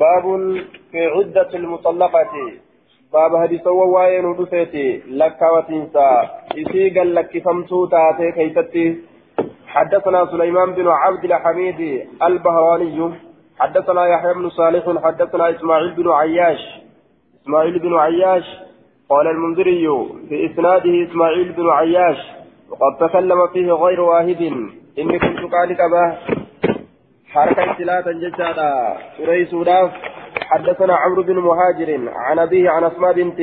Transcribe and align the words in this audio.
باب 0.00 0.24
في 0.92 1.06
عدة 1.06 1.48
المطلقة. 1.54 2.52
باب 3.12 3.36
حديث 3.42 3.66
وواين 3.66 4.24
ودفيتي 4.24 5.02
لك 5.08 5.42
وتنسى. 5.42 6.28
إسيقا 6.52 7.04
لك 7.04 7.42
فمتو 7.44 7.86
تاتي 7.86 8.32
كيستي. 8.32 8.96
حدثنا 9.66 10.26
سليمان 10.26 10.72
بن 10.72 10.88
عبد 10.88 11.24
الحميد 11.24 12.06
البهراني. 12.22 13.12
حدثنا 13.58 14.06
يحيى 14.06 14.34
بن 14.34 14.48
صالح. 14.50 15.04
حدثنا 15.04 15.50
إسماعيل 15.50 15.92
بن 15.94 16.10
عياش. 16.10 16.60
إسماعيل 17.42 17.78
بن 17.78 17.94
عياش. 17.94 18.44
قال 19.08 19.26
المنذري 19.26 19.88
في 20.28 20.46
إسناده 20.46 21.10
إسماعيل 21.10 21.52
بن 21.52 21.70
عياش. 21.70 22.18
وقد 22.70 23.08
تكلم 23.08 23.48
فيه 23.52 23.72
غير 23.72 24.00
واحد. 24.00 24.42
إني 24.98 25.18
كنت 25.18 25.52
قال 25.52 25.72
كبه 25.72 26.31
حركة 27.32 27.74
سلاة 27.78 28.04
ججالة 28.22 28.96
سريس 29.16 29.54
حدثنا 30.50 30.94
عمرو 30.94 31.22
بن 31.22 31.38
مهاجر. 31.38 32.08
عن 32.14 32.38
أبيه 32.38 32.70
عن 32.70 32.84
أسماء 32.84 33.12
بنت 33.12 33.40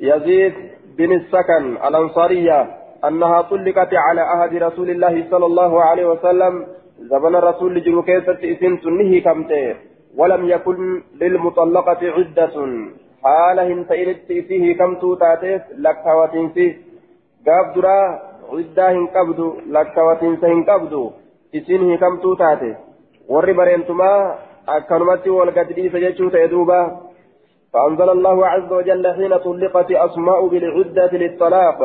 يزيد 0.00 0.54
بن 0.98 1.12
السكن 1.12 1.76
الأنصارية 1.88 2.66
أنها 3.04 3.42
طلقت 3.42 3.94
على 3.94 4.20
عهد 4.20 4.62
رسول 4.62 4.90
الله 4.90 5.24
صلى 5.30 5.46
الله 5.46 5.82
عليه 5.82 6.06
وسلم. 6.06 6.66
زمن 6.98 7.34
الرسول 7.36 7.74
لجلو 7.74 8.02
كيسة 8.02 8.38
إسن 8.52 8.80
تنه 8.80 9.20
كمته. 9.20 9.76
ولم 10.16 10.48
يكن 10.48 11.02
للمطلقة 11.20 12.00
عدة. 12.02 12.56
حال 13.24 13.58
هنتئنت 13.60 14.30
إسيه 14.30 14.76
كمتو 14.76 15.14
تاتيس 15.14 15.62
لكواتنسي 15.78 16.76
قاب 17.46 17.74
درا 17.74 17.98
عدة 18.52 18.90
هنقبدو 18.92 19.48
لكواتنس 19.66 20.44
هنقبدو 20.44 21.10
إسين 21.56 21.96
كمتو 21.96 22.34
تاتيس. 22.34 22.91
Warri 23.32 23.58
bareentumaa 23.60 24.18
akkanumatti 24.76 25.38
wal 25.38 25.52
gadhiisa 25.58 26.04
jechuu 26.04 26.30
ta'e 26.30 26.52
duuba. 26.54 26.82
فأنزل 27.72 28.08
الله 28.10 28.46
عز 28.46 28.72
وجل 28.72 29.04
حين 29.16 29.36
طلقت 29.36 29.90
أسماء 30.06 30.46
بالعدة 30.46 31.12
للطلاق 31.12 31.78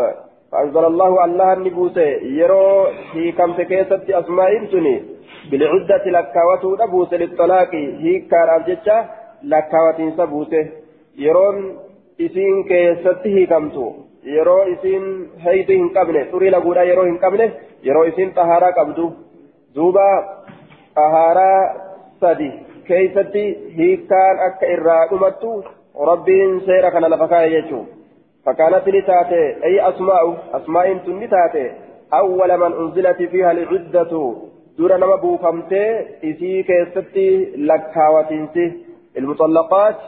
فأنزل 0.51 0.85
الله 0.85 1.25
الله 1.25 1.53
النبوس 1.53 1.97
يرو 2.39 2.87
هي 3.13 3.31
كم 3.31 3.53
تكيست 3.53 4.09
أسماء 4.09 4.65
تني 4.71 4.95
بالعدة 5.51 6.05
لكاوته 6.15 6.69
نبوس 6.83 7.13
للطلاق 7.13 7.71
هي 8.03 8.19
كان 8.31 8.49
أبجتة 8.49 8.97
لكاوة 9.51 9.99
سبوسه 10.17 10.65
يرون 11.17 11.57
إسين 12.21 12.63
كيست 12.69 13.21
هي 13.35 13.45
كمتو 13.45 13.87
يرو 14.23 14.57
إسين 14.73 15.03
هيد 15.45 15.71
هن 15.71 15.89
قبله 15.95 16.23
تري 16.31 16.49
لقولا 16.49 16.83
يرو 16.83 17.03
هن 17.09 17.17
قبله 17.23 17.49
يرو 17.83 18.03
إسين 18.09 18.29
طهارة 18.31 18.69
قبدو 18.77 19.07
دوبا 19.75 20.09
طهارة 20.97 21.51
سدي. 22.21 22.51
كيفتي 22.87 23.45
هي 23.77 23.95
كان 23.97 24.35
أك 24.47 24.61
إرادمتو 24.63 25.61
ربين 26.09 26.59
سيرك 26.59 26.95
أنا 26.95 27.07
لفكاية 27.07 27.57
يجو 27.57 27.81
فكانت 28.45 28.85
لتاتي. 28.95 29.45
أي 29.63 29.89
أسماء؟ 29.89 30.23
أسماء 30.53 30.97
تنتاتي. 30.97 31.71
أول 32.13 32.57
من 32.57 32.71
أنزلت 32.81 33.19
فيها 33.31 33.51
العدة. 33.51 34.13
دور 34.77 34.97
نما 34.97 35.15
بوفمتي. 35.15 35.85
إسي 36.29 36.63
كيستي 36.63 37.29
لكاوتينسي 37.67 38.65
المطلقات 39.17 39.99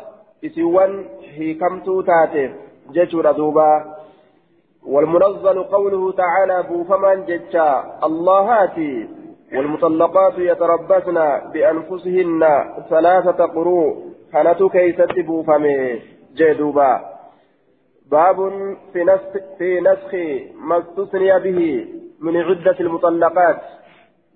إسيوان 0.45 0.91
هي 1.35 1.53
كمتو 1.53 2.01
تاتي. 2.01 2.49
جيشو 2.91 3.19
ردوبا. 3.21 3.71
والمنزل 4.87 5.63
قوله 5.63 6.11
تعالى 6.11 6.63
بوفمان 6.69 7.25
جيشا. 7.25 7.69
اللهاتي. 8.07 9.18
والمطلقات 9.55 10.33
يتربصن 10.37 11.17
بأنفسهن 11.53 12.43
ثلاثة 12.89 13.45
قروء. 13.45 14.09
كانت 14.33 14.63
كيست 14.63 15.19
بوفمي 15.19 16.01
جدوبا 16.35 16.91
باب 18.11 18.37
في 18.93 19.03
نسخ, 19.03 19.33
في 19.57 19.81
نسخ 19.81 20.11
ما 20.67 20.77
استثني 20.77 21.39
به 21.39 21.87
من 22.21 22.37
عدة 22.37 22.75
المطلقات. 22.79 23.61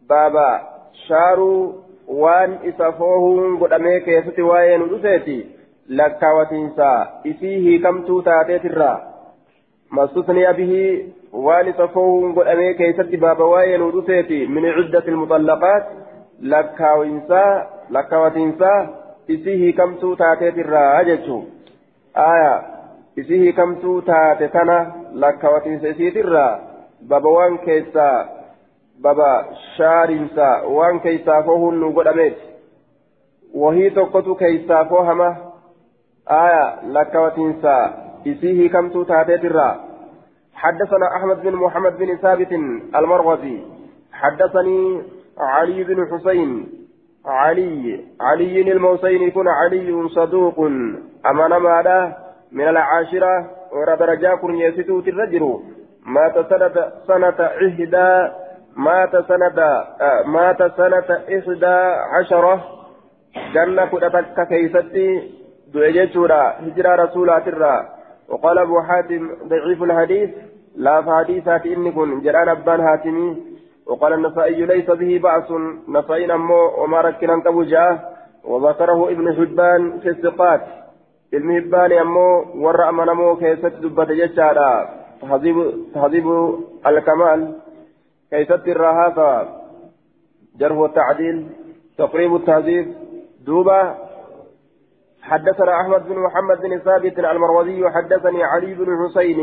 بابا 0.09 0.61
شارو 1.07 1.75
وان 2.07 2.59
إسافوهم 2.63 3.63
قدامي 3.63 3.99
كيست 3.99 4.39
وين 4.39 4.81
ودسيتي 4.81 5.45
لكاوتينسا 5.89 7.21
إسيه 7.27 7.81
كم 7.83 8.05
توتاتي 8.05 8.55
الرّ 8.55 9.12
ما 9.93 10.03
استثني 10.05 10.53
به 10.53 10.73
وان 11.33 11.73
صفوه 11.73 12.33
قدامي 12.35 12.73
كيست 12.73 13.15
باب 13.23 13.39
واين 13.39 13.81
ودسيتي 13.81 14.45
من 14.45 14.65
عدة 14.65 15.05
المطلقات 15.07 15.83
لكاوينسا 16.41 17.67
لكاوتينسا 17.89 18.73
إسيه 19.31 19.75
كم 19.77 19.95
تو 20.01 20.13
تاتيت 20.13 20.57
الراجتشو 20.57 21.39
آية 22.17 22.55
إسيه 23.19 23.51
كم 23.51 23.75
تو 23.75 23.99
تاتتنا 23.99 24.77
لكاوتينسا 25.13 25.91
إسيه 25.91 26.21
الرا. 26.21 26.47
باب 27.01 27.25
وان 27.25 27.57
كيسا 27.57 28.09
بابا 28.99 29.31
شارنسا 29.77 30.61
وان 30.61 30.99
كيسا 30.99 31.41
فوهن 31.41 31.93
قداميت 31.95 32.37
وهي 33.53 33.89
تقوت 33.89 34.39
كيسا 34.39 34.83
فوهما. 34.83 35.29
آية 36.29 36.65
لكاوتينسا 36.85 37.77
كم 38.73 39.03
تاتيت 39.03 39.45
الرا 39.45 39.69
حدثنا 40.55 41.15
أحمد 41.15 41.41
بن 41.41 41.55
محمد 41.55 41.97
بن 41.97 42.17
ثابت 42.17 42.51
المرغزي 42.95 43.57
حدثني 44.13 45.01
علي 45.37 45.83
بن 45.83 46.07
حسين. 46.11 46.69
علي 47.25 48.05
علي 48.21 48.71
الموسين 48.71 49.21
يكون 49.21 49.47
علي 49.47 50.09
صدوق. 50.09 50.59
أمانة 51.25 51.57
ماذا؟ 51.59 52.17
من 52.51 52.67
العاشرة. 52.67 53.51
ورد 53.71 54.01
رجاء 54.01 54.51
يسيتو 54.51 54.99
الرجل 54.99 55.59
مات 56.05 56.35
سنة 56.49 56.75
سنة 57.07 57.39
إحدى 57.65 58.31
مات 58.75 59.13
سنة 59.29 59.59
آه 60.01 60.23
مات 60.25 60.61
سنة 60.77 61.09
إحدى 61.37 61.77
عشرة. 62.13 62.63
جنة 63.53 63.85
كتبت 63.85 64.39
كيستي. 64.49 65.09
دوجتورا 65.73 66.43
هجرة 66.59 66.95
رسولات 66.95 67.47
الرّ 67.47 67.92
وقال 68.29 68.57
أبو 68.57 68.81
حاتم 68.81 69.29
ضعيف 69.47 69.83
الحديث 69.83 70.29
لا 70.75 71.01
فحديثات 71.01 71.65
إني 71.65 71.91
كن 71.91 72.21
جران 72.21 72.49
أبان 72.49 72.79
هاتمي 72.79 73.37
وقال 73.85 74.13
النسائي 74.13 74.65
ليس 74.65 74.91
به 74.91 75.19
بأس. 75.23 75.51
نسائي 75.87 76.33
أمو 76.33 76.83
وما 76.83 77.01
ركنا 77.01 77.39
كبو 77.39 77.63
وذكره 78.43 79.09
ابن 79.09 79.35
حبان 79.35 79.99
في 79.99 80.09
الثقات. 80.09 80.61
المهبان 81.33 81.91
أمو 81.91 82.45
ورأى 82.55 82.91
من 82.91 83.09
أمو 83.09 83.35
كيست 83.35 83.65
دبة 83.65 84.05
جشارا. 84.05 84.89
تهذيب 85.21 85.57
تهذيب 85.93 86.27
الكمال. 86.87 87.55
كيست 88.31 88.67
الرهافة 88.67 89.47
جره 90.59 90.85
التعديل 90.85 91.47
تقريب 91.97 92.35
التهذيب. 92.35 92.93
دوبة. 93.45 94.12
حدثنا 95.23 95.81
أحمد 95.81 96.09
بن 96.09 96.19
محمد 96.19 96.61
بن 96.61 96.79
ثابت 96.79 97.19
المروزي 97.19 97.89
حدثني 97.89 98.43
علي 98.43 98.73
بن 98.73 98.87
حسين 99.01 99.39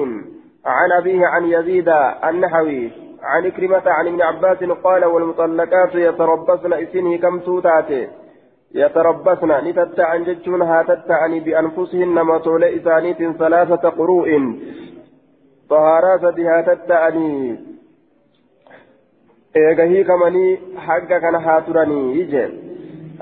عن 0.67 0.93
أبيه 0.93 1.27
عن 1.27 1.45
يزيد 1.45 1.89
النحوي 2.25 2.93
عن 3.23 3.49
كريمة 3.49 3.83
عن 3.87 4.07
ابن 4.07 4.23
عباس 4.23 4.59
قال 4.65 5.05
والمطلقات 5.05 5.95
يتربصن 5.95 6.73
إسنه 6.73 7.17
كم 7.17 7.41
توتاتي 7.41 8.09
يتربصن. 8.75 9.53
لتتعن 9.53 10.25
جتشون 10.25 10.63
هاتتعني 10.63 11.41
بأنفسهن 11.41 12.23
مطول 12.25 12.65
إسانيت 12.65 13.37
ثلاثة 13.37 13.89
قروء. 13.89 14.31
طهارات 15.71 16.39
هاتتعني 16.39 17.59
إيغهي 19.57 20.05
كمني 20.05 20.59
حقا 20.77 21.19
كان 21.19 21.35
هاترني 21.35 22.21
يجي. 22.21 22.70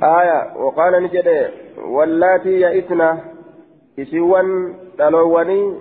آية 0.03 0.57
وقال 0.57 1.03
نجد 1.03 1.51
واللاتي 1.79 2.61
يئتنا 2.61 3.19
إسوان 3.99 4.75
دلواني 4.99 5.75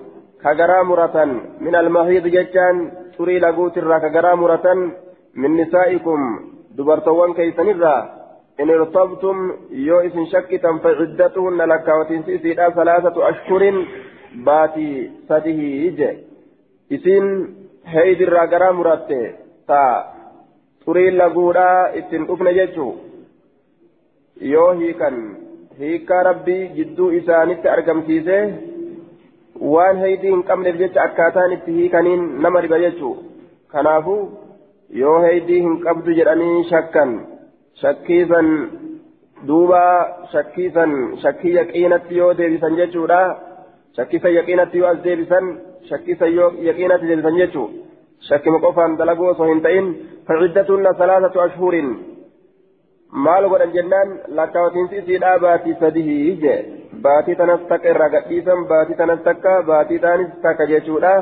كغرا 0.43 0.83
مرة 0.83 1.17
من 1.61 1.75
المهيض 1.75 2.27
ججان 2.27 2.91
تري 3.17 3.39
لغوت 3.39 3.77
الرا 3.77 3.97
كغرا 3.99 4.35
مرة 4.35 4.91
من 5.35 5.57
نسائكم 5.61 6.19
دبرتوان 6.77 7.33
كيسن 7.33 7.69
الرا 7.69 8.17
إن 8.59 8.69
ارتبتم 8.69 9.37
إسن 10.07 10.25
شكتا 10.25 10.77
فعدتهن 10.83 11.61
لك 11.61 11.87
وتنسيسيدا 11.87 12.69
ثلاثة 12.69 13.29
أشهر 13.29 13.85
باتي 14.35 15.11
سده 15.29 15.59
إجي 15.87 16.17
إسن 16.93 17.25
هيد 17.85 18.21
الرا 18.21 18.45
غرا 18.45 18.71
مرة 18.71 19.09
تا 19.67 20.05
تري 20.85 21.09
لغودا 21.09 21.97
إسن 21.99 22.23
أفن 22.31 22.47
ججو. 22.57 22.93
Yoo 24.39 24.71
hiikan 24.79 25.15
hiikaa 25.79 26.23
rabbii 26.23 26.69
jidduu 26.75 27.09
isaanitti 27.19 27.69
argamsiise 27.75 28.37
waan 29.73 29.97
heydii 30.05 30.31
hin 30.33 30.43
qabneef 30.49 30.77
jecha 30.81 31.03
akkaataan 31.03 31.53
itti 31.55 31.73
hiikaniin 31.77 32.25
nama 32.45 32.61
dhiba 32.65 32.79
jechuu 32.83 33.13
kanaafuu 33.73 34.19
yoo 35.01 35.19
heydii 35.27 35.61
hin 35.61 35.79
qabdu 35.85 36.15
jedhanii 36.19 36.63
shakkan 36.71 37.15
shakkiisan 37.81 38.51
duuba 39.47 39.81
shakkiisan 40.33 40.93
shakkii 41.23 41.55
yaqiinatti 41.55 42.17
yoo 42.17 42.33
deebisan 42.37 42.77
jechuudha 42.81 43.21
shakkiisan 43.97 44.33
yaqiinatti 44.39 44.77
yoo 44.83 44.89
as 44.91 45.03
deebisan 45.03 45.49
shakkiisan 45.89 46.35
yoo 46.35 46.51
yaqiinatti 46.69 47.07
deebisan 47.13 47.37
jechuu 47.41 47.67
shakkima 48.29 48.59
qofaan 48.67 48.97
dalaguu 48.97 49.27
osoo 49.33 49.49
hin 49.53 49.61
ta'in 49.65 49.89
faciddatunna 50.27 50.93
salaasatu 51.01 51.41
ashhurin 51.47 51.89
maal 53.11 53.49
godhan 53.49 53.73
jennaan 53.73 54.09
lakkaawatiinsi 54.39 54.97
isiidhaa 54.97 55.39
baatii 55.39 55.77
sadihii 55.79 56.37
je 56.41 56.55
baatii 57.01 57.35
tanas 57.35 57.61
takka 57.69 57.89
irraa 57.89 58.09
gadhiisan 58.09 58.65
baatii 58.73 58.99
tanas 59.03 59.21
takka 59.29 59.61
baatii 59.69 59.99
taanis 59.99 60.33
takka 60.41 60.67
jechuudha 60.73 61.13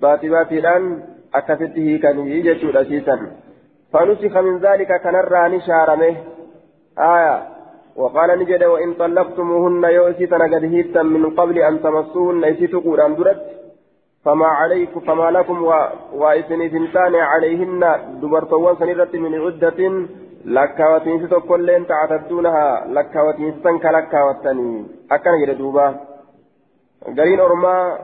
baatii 0.00 0.30
baatiidhaan 0.30 0.88
akkasitti 1.32 1.86
hiikanii 1.90 2.42
jechuudha 2.48 2.84
siisan 2.84 3.28
فنسخ 3.92 4.36
من 4.36 4.58
ذلك 4.58 5.02
كنرى 5.02 5.42
نشارمه 5.56 6.16
آية 6.98 7.36
وقال 7.96 8.38
نجد 8.38 8.64
وإن 8.64 8.94
طلقتموهن 8.94 9.84
يؤسسن 9.84 10.42
قد 10.54 10.64
هيتا 10.64 11.02
من 11.02 11.30
قبل 11.30 11.58
أن 11.58 11.82
تمسوهن 11.82 12.44
يسيتقوا 12.44 13.06
أن 13.06 13.14
درت 13.16 13.42
فما 14.24 14.46
عليكم 14.46 15.00
فما 15.00 15.30
لكم 15.30 15.58
وإثن 16.12 16.68
ثنتان 16.68 17.14
عليهن 17.14 17.82
دبرتوان 18.22 18.76
سنرة 18.76 19.12
من 19.14 19.34
عدة 19.44 19.80
لكاوتين 20.44 21.26
ستوكلين 21.26 21.86
تعتدونها 21.86 22.86
لكاوتين 22.86 23.54
سنك 23.64 23.84
لكاوتني 23.84 24.86
أكن 25.12 25.34
يردوبا 25.42 25.86
قرين 27.16 27.40
أرما 27.40 27.98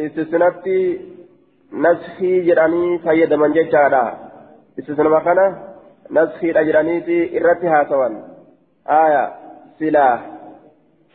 استثنتي 0.00 1.00
نسخي 1.72 2.40
جراني 2.40 2.98
فيد 2.98 3.32
من 3.34 3.52
ججارا 3.52 4.04
استثنى 4.78 5.08
مكانا 5.08 5.46
نسخي 6.10 6.50
الأجرانيتي 6.50 7.38
إرتها 7.38 7.84
سوان 7.88 8.22
آية 8.88 9.24
سلا 9.78 10.18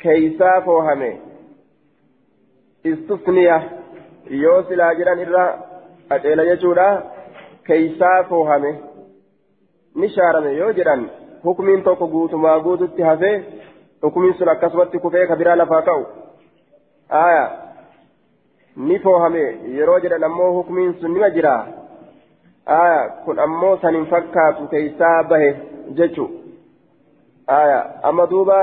كيسا 0.01 0.59
فوهمي 0.59 1.19
استثنية 2.85 3.81
yoo 4.29 4.63
silaa 4.63 4.93
jedhan 4.95 5.19
irra 5.19 5.45
qaceela 6.09 6.45
jechuudha. 6.45 6.87
Keeysaa 7.67 8.23
foohame. 8.29 8.71
Ni 9.95 10.09
shaarame 10.09 10.53
yoo 10.57 10.71
jedhan 10.79 11.09
hukumiin 11.43 11.83
tokko 11.83 12.07
guutumaa 12.07 12.59
guututti 12.59 13.01
hafee 13.01 13.35
hukumiin 14.03 14.33
sun 14.37 14.49
akkasumatti 14.49 14.99
kufee 14.99 15.27
ka 15.27 15.35
biraa 15.35 15.55
lafaa 15.55 15.81
ka'u 15.81 16.05
aya 17.23 17.45
ni 18.75 18.99
foohame 18.99 19.43
yeroo 19.77 19.99
jedhan 20.05 20.23
ammoo 20.23 20.51
hukumiin 20.53 20.93
sun 21.01 21.13
nima 21.13 21.29
jira 21.29 21.55
aya 22.65 23.09
kun 23.25 23.39
ammoo 23.39 23.77
san 23.81 23.95
hin 23.95 24.05
fakkaatu 24.13 24.67
keeysaa 24.75 25.23
bahe 25.33 25.49
jechu 25.99 26.29
aya 27.47 27.83
amma 28.03 28.27
duuba 28.35 28.61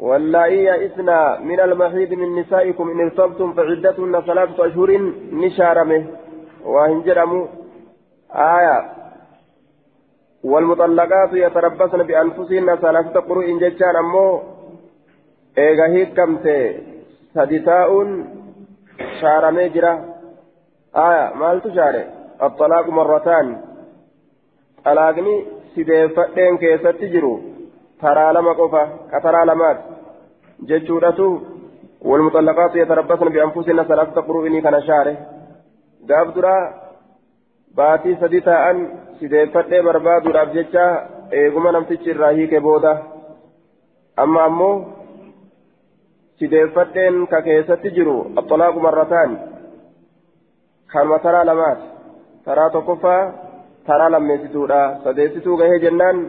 واللائي 0.00 0.64
يئسن 0.64 1.10
من 1.48 1.60
المحيض 1.60 2.12
من 2.12 2.40
نسائكم 2.40 2.90
إن 2.90 3.00
ارتبتم 3.00 3.52
فعدتهن 3.52 4.20
ثلاثة 4.20 4.66
أشهر 4.66 4.90
نشارمه 5.32 6.04
وإن 6.64 7.02
جرموا 7.02 7.46
آية 8.32 8.99
والمطلقات 10.44 11.32
يتربصن 11.32 12.02
بأنفسهن 12.02 12.76
ثلاثة 12.76 13.20
قروء 13.20 13.58
ججان 13.58 13.96
أمو. 13.96 14.42
إيغا 15.58 15.86
هيكمت 15.86 16.46
سدتاء 17.34 17.90
شارمي 19.20 19.68
جرا. 19.68 19.92
آية 20.96 21.34
مال 21.34 21.60
تشاري 21.62 22.04
الطلاق 22.42 22.88
مرتان. 22.88 23.46
طلاقني 24.84 25.44
سيدفتين 25.74 26.58
كيست 26.58 26.86
تجروا 26.86 27.38
ترى 28.00 28.32
لما 28.32 28.52
قفا 28.52 28.82
كترى 29.12 29.44
لمات 29.44 29.78
جتشورته 30.68 31.40
والمطلقات 32.02 32.76
يتربصن 32.76 33.28
بأنفسهن 33.28 33.82
ثلاثة 33.82 34.20
قروء 34.20 34.60
كان 34.60 34.82
شاره 34.82 35.16
قاب 36.08 36.34
درا 36.34 36.56
باتي 37.76 38.16
سديتا 38.20 38.70
أن 38.70 39.00
sideeffadhee 39.20 39.82
barbaaduudhaaf 39.86 40.52
jecha 40.56 40.84
eeguma 41.38 41.72
namtichi 41.76 42.10
irraa 42.12 42.30
hiike 42.36 42.60
booda 42.66 42.92
amma 44.24 44.44
ammoo 44.50 44.76
sideeffadheen 46.40 47.18
ka 47.32 47.40
keessatti 47.48 47.92
jiru 47.96 48.14
axolaaqu 48.42 48.84
marrataan 48.86 49.34
kanuma 50.92 51.18
taraa 51.26 51.44
lamaati 51.50 51.90
taraa 52.46 52.70
tokkoffaa 52.76 53.20
taraa 53.90 54.10
lammeessituudha 54.14 54.80
sadeessituu 55.04 55.58
gahee 55.62 55.78
jennaan 55.84 56.24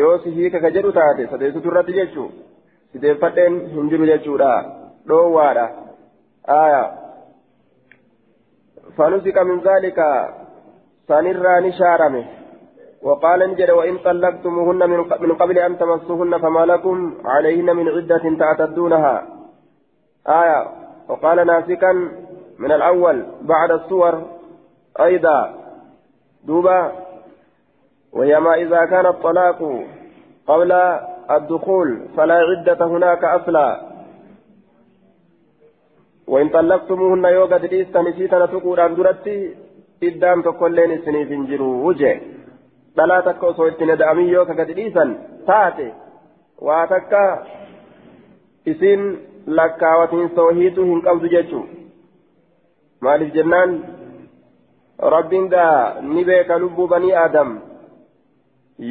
yoo 0.00 0.14
si 0.24 0.34
hiika 0.36 0.62
ka 0.66 0.74
jedhu 0.76 0.92
taate 0.98 1.30
sadeessituu 1.32 1.72
irratti 1.72 1.98
jechuu 2.00 2.28
sideeffadheen 2.92 3.60
hin 3.76 3.90
jiru 3.94 4.10
jechuudha 4.12 4.52
dhoowwaadha 5.08 5.66
aayaa 6.58 6.88
فنسك 8.96 9.38
من 9.38 9.60
ذلك 9.66 9.98
سنرى 11.12 11.54
نشارمه 11.68 12.24
وقال 13.02 13.40
نجد 13.50 13.70
وإن 13.70 13.98
طلقتموهن 13.98 14.90
من 15.20 15.32
قبل 15.34 15.58
أن 15.58 15.78
تمسوهن 15.78 16.38
فما 16.38 16.62
لكم 16.72 17.14
عليهن 17.24 17.76
من 17.76 17.88
عدة 17.88 18.24
تعتدونها. 18.38 19.16
آية. 20.28 20.60
وقال 21.08 21.46
ناسكا 21.46 21.92
من 22.58 22.72
الأول 22.72 23.16
بعد 23.42 23.70
الصور 23.70 24.22
أيضا. 25.00 25.54
دوبا. 26.44 26.92
وهي 28.12 28.40
ما 28.40 28.54
إذا 28.54 28.84
كان 28.84 29.06
الطلاق 29.06 29.58
قبل 30.46 30.72
الدخول 31.30 31.88
فلا 32.16 32.34
عدة 32.34 32.86
هناك 32.86 33.24
أصلا. 33.24 33.80
وإن 36.26 36.48
طلقتموهن 36.48 37.24
يوغا 37.24 37.56
دليستا 37.56 38.02
نسيتا 38.02 38.46
تقول 38.46 38.80
أن 38.80 38.94
درتي 38.94 39.54
iddaan 40.08 40.42
tokkolleen 40.46 40.92
isiniif 40.98 41.28
hin 41.34 41.46
jiru 41.50 41.68
wuje 41.84 42.12
dhalaa 42.96 43.22
takka 43.28 43.46
osoo 43.52 43.66
itti 43.72 43.86
nada'amin 43.90 44.28
yoo 44.34 44.44
ka 44.50 44.54
gadi 44.60 44.74
dhiisan 44.78 45.10
taate 45.50 45.86
waa 46.68 46.84
takka 46.92 47.22
isin 48.74 49.02
lakkaawatiin 49.58 50.30
soohiitu 50.38 50.84
hin 50.90 51.02
qabdu 51.08 51.28
jechuu 51.34 51.64
maaliif 53.06 53.34
jennaan 53.36 53.76
rabbiin 55.16 55.48
gaa 55.54 55.76
ni 56.14 56.24
beeka 56.30 56.58
lubbuu 56.64 56.88
banii 56.94 57.14
aadam 57.22 57.54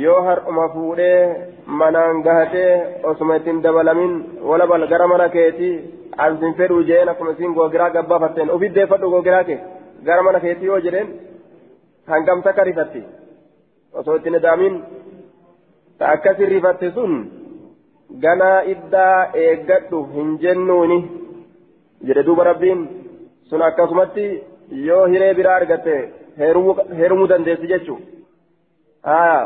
yoo 0.04 0.22
har'uma 0.28 0.66
fuudhee 0.74 1.19
manaan 1.81 2.22
gahatee 2.28 2.72
osuma 3.12 3.36
ittiin 3.42 3.62
dabalamin 3.64 4.14
wala 4.50 4.68
bal 4.72 4.88
gara 4.94 5.07
mana 5.14 5.30
keetii 5.35 5.74
ansin 6.26 6.54
fedhuu 6.59 6.83
jeen 6.90 7.09
akkuma 7.14 7.31
isin 7.38 7.54
googiraa 7.59 7.90
gabbaafatteen 7.97 8.52
ofiddeeffadhu 8.57 9.09
googiraa 9.16 9.44
kee 9.50 9.59
gara 10.06 10.24
mana 10.28 10.44
keetii 10.46 10.70
yoo 10.72 10.80
jedheen 10.86 11.10
hangam 12.12 12.44
takka 12.48 12.64
rifatti 12.70 13.02
osoo 14.00 14.16
itti 14.20 14.34
nadaamin 14.36 14.76
ta 16.00 16.14
rifatte 16.54 16.88
sun 16.98 17.14
ganaa 18.24 18.60
iddaa 18.74 19.18
eeggadhu 19.46 20.00
hin 20.14 20.31
jennuuni 20.44 21.00
jedhe 22.08 22.24
duuba 22.30 22.48
rabbiin 22.50 22.81
sun 23.50 23.62
akkasumatti 23.68 24.26
yoo 24.88 25.04
hiree 25.14 25.34
biraa 25.40 25.58
argatte 25.60 25.96
heerumuu 26.40 27.28
dandeessi 27.34 27.72
jechuu 27.74 28.00
haa 29.10 29.38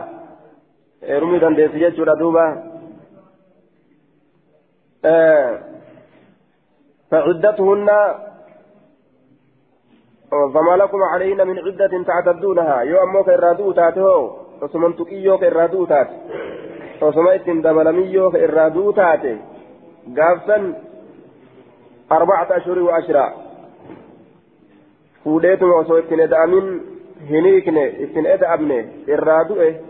heerumuu 1.09 1.43
dandeessi 1.45 1.83
jechuudha 1.85 2.19
duuba 2.23 2.45
فعدتهن 7.11 7.89
فما 10.53 10.75
لكم 10.75 11.03
عليهن 11.03 11.47
من 11.47 11.59
عدة 11.59 12.03
تعتدونها. 12.03 12.81
يو 12.81 13.03
أموك 13.03 13.29
إرادو 13.29 13.71
تاتهو 13.71 14.31
وسمن 14.61 14.95
تقيوك 14.95 15.43
إرادو 15.43 15.85
تات 15.85 16.07
وسمن 17.01 17.27
إتن 17.27 17.61
دبلميوك 17.61 18.35
إرادو 18.35 18.91
تاتي 18.91 19.37
قافسا 20.17 20.73
أربعة 22.11 22.47
أشهر 22.57 22.79
وعشرة. 22.79 23.33
فوديتم 25.23 25.69
وسو 25.71 25.97
إتن 25.97 26.19
إدأمين 26.19 26.81
هنيكني 27.29 28.03
إتن 28.03 28.25
إدأمني 28.25 28.79
إرادو 29.13 29.55
إيه. 29.61 29.81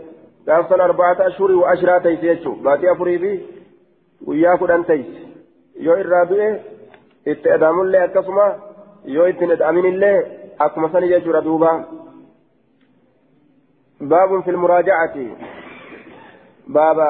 قافسا 0.48 0.74
أربعة 0.84 1.16
أشهر 1.26 1.52
وعشرة 1.52 1.98
تيسيتشو 1.98 2.52
باتي 2.64 2.92
أفري 2.92 3.16
بي 3.18 3.46
وياكو 4.26 4.66
دان 4.66 4.86
تيس. 4.86 5.06
يو 5.80 5.92
إرادو 5.92 6.34
إيه. 6.34 6.60
إتأدامون 7.28 7.90
لي 7.90 8.04
أكسما 8.04 8.66
yoo 9.06 9.26
ittiin 9.26 9.50
ed'aminillee 9.50 10.35
sani 10.92 11.08
jechuudha 11.08 11.40
duuba 11.40 11.84
baabun 14.00 14.42
fil 14.42 14.56
muraaja'ati 14.56 15.26
baaba 16.68 17.08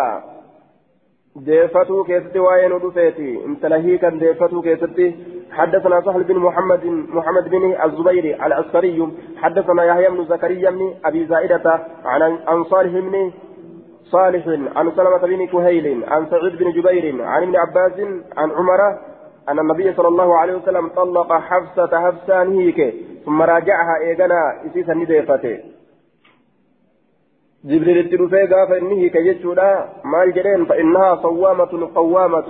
deeffatuu 1.46 2.04
keessatti 2.04 2.38
waa'ee 2.38 2.68
nu 2.68 2.78
dhufeeti 2.78 3.30
intala 3.48 3.78
hiikan 3.78 4.20
deeffatuu 4.20 4.62
keessatti 4.62 5.08
حدثنا 5.56 6.00
سهل 6.00 6.24
بن 6.24 6.36
محمد 6.36 6.84
محمد 6.86 7.48
بن 7.48 7.64
الزبير 7.84 8.46
العسكري 8.46 9.08
حدثنا 9.36 9.84
يحيى 9.84 10.08
بن 10.10 10.24
زكريا 10.24 10.70
بن 10.70 10.94
أبي 11.04 11.26
زائدة 11.26 11.86
عن 12.04 12.22
عن 12.46 12.64
صالح 12.64 12.92
بن 12.92 13.32
صالح 14.04 14.48
عن 14.76 14.92
سلمة 14.96 15.18
بن 15.18 15.46
كهيل 15.46 16.04
عن 16.04 16.26
سعيد 16.30 16.56
بن 16.56 16.72
جبير 16.72 17.24
عن 17.24 17.42
ابن 17.42 17.56
عباس 17.56 18.00
عن 18.36 18.50
عمر 18.50 18.80
أن 19.48 19.58
النبي 19.58 19.94
صلى 19.94 20.08
الله 20.08 20.38
عليه 20.38 20.54
وسلم 20.54 20.88
طلق 20.88 21.32
حفصة 21.32 22.00
حفصان 22.00 22.52
هيك 22.52 22.94
ثم 23.25 23.41
راجعها 23.41 23.95
إيغانا 24.05 24.41
إسيسا 24.65 24.93
نديفته 24.93 25.57
جبريل 27.69 27.97
التلفي 27.97 28.43
قاف 28.51 28.71
إنه 28.71 29.07
كيجودا 29.07 29.69
مال 30.11 30.33
جرين 30.35 30.65
فإنها 30.65 31.15
صوامة 31.15 31.73
قوامة 31.95 32.49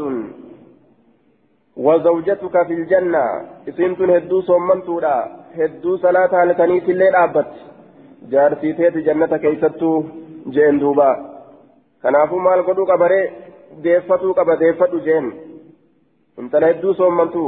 وزوجتك 1.85 2.55
في 2.67 2.73
الجنة 2.73 3.25
إسنت 3.69 4.01
هدو 4.01 4.41
صومنتودا 4.41 5.15
هدو 5.59 5.97
صلاة 5.97 6.31
على 6.41 6.53
كنيس 6.53 6.83
الليل 6.89 7.15
أبت 7.15 7.51
جارتي 8.31 8.73
تيت 8.73 8.97
جنة 9.07 9.37
كيستو 9.43 10.03
جين 10.53 10.79
دوبا 10.79 11.11
كنافو 12.03 12.37
مال 12.45 12.65
قدو 12.67 12.85
قبري 12.91 13.21
deeffatuu 13.83 14.33
qaba 14.37 14.55
deeffadhu 14.61 14.99
jeen 15.05 15.27
intala 16.39 16.71
hedduu 16.71 16.93
soommantu 16.99 17.43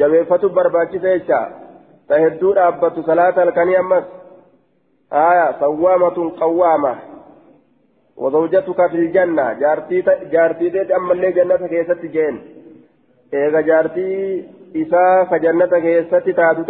jabeeffatu 0.00 0.48
barbaachisa 0.58 1.16
jecha 1.16 1.40
Hedduu 2.09 2.53
dhaabbatu 2.53 3.03
salaata 3.03 3.41
halkanii 3.41 3.75
ammas 3.75 4.03
aya 5.11 5.53
sawwaamatun 5.59 6.31
qawwaama 6.31 6.97
وزوجتك 8.19 8.87
في 8.87 8.95
الجنة 8.95 9.53
جارتي 9.53 10.01
جارتي 10.31 10.69
تيت 10.69 10.91
أما 10.91 11.13
اللي 11.13 11.31
جنة 11.31 11.67
كيست 11.67 12.05
جين 12.05 12.41
إيغا 13.33 13.61
جارتي 13.61 14.43
إسا 14.75 15.23
فجنة 15.23 15.79
كيست 15.79 16.29
تاتو 16.29 16.63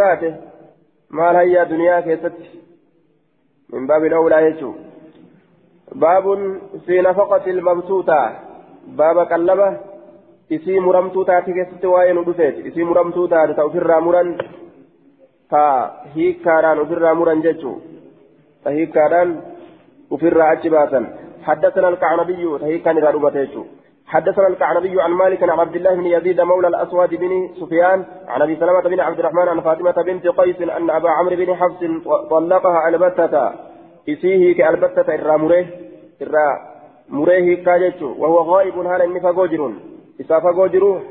hayyaa 1.17 1.69
duniyaa 1.69 2.01
keessatti 2.01 2.49
min 3.71 3.87
baabi 3.87 4.09
dhowlaa 4.09 4.41
jechuu 4.41 4.75
baabun 6.03 6.43
fi 6.85 7.01
nafaqati 7.01 7.49
ilmabsuutaa 7.49 8.27
baaba 8.99 9.25
qallaba 9.31 9.69
isii 10.57 10.79
muramtuu 10.79 11.25
taate 11.25 11.53
keessatti 11.53 11.87
waa'ee 11.93 12.13
nu 12.13 12.25
dhufeeti 12.27 12.67
isii 12.69 12.89
muramtuu 12.91 13.27
taate 13.27 13.53
ta 13.53 13.65
ofirraa 13.69 14.01
muran 14.01 14.29
ta 15.51 15.63
hiikkaadhaan 16.15 16.83
ofirraa 16.83 17.15
muran 17.21 17.41
jechuu 17.47 17.77
ta 18.63 18.77
hiikkaadhaan 18.77 19.33
ofirraa 20.17 20.51
achi 20.57 20.75
baasan. 20.77 21.07
حدثنا 21.43 21.89
الكعنبي 21.89 22.57
تهيك 22.59 22.83
كان 22.83 22.97
إلى 22.97 23.47
حدثنا 24.05 24.47
الكعنبي 24.47 25.01
عن 25.01 25.11
مالك 25.11 25.43
عن 25.43 25.59
عبد 25.59 25.75
الله 25.75 25.93
بن 25.95 26.05
يزيد 26.05 26.41
مولى 26.41 26.67
الأسود 26.67 27.09
بن 27.09 27.49
سفيان 27.59 28.05
عن 28.27 28.41
أبي 28.41 28.55
سلمة 28.55 28.81
بن 28.81 28.99
عبد 28.99 29.19
الرحمن 29.19 29.47
عن 29.47 29.61
فاطمة 29.61 29.91
بنت 29.91 30.27
قيس 30.27 30.61
أن 30.61 30.89
أبا 30.89 31.09
عمرو 31.09 31.35
بن 31.35 31.55
حفص 31.55 31.81
طلقها 32.29 32.89
البتة 32.89 33.51
إسيه 34.09 34.57
كالبتة 34.57 35.13
إرى 35.13 35.37
مريه 35.37 35.67
إرى 36.21 36.47
مريه 37.09 37.63
كاجتشو 37.65 38.15
وهو 38.17 38.37
غائب 38.37 38.77
هذا 38.77 39.03
إني 39.03 39.19
فقوجر 39.19 39.73
إسا 40.21 40.39
فقوجر 40.39 41.01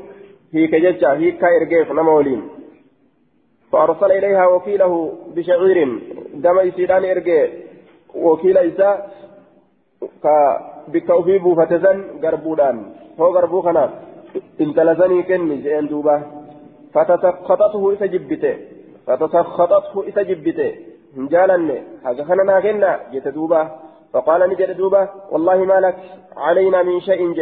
هي 0.53 0.67
كجتشا 0.67 1.13
هي 1.13 1.31
كايرجيف 1.31 1.91
نمولين 1.91 2.41
فأرسل 3.71 4.11
إليها 4.11 4.47
وكيله 4.47 4.93
بشعير 5.35 5.77
دم 6.33 6.59
إسيدان 6.59 7.05
إرجي 7.05 7.49
وكيل 8.15 8.57
إسا 8.57 8.89
garbuudhaan 12.21 12.77
hoo 13.17 13.31
garbuu 13.35 13.61
kana 13.61 13.83
intala 14.63 14.95
sanii 14.95 15.23
kenni 15.29 15.61
jeen 15.65 15.89
duuba 15.91 16.15
fatasakhatathu 16.93 17.91
isa 17.95 18.07
jibbite 18.13 18.51
fatasakhatathu 19.05 20.03
isa 20.09 20.23
jibbite 20.29 20.67
hin 21.15 21.29
jaalanne 21.33 21.77
haga 22.03 22.23
kana 22.29 22.43
naa 22.49 22.61
kenna 22.67 22.91
jette 23.11 23.31
duuba 23.37 23.61
فقال 24.13 24.49
نجد 24.49 24.77
دوبا 24.77 25.09
والله 25.31 25.57
ما 25.57 25.79
لك 25.79 25.95
علينا 26.37 26.83
من 26.83 27.01
شيء 27.01 27.33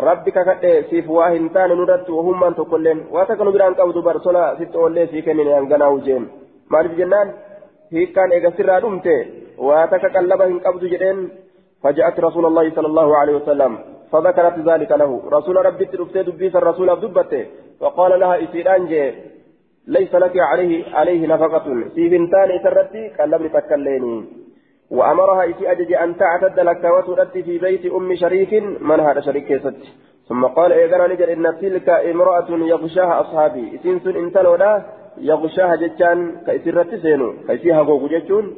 ربك 0.00 0.32
كده 0.32 0.82
سيف 0.90 1.10
واهن 1.10 1.52
تان 1.52 1.70
ندت 1.80 2.10
وهم 2.10 2.40
من 2.40 2.54
تقولين 2.54 2.98
واتكنوا 3.10 3.52
بران 3.52 3.74
قبض 3.74 3.98
برسولا 4.04 4.56
ست 4.58 4.74
أولي 4.76 5.06
في 5.06 5.22
كنين 5.22 5.46
ينقنا 5.46 5.86
وجين 5.88 6.22
مالف 6.70 6.92
جنان 6.98 7.28
هي 7.92 8.06
كان 8.06 8.32
إيقا 8.32 8.50
سرى 8.56 8.80
دمته 8.80 9.18
واتك 9.58 10.04
قلبهن 10.16 10.58
قبض 10.58 10.82
جدين 10.92 11.18
فجاءت 11.82 12.20
رسول 12.20 12.44
الله 12.46 12.66
صلى 12.76 12.86
الله 12.86 13.08
عليه 13.16 13.34
وسلم 13.40 13.72
فذكرت 14.12 14.58
ذلك 14.68 14.90
له 14.92 15.10
رسول 15.36 15.56
ربي 15.66 15.84
ترفت 15.84 16.16
دبيس 16.18 16.54
الرسول 16.56 16.88
دبته 17.00 17.44
وقال 17.80 18.20
لها 18.20 18.44
إسيران 18.44 18.82
ليس 19.86 20.14
لك 20.14 20.36
عليه 20.38 20.94
عليه 20.94 21.26
نفقة 21.26 21.66
سيفنتان 21.94 22.48
سرتي 22.64 23.02
كلمني 23.18 23.48
تكليني 23.48 24.14
وأمرها 24.90 25.50
إسي 25.50 25.72
أجج 25.72 25.92
أن 25.92 26.16
تعتد 26.16 26.60
لك 26.60 26.84
وتؤتي 26.84 27.42
في 27.42 27.58
بيت 27.58 27.92
أم 27.92 28.14
شريك 28.14 28.52
من 28.80 29.00
هذا 29.00 29.20
شريك 29.20 29.56
ست 29.56 29.82
ثم 30.28 30.44
قال 30.44 30.72
إذا 30.72 31.06
نجد 31.06 31.22
إن 31.22 31.58
تلك 31.60 31.88
امرأة 31.88 32.50
يغشاها 32.50 33.20
أصحابي. 33.20 33.76
إسنس 33.76 34.06
إن 34.06 34.32
تلولا 34.32 34.82
يغشاها 35.18 35.76
جتان 35.76 36.18
كإسرت 36.46 36.94
سينو 36.94 37.32
كيسيها 37.46 37.80
غوغو 37.82 38.08
جتون 38.08 38.54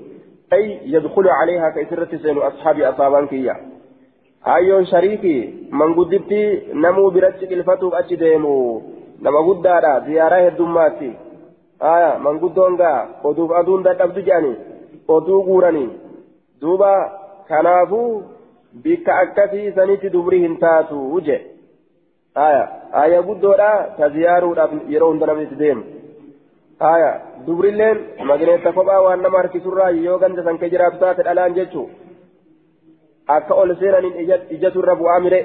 أي 0.53 0.81
يدخل 0.85 1.29
عليها 1.29 1.71
كإسرة 1.71 2.17
سين 2.23 2.39
أصحاب 2.39 2.81
أصابان 2.81 3.27
كيا. 3.27 3.57
أيون 4.47 4.85
شريكي 4.87 5.55
من 5.73 5.95
قدبتي 5.95 6.63
نمو 6.73 7.11
برتك 7.11 7.53
الفتوك 7.53 7.95
أشديمو 7.95 8.83
نما 9.23 9.41
قدارا 9.49 9.99
زيارة 10.07 10.49
الدماتي 10.49 11.13
آية 11.83 12.19
من 12.19 12.39
قدونغا 12.39 13.09
ودوف 13.25 13.53
أدون 13.53 13.83
دا 13.83 13.93
تبدو 13.93 14.21
جاني. 14.21 14.55
ودو 15.09 15.43
قوراني 15.43 15.89
دوبا 16.65 16.95
كنافو 17.49 18.03
بك 18.85 19.07
أكتي 19.23 19.73
سنيتي 19.77 20.09
دبريهن 20.15 20.55
تاتو 20.63 20.99
وجه 21.15 21.39
آية 22.47 22.65
آية 23.03 23.19
قدورا 23.29 23.73
تزيارو 23.99 24.51
يرون 24.95 25.19
دنمت 25.21 25.53
ديم 25.63 25.81
aya 26.81 27.11
dubrilleen 27.47 27.99
magneetta 28.27 28.73
kophaa 28.73 29.03
waan 29.03 29.23
nama 29.23 29.39
harkisurraa 29.39 29.91
yoo 29.91 30.19
ganda 30.19 30.43
san 30.43 30.59
ke 30.59 30.71
jiraatu 30.73 30.99
taate 30.99 31.23
dhalaan 31.23 31.55
jechuu 31.55 31.89
akka 33.37 33.55
ol 33.55 33.75
seenaniin 33.81 34.17
ijaturra 34.57 34.97
bu'aa 34.97 35.21
mire 35.21 35.41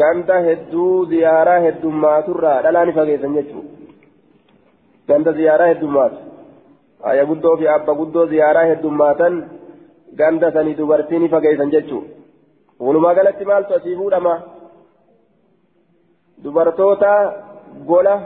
ganda 0.00 0.40
hedduu 0.48 1.06
ziyaaraa 1.12 1.60
heddumaaturraa 1.66 2.62
dhalaan 2.62 2.92
fageessan 2.98 3.34
jechuu 3.38 3.64
ganda 5.08 5.32
ziyaaraa 5.32 5.70
heddummaatu 5.72 6.18
aya 7.10 7.24
guddoo 7.30 7.56
fi 7.56 7.68
abba 7.76 7.94
guddoo 8.00 8.26
ziyaaraa 8.26 8.68
heddumaatan 8.70 9.34
ganda 10.18 10.52
sanii 10.52 10.78
dubartiin 10.78 11.28
fageessan 11.34 11.74
jechuu 11.76 12.02
walumaa 12.86 13.14
galatti 13.14 13.44
maaltu 13.44 13.74
asii 13.74 13.96
fuudhama 14.00 14.34
dubartoota 16.44 17.12
gola 17.86 18.20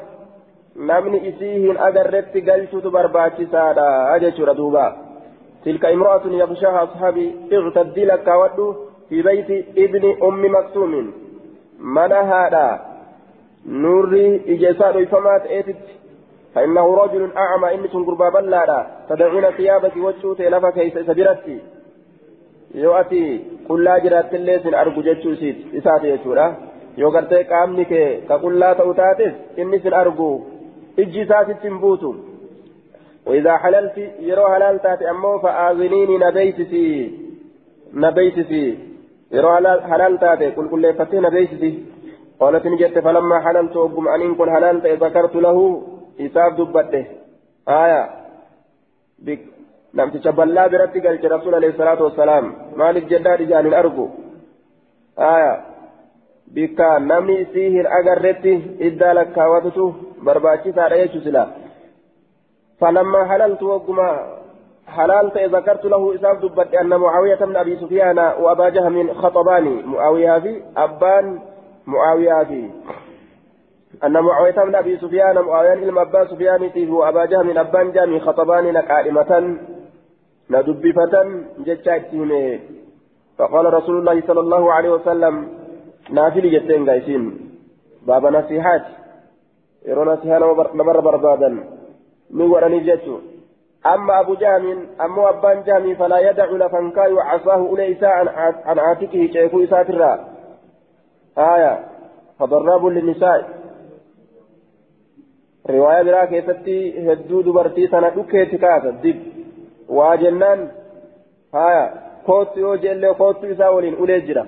namni 0.90 1.18
isii 1.30 1.54
hin 1.62 1.80
agarretti 1.88 2.44
galchuutu 2.50 2.90
barbaachisaadha 2.90 4.18
jechuudha 4.26 4.60
duuba 4.60 4.86
تلك 5.64 5.84
امرأة 5.84 6.26
يغشاها 6.26 6.82
أصحابي 6.84 7.34
اغتدي 7.52 8.04
لك 8.04 8.28
ودو 8.28 8.74
في 9.08 9.22
بيت 9.22 9.50
ابن 9.78 10.04
أم 10.22 10.44
مكتوم 10.54 11.12
من 11.78 12.12
هذا 12.12 12.80
نوري 13.66 14.42
إجساد 14.48 15.04
فمات 15.04 15.46
إيتت 15.46 15.76
فإنه 16.54 16.94
رجل 16.94 17.32
أعمى 17.36 17.74
إني 17.74 17.88
تنقربا 17.88 18.28
بلادا 18.30 18.86
تدعين 19.08 19.50
ثيابك 19.50 19.96
وجهك 19.96 20.40
لفا 20.40 20.70
كيس 20.70 20.98
قل 23.68 23.84
لا 23.84 23.98
جرات 23.98 24.34
الليسن 24.34 24.74
أرجو 24.74 25.00
جتشو 25.02 25.34
سيت 25.34 25.56
إساتي 25.78 26.08
يجورا 26.08 26.46
yoo 27.00 27.10
gartee 27.10 27.44
qaamni 27.50 27.84
kee 27.90 28.08
ka 28.28 28.36
qullaa 28.42 28.74
ta'u 28.78 28.90
taates 29.00 29.32
inni 29.62 29.78
sin 29.84 29.94
argu 30.00 30.28
ijji 31.02 31.20
isaatitti 31.24 31.68
hin 31.68 31.78
buutu. 31.84 32.10
وإذا 33.26 33.56
حللت 33.56 33.98
يرو 34.20 34.48
حلال 34.48 34.82
تاتي 34.82 35.10
أمو 35.10 35.38
فآذنيني 35.38 36.18
نبيتسي 36.18 36.86
نبيتسي 37.94 38.78
يرو 39.32 39.50
حلال 39.90 40.18
تاتي 40.18 40.50
قل 40.50 40.68
قل 40.70 40.94
فتي 40.94 41.20
نبيتسي 41.20 41.84
قالت 42.40 42.66
نجت 42.66 42.98
فلما 42.98 43.40
حللت 43.40 43.76
أقم 43.76 44.08
أن 44.08 44.34
كن 44.34 44.50
حلال 44.50 44.76
ذكرت 45.04 45.36
له 45.36 45.82
إساف 46.20 46.52
دبته 46.58 47.04
آية 47.68 48.02
بك 49.94 50.00
لم 50.00 50.10
تشبلا 50.10 50.66
برتي 50.66 51.00
قال 51.00 51.32
رسول 51.32 51.54
عليه 51.54 51.68
الصلاة 51.68 52.02
والسلام. 52.02 52.54
مالك 52.76 53.04
جداد 53.04 53.42
جان 53.42 53.66
الأرجو 53.66 54.08
آية. 55.18 55.72
bikka 56.52 56.98
namni 56.98 57.40
isii 57.40 57.70
hin 57.70 57.86
agarretti 57.86 58.52
iddaa 58.78 59.14
lakkaawwatutu 59.14 59.94
barbaachisaadha 60.24 60.98
jechuu 60.98 61.20
sila 61.20 61.46
فلما 62.80 63.24
حللت 63.24 63.62
وقما 63.62 64.08
حللت 64.86 65.36
ذكرت 65.38 65.84
له 65.84 66.14
إساف 66.14 66.36
دبت 66.42 66.74
أن 66.74 66.88
معاوية 66.88 67.34
بن 67.34 67.56
أبي 67.56 67.76
سفيان 67.76 68.18
وأبا 68.18 68.68
جهم 68.68 69.14
خطباني. 69.14 69.82
معاوية 69.82 70.38
في 70.38 70.62
أبان 70.76 71.40
معاوية 71.86 72.44
في 72.44 72.70
أن 74.04 74.12
معاوية 74.12 74.58
بن 74.66 74.74
أبي 74.74 74.96
سفيان 74.96 75.38
معاوية 75.38 75.72
إلما 75.72 76.02
أبا 76.02 76.24
سفيان 76.24 76.90
وأبا 76.90 77.24
جهم 77.24 77.58
أبان 77.58 77.92
جامي 77.92 78.20
خطباني 78.20 78.72
لقائمة 78.72 79.58
ندبفة 80.54 81.14
جتشاتهم 81.66 82.30
فقال 83.38 83.64
رسول 83.74 83.96
الله 83.98 84.16
صلى 84.28 84.40
الله 84.40 84.72
عليه 84.72 84.90
وسلم 84.90 85.34
نافل 86.10 86.44
جتين 86.54 86.90
قايسين. 86.90 87.22
باب 88.06 88.26
نصيحات. 88.26 88.84
يرون 89.86 90.08
نصيحة 90.08 90.38
نمر 90.74 91.00
بربادا 91.00 91.50
من 92.30 92.46
وراني 92.52 92.80
جتو. 92.80 93.16
أما 93.86 94.20
أبو 94.20 94.34
جام 94.34 94.64
أما 95.00 95.28
أبان 95.28 95.62
جامي 95.66 95.94
فلا 95.94 96.18
يدع 96.28 96.48
لفنكاي 96.60 97.12
وعصاه 97.12 97.74
أليس 97.74 98.02
عن 98.68 98.78
عاتقه 98.78 99.22
شيخو 99.32 99.64
إساترا. 99.64 100.12
آية. 101.38 101.74
فضراب 102.38 102.86
للنساء. 102.86 103.40
رواية 105.70 106.02
برا 106.02 106.24
كيستي 106.24 106.78
هدو 107.12 107.40
دبرتي 107.40 107.86
سنة 107.86 108.08
دكيتي 108.08 108.56
كاسا 108.62 108.90
دب. 109.02 109.31
واجنان 109.98 110.60
آية 111.66 111.84
كوت 112.26 112.56
يو 112.56 112.74
جلي 112.84 113.14
كوت 113.20 113.44
إسا 113.44 113.68
ولين 113.74 113.94
أولي 114.00 114.20
جرا 114.26 114.44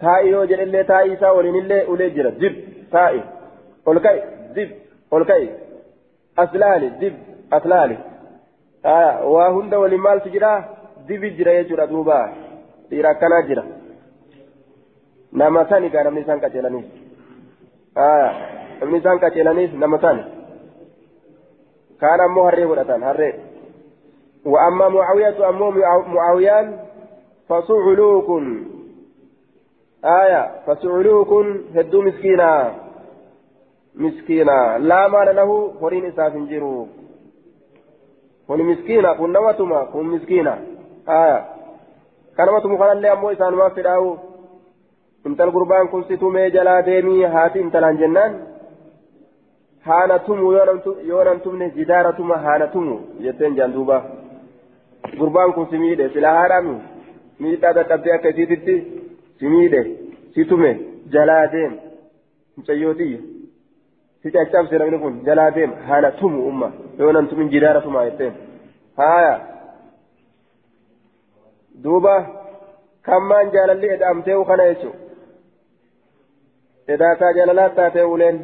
تائي 0.00 0.28
يو 0.34 0.44
جلي 0.50 0.84
تائي 0.90 1.12
إسا 1.14 1.28
ولين 1.36 1.56
إلي 1.60 1.78
أولي 1.90 2.10
جرا 2.16 2.30
دب 2.42 2.54
تائي 2.92 3.20
أولكي 3.88 4.18
دب 4.56 4.70
أولكي 5.12 5.44
أسلالي 6.44 6.88
دب 7.00 7.14
أسلالي 7.58 7.98
waa 9.34 9.48
hunda 9.54 9.78
waliin 9.78 10.00
maaltu 10.02 10.28
jira 10.34 10.64
dibi 11.06 11.30
jira 11.30 11.52
jechuudha 11.54 11.86
duuba 11.86 12.16
dhiira 12.90 13.10
akkanaa 13.10 13.42
jira 13.48 13.62
nama 15.32 15.68
sani 15.68 15.90
gaa 15.90 16.02
namni 16.06 16.20
isaan 16.24 16.40
qaceelaniif 16.40 16.86
namni 18.80 18.98
isaan 18.98 19.20
qaceelaniif 19.24 19.72
nama 19.82 19.98
sani 20.04 20.24
kaan 22.00 22.20
ammoo 22.26 22.44
harree 22.48 22.66
godhatan 22.70 23.02
harree 23.08 23.32
وأما 24.46 24.88
معاوية 24.88 25.48
أمو 25.48 25.70
معاويان 26.06 26.78
فسعلوك 27.48 28.42
آية 30.04 30.42
فسعلوك 30.66 31.30
هدو 31.74 32.02
مسكينا 32.02 32.74
مسكينا 33.94 34.78
لا 34.78 35.08
مال 35.08 35.36
له 35.36 35.72
فرين 35.80 36.04
إساف 36.06 36.36
جيرو 36.36 36.86
kun 38.46 38.62
miskiina 38.62 39.14
kun 39.14 39.32
namatuma 39.32 39.86
kun 39.92 40.06
miskiina 40.12 40.58
aya 41.06 41.44
kanamatumu 42.36 42.78
kanallee 42.78 43.10
ammoo 43.10 43.30
isaanumaaf 43.32 43.74
fedhaawu 43.74 44.10
intal 45.26 45.50
gurbaan 45.54 45.88
kun 45.88 46.04
si 46.08 46.18
tumee 46.22 46.50
jalaa 46.50 46.82
deemii 46.88 47.22
haati 47.34 47.60
intalaan 47.60 47.98
jennaan 48.02 48.34
haana 49.86 50.18
tumu 50.26 50.52
yoo 51.10 51.24
nan 51.24 51.40
tumne 51.40 51.70
jidaara 51.76 52.12
tuma 52.18 52.36
haana 52.46 52.66
tumu 52.74 52.98
jetteen 53.20 53.56
jaan 53.56 53.72
duuba 53.76 54.02
gurbaan 55.18 55.52
kun 55.52 55.66
si 55.70 55.78
miidhe 55.84 56.08
sila 56.14 56.30
haadhaami 56.38 56.74
miidhaa 57.42 57.74
dadhabdee 57.78 58.14
akka 58.16 58.28
isiititti 58.34 58.74
si 59.38 59.46
miidhe 59.54 59.82
si 60.34 60.44
tume 60.50 60.70
jalaa 61.14 61.44
deem 61.54 61.72
mucayyootiyya 62.56 63.20
si 64.22 64.30
caccabse 64.34 64.78
namni 64.78 64.98
kun 65.04 65.20
jalaa 65.26 65.50
deem 65.56 65.72
haana 65.88 66.10
tumu 66.20 66.48
umma 66.50 66.72
yoo 66.98 67.12
nan 67.12 67.28
tumin 67.28 67.52
jidaara 67.54 67.80
tumaa 67.86 68.04
jetteen 68.08 68.34
haya 69.00 69.34
duuba 71.84 72.14
kammaan 73.08 73.52
jaalalli 73.54 73.94
eda'amtee 73.96 74.44
kana 74.50 74.64
jechu 74.70 74.90
edaataa 76.94 77.32
jaalalaat 77.38 77.74
taatee 77.80 78.04
uleen 78.14 78.36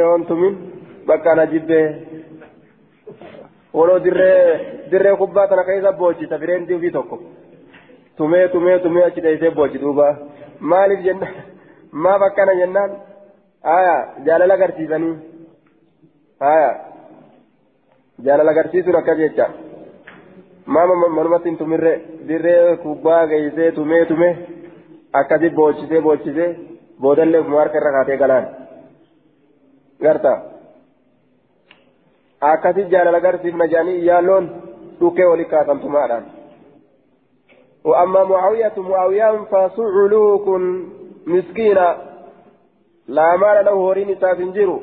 yoon 0.00 0.26
tumin 0.26 0.54
bakka 1.06 1.32
ana 1.32 1.46
jibbee 1.52 1.86
woloo 3.74 3.98
dirree 4.04 4.38
dirree 4.90 5.16
kubbaa 5.22 5.48
tana 5.48 5.64
keessa 5.68 5.92
boochisa 6.00 6.38
fireentii 6.42 6.78
ofii 6.78 6.94
tokko 6.96 7.16
tumee 8.16 8.48
tumee 8.54 8.78
tumee 8.84 9.04
achi 9.08 9.24
dheessee 9.26 9.50
boochi 9.58 9.82
duuba 9.84 10.06
maaliif 10.72 11.04
jenna 11.06 11.28
maaf 12.06 12.22
akkana 12.28 12.54
jennaan 12.60 12.96
aya 13.76 13.94
jaalala 14.26 14.54
agarsiisanii 14.58 15.14
aya 16.52 16.70
jaalala 18.24 18.50
agarsiisuun 18.56 19.00
akka 19.02 19.18
jecha 19.22 19.46
maama 20.76 21.08
manumatti 21.18 21.48
hin 21.48 21.58
tumirre 21.62 21.94
dirree 22.28 22.76
kubbaa 22.84 23.22
geessee 23.32 23.70
tumee 23.78 24.04
tumee 24.12 24.34
akkasi 25.20 25.50
boochisee 25.60 26.04
boochisee 26.08 26.50
boodallee 27.00 27.42
harka 27.58 27.78
irra 27.80 27.96
kaatee 27.96 28.20
galaan 28.22 28.46
garta 30.06 30.32
akkasi 32.40 32.84
jaalala 32.84 33.18
agarsiifna 33.18 33.66
jedhanii 33.66 34.06
yaalloon 34.06 34.50
dhukkee 35.00 35.24
walii 35.24 35.44
kaasamtumaadhaan 35.44 36.26
وأما 37.86 38.24
معاوية 38.24 38.72
معاوية 38.76 39.44
فسعلوك 39.52 40.48
مسكينا 41.26 41.96
لا 43.08 43.36
مال 43.36 43.64
له 43.64 43.70
هورين 43.70 44.16
سافنجرو 44.20 44.82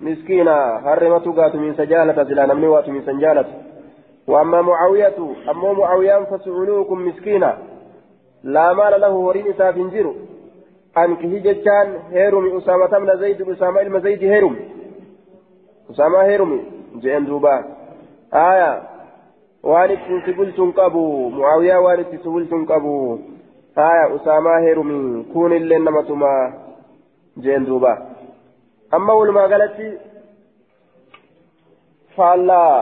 مسكينا 0.00 0.56
هرمت 0.86 1.28
قات 1.28 1.54
من 1.56 1.74
سجالة 1.74 2.24
سلا 2.24 2.46
نمني 2.46 2.66
وات 2.66 2.88
من 2.88 3.02
سجالة 3.02 3.44
وأما 4.28 4.62
معاوية 4.62 5.16
أما 5.50 5.72
معاوية 5.72 6.24
فسعلوكم 6.24 7.06
مسكينا 7.08 7.58
لا 8.44 8.72
مال 8.72 9.00
له 9.00 9.06
هورين 9.06 9.52
سافنجرو 9.58 10.14
أنك 10.98 11.24
هجتان 11.24 11.88
هيرمي 12.10 12.58
أسامة 12.58 12.98
من 12.98 13.16
زيد 13.18 13.42
أسامة 13.42 13.80
إلما 13.80 13.98
زيد 13.98 14.22
أسامة 15.90 16.18
هيرمي 16.28 16.60
جئن 17.02 17.24
دوبا 17.26 17.54
آية 18.34 18.72
waan 19.64 19.90
ittiin 19.90 20.20
si 20.24 20.32
bulchuun 20.36 20.72
qabu 20.76 21.02
mucaawiyaa 21.34 21.80
waan 21.84 22.00
itti 22.00 22.16
si 22.22 22.28
bulchuun 22.34 22.66
qabu 22.70 22.92
haya 23.76 24.08
usaamaa 24.16 24.58
heerumi 24.64 25.24
kun 25.32 25.52
illee 25.58 25.78
namatuma 25.78 26.30
jeen 27.44 27.64
duuba 27.68 27.92
amma 28.96 29.12
walumaa 29.18 29.48
galatti 29.52 29.86
faallaa 32.16 32.74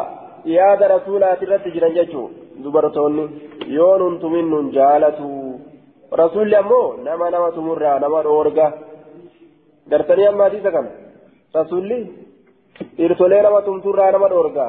yaada 0.57 0.89
rasuulaati 0.95 1.45
irratti 1.47 1.71
jiran 1.75 1.95
jechuu 1.99 2.27
dubartoonni 2.65 3.25
yoo 3.77 3.95
nun 4.03 4.19
tumin 4.23 4.47
nun 4.53 4.67
jaalatu 4.79 5.29
rasuulli 6.23 6.57
ammoo 6.63 6.87
nama 7.07 7.31
nama 7.35 7.49
tumurraa 7.57 7.99
nama 8.05 8.25
dhoorga 8.27 8.67
gartanii 9.93 10.29
amma 10.33 10.45
hadiisa 10.49 10.71
kana 10.77 10.91
rasuulli 11.59 11.99
dhiirtolee 12.97 13.43
nama 13.43 13.63
tumturraa 13.69 14.11
nama 14.17 14.29
dhoorga 14.33 14.67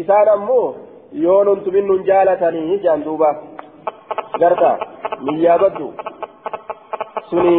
isaan 0.00 0.28
ammoo 0.34 0.66
yoo 1.24 1.44
nun 1.44 1.60
nun 1.90 2.04
jaalatanii 2.08 2.78
jaan 2.84 3.04
duuba 3.06 3.30
garta 4.40 4.70
miyyaabaddu 5.26 5.86
suni 7.30 7.54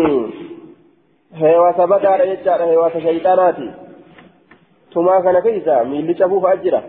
heewasa 1.41 1.87
badaadha 1.93 2.25
jechaadha 2.31 2.69
heewasa 2.71 3.01
shayxaanaati 3.05 3.67
tumaa 4.93 5.21
kana 5.25 5.41
keessa 5.47 5.83
miilli 5.89 6.15
cabuu 6.19 6.41
fa'a 6.45 6.61
jira 6.65 6.81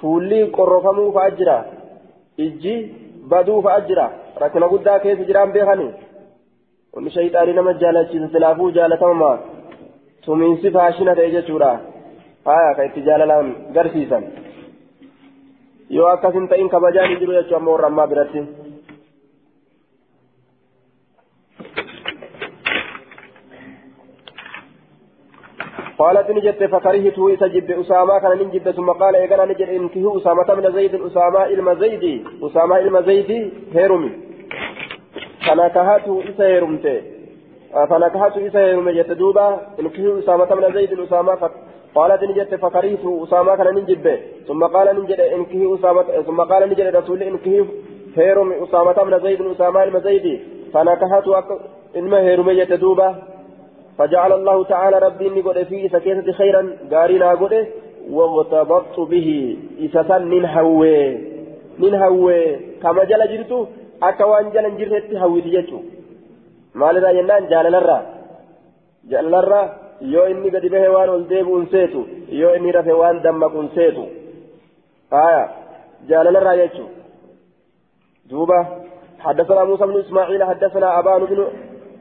fuulli 0.00 0.40
qorrofamuu 0.56 1.12
fa'a 1.18 1.30
jira 1.38 1.56
ijji 2.46 2.74
baduu 3.30 3.60
fa'a 3.68 3.80
jira 3.88 4.06
rakkina 4.42 4.72
guddaa 4.74 4.98
keessa 5.06 5.28
jiraan 5.30 5.54
beekani 5.56 5.88
wanni 6.94 7.14
shayxaanii 7.16 7.58
nama 7.60 7.78
jaalachiisa 7.84 8.32
silaafuu 8.34 8.70
jaalatamamaa 8.78 9.38
tumiinsi 10.24 10.70
faashina 10.76 11.14
ta'e 11.18 11.30
jechuudha 11.36 11.72
haya 12.44 12.74
ka 12.74 12.82
itti 12.82 13.04
jaalalaan 13.06 13.54
garsiisan. 13.74 14.24
Yoo 15.90 16.08
akkas 16.08 16.34
hin 16.34 16.48
ta'in 16.48 16.68
kabajaan 16.68 17.18
jiru 17.20 17.38
jechuudha 17.38 17.56
ammoo 17.62 17.72
warra 17.76 17.86
ammaa 17.92 18.10
biratti. 18.12 18.42
قالت 26.02 26.30
نجت 26.30 26.62
فكرهته 26.64 27.34
إسجد 27.34 27.70
أسامة 27.70 28.18
كان 28.18 28.32
نجد 28.38 28.70
ثم 28.70 28.90
قال 28.90 29.16
إيقنا 29.16 29.44
نجد 29.44 29.68
إنكه 29.68 30.18
أسامة 30.18 30.54
من 30.54 30.72
زيد 30.72 30.94
أسامة 30.94 31.44
إلما 31.46 31.74
زيدي 31.74 32.24
أسامة 32.42 32.78
إلما 32.78 33.00
زيدي 33.00 33.40
هيرمي 33.74 34.10
فنكهته 35.46 36.14
إسا 36.28 36.46
هيرمتي 36.46 36.96
فنكهته 37.90 38.46
إسا 38.46 38.60
هيرمي 38.66 38.92
جتدوبا 38.92 39.46
إنكه 39.80 40.18
أسامة 40.18 40.50
من 40.54 40.74
زيد 40.74 41.00
أسامة 41.00 41.50
قالت 41.94 42.22
نجد 42.22 42.56
فكرهته 42.56 43.24
أسامة 43.24 43.56
كان 43.56 43.74
نجد 43.74 44.20
ثم 44.48 44.62
قال 44.64 44.86
نجد 45.02 45.20
إنكه 45.20 45.74
أسامة 45.74 46.02
ثم 46.26 46.40
قال 46.40 46.68
نجد 46.70 46.96
رسول 46.96 47.22
إنكه 47.22 47.66
هيرمي 48.16 48.64
أسامة 48.64 49.04
من 49.04 49.20
زيد 49.20 49.40
أسامة 49.40 49.82
إلما 49.82 49.98
زيدي 49.98 50.40
فنكهته 50.72 51.44
إلما 51.96 52.18
هيرمي 52.20 52.54
جتدوبا 52.54 53.08
فجعل 53.98 54.32
الله 54.32 54.64
تعالى 54.64 54.98
ربي 54.98 55.28
إني 55.28 55.40
قد 55.40 55.62
في 55.62 55.88
سكينة 55.88 56.32
خيرا 56.32 56.62
قارنا 56.92 57.30
قد. 57.34 57.54
واغتبطت 58.10 59.00
به 59.00 59.58
إسسا 59.80 60.18
من 60.18 60.44
هوي. 60.44 61.18
من 61.78 61.94
هوي. 61.94 62.56
كما 62.82 63.04
جل 63.04 63.22
جرتو 63.32 63.66
أكوان 64.02 64.50
جل 64.50 64.66
جرت 64.78 65.14
هوي 65.14 65.40
تجتو. 65.40 65.78
ما 66.74 66.92
لذا 66.92 67.10
ينان 67.10 67.42
جال 67.48 67.72
لرا. 67.72 67.98
جال 69.10 69.30
لرا. 69.30 69.62
Yoo 70.14 70.26
inni 70.26 70.50
gadi 70.50 70.68
bahe 70.68 70.88
waan 70.88 71.08
ol 71.08 71.24
deebi'uun 71.28 71.66
seetu 71.70 72.06
yoo 72.28 72.54
inni 72.54 72.72
rafe 72.72 72.92
waan 72.92 73.22
dammaqun 73.22 73.70
seetu. 73.74 74.22
آية 75.12 75.50
جال 76.08 76.36
الرايتشو 76.36 76.84
دوبة 78.30 78.66
حدثنا 79.18 79.64
موسى 79.64 79.86
بن 79.86 80.00
إسماعيل 80.00 80.44
حدثنا 80.44 80.98
أبان 80.98 81.24
بن 81.24 81.46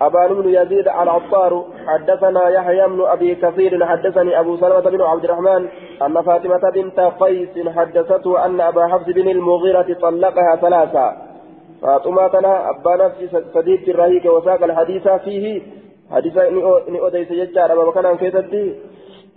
أبان 0.02 0.34
بن 0.34 0.50
يزيد 0.50 0.88
العطار 0.88 1.66
حدثنا 1.88 2.50
يحيى 2.50 2.88
بن 2.88 3.02
أبي 3.02 3.36
كثير 3.36 3.86
حدثني 3.86 4.40
أبو 4.40 4.58
سلمة 4.58 4.80
بن 4.80 5.02
عبد 5.02 5.24
الرحمن 5.24 5.68
أن 6.02 6.22
فاطمة 6.22 6.70
بنت 6.74 7.00
قيس 7.00 7.68
حدثته 7.68 8.46
أن 8.46 8.62
أبا 8.62 8.88
حفص 8.88 9.06
بن 9.06 9.28
المغيرة 9.30 9.98
طلقها 10.02 10.56
ثلاثة 10.56 11.14
فاطمة 11.82 12.28
تنا 12.28 12.70
أبا 12.70 12.96
نفسي 13.06 13.44
صديق 13.54 13.90
الرهيك 13.90 14.26
وساق 14.26 14.64
الحديث 14.64 15.08
فيه 15.08 15.62
حديث 16.12 16.38
إني 16.90 17.00
أوديس 17.00 17.32
يجار 17.32 17.70
أما 17.74 17.92
كان 17.92 18.18
كيستي 18.22 18.64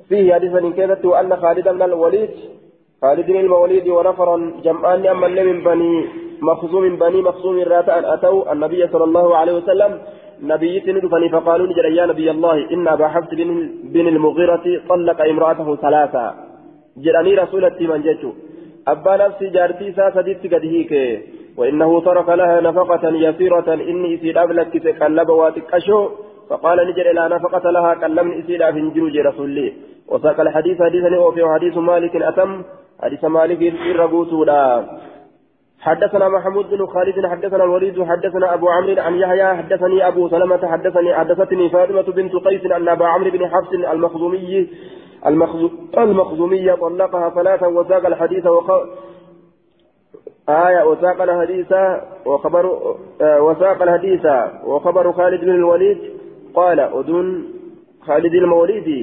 فيه 0.08 0.34
حديث 0.34 0.54
إن 0.54 0.72
كيستي 0.72 1.06
وأن 1.06 1.36
خالد 1.36 1.68
بن 1.68 1.82
الوليد 1.82 2.30
خالد 3.02 3.26
بن 3.26 3.36
الوليد 3.40 3.88
ونفرا 3.88 4.36
جمعان 4.64 5.06
أما 5.06 5.28
من 5.28 5.58
بني 5.68 5.94
مخزوم 6.48 6.96
بني 7.02 7.22
مخزوم 7.28 7.56
راتا 7.72 8.14
أتوا 8.14 8.52
النبي 8.52 8.80
صلى 8.92 9.04
الله 9.04 9.36
عليه 9.36 9.54
وسلم. 9.60 9.92
نبي 10.42 10.82
ندفني 10.96 11.28
فقالوا 11.34 11.66
نجر 11.70 11.86
يا 11.98 12.06
نبي 12.06 12.30
الله 12.30 12.56
إن 12.74 12.88
أبا 12.88 13.06
حفص 13.08 13.30
بن, 13.38 13.48
بن 13.94 14.06
المغيرة 14.14 14.66
طلق 14.88 15.20
امرأته 15.32 15.68
ثلاثة. 15.84 16.34
جراني 17.04 17.34
رسولة 17.34 17.78
من 17.80 18.02
جيتو 18.06 18.30
أبا 18.92 19.12
نفسي 19.16 19.46
جارتي 19.54 19.92
ساسدت 19.96 20.42
قد 20.52 20.64
هيك. 20.74 20.92
وإنه 21.58 21.90
ترك 22.00 22.28
لها 22.40 22.60
نفقة 22.60 23.04
يسيرة 23.26 23.68
إني 23.90 24.14
إسيد 24.14 24.36
أبلك 24.44 25.02
قلب 25.02 25.28
واتكشو. 25.28 26.00
فقال 26.50 26.78
نجر 26.88 27.12
لا 27.12 27.28
نفقة 27.28 27.70
لها 27.70 27.94
كلمني 27.94 28.40
إسيد 28.40 28.62
أفنجروج 28.62 29.16
رسولي. 29.18 29.72
وساق 30.08 30.40
الحديث 30.40 30.82
حديثا 30.82 31.18
وفي 31.18 31.42
حديث 31.54 31.76
مالك 31.76 32.16
أتم. 32.16 32.62
حديث 33.02 33.24
مالك 33.24 33.62
الربوت 33.62 34.30
حدثنا 35.80 36.28
محمود 36.28 36.70
بن 36.70 36.86
خالد 36.86 37.26
حدثنا 37.26 37.64
الوليد 37.64 38.04
حدثنا 38.04 38.54
أبو 38.54 38.68
عمرو 38.68 39.02
عن 39.02 39.14
يحيى 39.14 39.46
حدثني 39.46 40.08
أبو 40.08 40.28
سلمة 40.28 40.68
حدثني 40.72 41.14
حدثتني 41.14 41.68
فاطمة 41.68 42.02
بنت 42.02 42.32
قيس 42.32 42.64
أن 42.64 42.88
أبا 42.88 43.06
عمرو 43.06 43.30
بن 43.30 43.48
حفص 43.48 43.72
المخزومي 43.72 44.68
المخزومية 45.98 46.74
طلقها 46.74 47.30
ثلاثا 47.30 47.66
وساق 47.66 48.06
الحديث 48.06 48.46
وخ... 48.46 48.70
آية 50.48 50.84
وساق 50.84 51.22
الحديث 51.22 51.72
وخبر 52.26 52.94
آه 53.20 53.42
وساق 53.42 53.82
الحديث 53.82 54.26
وخبر 54.64 55.12
خالد 55.12 55.40
بن 55.40 55.54
الوليد 55.54 55.98
قال 56.54 56.78
أدون 56.80 57.26
خالد 58.06 58.34
الموليدي 58.34 59.00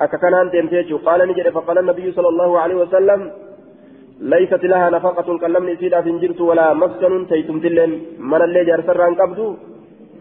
أككنا 0.00 0.42
أنت 0.42 0.54
قال 1.06 1.20
نجد 1.28 1.48
فقال 1.56 1.76
النبي 1.78 2.06
صلى 2.16 2.28
الله 2.32 2.50
عليه 2.62 2.74
وسلم 2.74 3.20
ليست 4.20 4.64
لها 4.64 4.90
نفقة 4.90 5.38
كلمني 5.42 5.76
سيدا 5.76 6.00
في 6.04 6.10
جرت 6.22 6.40
ولا 6.40 6.66
مسكن 6.74 7.12
تيتم 7.30 7.60
تلين 7.64 7.90
من 8.30 8.40
اللي 8.46 8.64
جارسر 8.68 9.00
عن 9.06 9.14
قبض 9.20 9.38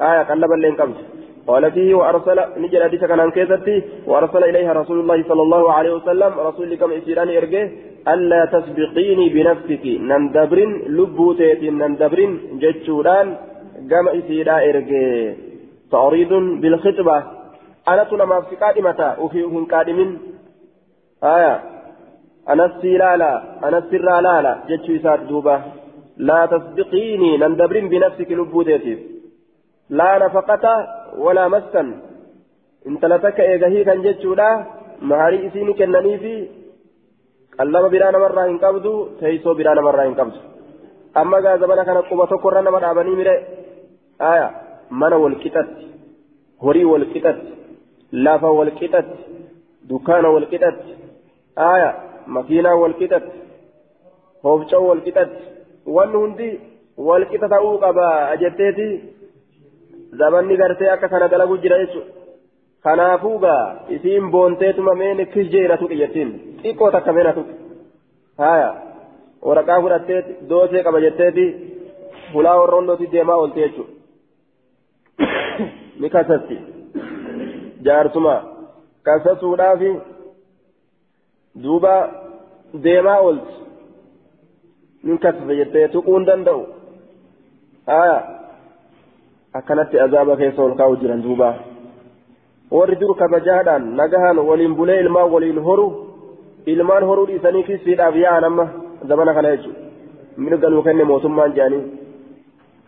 آية 0.02 0.22
قلب 0.30 0.52
اللين 0.58 0.76
قبض 0.76 0.98
قال 1.48 1.72
فيه 1.72 1.96
وأرسل 2.00 2.40
نجل 2.62 2.84
حديث 2.84 3.04
كان 3.10 3.32
كيستي 3.36 3.76
وأرسل 4.10 4.44
إليها 4.44 4.74
رسول 4.82 4.98
الله 5.00 5.24
صلى 5.30 5.42
الله 5.42 5.64
عليه 5.74 5.94
وسلم. 5.98 6.32
رسول 6.48 6.76
كم 6.76 6.92
إسيران 6.92 7.30
إرجه 7.40 7.64
ألا 8.14 8.42
تسبقيني 8.54 9.26
بنفسك. 9.36 9.86
نندبرن 10.10 10.72
لبوتيت 10.98 11.62
نندبرن 11.80 12.32
جتشوران 12.62 13.28
قام 13.92 14.06
إسيرا 14.20 14.56
إرجه 14.70 15.04
تعريض 15.96 16.34
بالخطبة. 16.62 17.18
أنا 17.92 18.04
تنما 18.04 18.42
في 18.42 18.56
قادمة 18.56 19.00
وفي 19.22 19.44
قادم 19.74 20.00
آية. 21.24 21.56
أنسي 22.52 22.98
لالا 23.02 23.32
أنسي 23.68 23.98
لالا 23.98 24.54
جتشو 24.70 24.92
إسات 24.96 25.20
دوبا 25.30 25.56
لا 26.28 26.40
تسبقيني 26.52 27.32
نندبرين 27.42 27.86
بنفسك 27.92 28.30
لبوديتي 28.40 28.94
لا 30.00 30.10
نفقة 30.24 30.66
ولا 31.24 31.44
مسكن. 31.54 31.88
انت 32.88 33.04
لتك 33.12 33.40
إيغهي 33.40 33.84
كان 33.88 34.02
جتشو 34.06 34.34
لا 34.40 34.50
مهاري 35.10 35.38
إسيني 35.48 35.74
كنني 35.80 36.18
في. 36.24 36.34
قلب 37.60 37.86
برانا 37.94 38.18
مرة 38.24 38.42
إن 38.52 38.58
قبضو 38.64 38.94
تيسو 39.20 39.54
مرة 39.88 40.04
إن 40.10 40.32
أما 41.22 41.38
قال 41.46 41.84
كان 41.88 41.98
قوة 42.10 42.32
قرنا 42.44 42.70
من 42.72 42.84
أبني 42.84 43.14
مري 43.20 43.36
آية. 44.32 44.63
من 44.92 45.14
والكتت 45.14 45.70
هري 46.64 46.86
والكتت 46.86 47.42
لافا 48.12 48.48
والكتت 48.48 49.06
دكان 49.84 50.26
والكتت 50.26 50.80
آية 51.58 52.14
makiinaa 52.28 52.76
wal 52.76 52.94
qixatti 53.00 53.40
hoofca'uu 54.44 54.88
wal 54.90 55.02
qixatti 55.06 55.44
wanni 55.96 56.18
hundi 56.22 56.50
wal 57.08 57.26
qixa 57.32 57.50
ta'uu 57.54 57.78
qaba 57.84 58.06
jetteeti 58.42 58.88
zamanni 60.22 60.58
gartee 60.58 60.90
akka 60.90 61.10
kana 61.10 61.28
dalagu 61.28 61.58
jira 61.58 61.80
jechuudha 61.84 62.12
kanaafuu 62.84 63.38
gaa 63.40 63.86
isiin 63.96 64.32
boonteetuma 64.32 64.96
meeni 65.02 65.26
kis 65.34 65.52
jeera 65.56 65.78
tuqi 65.78 66.00
jettiin 66.02 66.32
xiqqoo 66.64 66.92
takka 66.96 67.14
meena 67.18 67.34
tuqi 67.34 67.54
haya 68.44 68.70
waraqaa 69.48 69.82
fudhatteeti 69.82 70.38
doosee 70.50 70.84
qaba 70.84 71.04
jetteeti 71.06 71.46
hulaa 72.34 72.60
warroondooti 72.62 73.12
deemaa 73.12 73.40
oolte 73.42 73.66
jechuudha 73.66 73.92
ni 76.00 76.10
kasatti 76.16 76.58
jaarsuma 77.86 78.36
kasasuudhaafi. 79.04 79.92
duuba 81.62 81.94
deemaa 82.84 83.20
oolti 83.22 83.54
nin 85.04 85.18
kasfe 85.26 85.56
jettee 85.60 85.88
tuquu 85.96 86.16
hin 86.16 86.26
danda'u 86.30 86.62
haya 87.90 88.16
akkanatti 89.60 90.00
azaaba 90.06 90.38
keessa 90.40 90.64
ol 90.64 90.74
kaa'u 90.80 90.98
jiran 91.02 91.22
duuba 91.26 91.50
warri 92.72 92.96
dur 93.02 93.14
kabajaadhaan 93.20 93.86
nagahaan 94.00 94.40
waliin 94.50 94.76
bulee 94.80 95.00
ilmaan 95.04 95.32
waliin 95.34 95.60
horu 95.68 95.88
ilmaan 96.74 97.06
horuu 97.10 97.28
dhiisanii 97.28 97.64
kisiidhaaf 97.70 98.16
yaa'an 98.24 98.50
amma 98.50 98.66
zamana 99.12 99.34
kana 99.38 99.56
jechuudha 99.56 99.80
mirga 100.38 100.70
nuu 100.70 100.84
kenne 100.88 101.04
mootummaan 101.12 101.54
jedhanii 101.58 101.84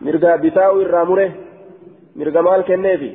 mirga 0.08 0.38
bitaa'u 0.44 0.80
irraa 0.86 1.04
mure 1.10 1.26
maal 2.42 2.64
kenneefi 2.64 3.10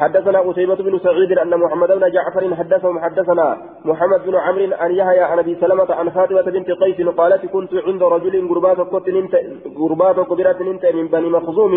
حدثنا 0.00 0.40
قتيبة 0.40 0.74
بن 0.74 0.98
سعيد 0.98 1.38
أن 1.38 1.52
محمد 1.58 1.88
بن 1.88 2.10
جعفر 2.10 2.54
حدثهم 2.54 2.98
حدثنا 2.98 3.46
محمد 3.84 4.20
بن 4.26 4.34
عمرو 4.36 4.74
عن 4.80 4.90
يحيى 4.90 5.20
عن 5.20 5.38
أبي 5.38 5.54
سلمة 5.60 5.94
عن 5.94 6.08
فاطمة 6.10 6.42
بنت 6.42 6.70
قيس 6.70 7.08
قالت 7.08 7.46
كنت 7.46 7.74
عند 7.86 8.02
رجل 8.02 8.48
قربات 9.78 10.16
قبرات 10.30 10.60
ننت 10.62 10.86
من 10.86 11.06
بني 11.08 11.28
مخزوم 11.28 11.74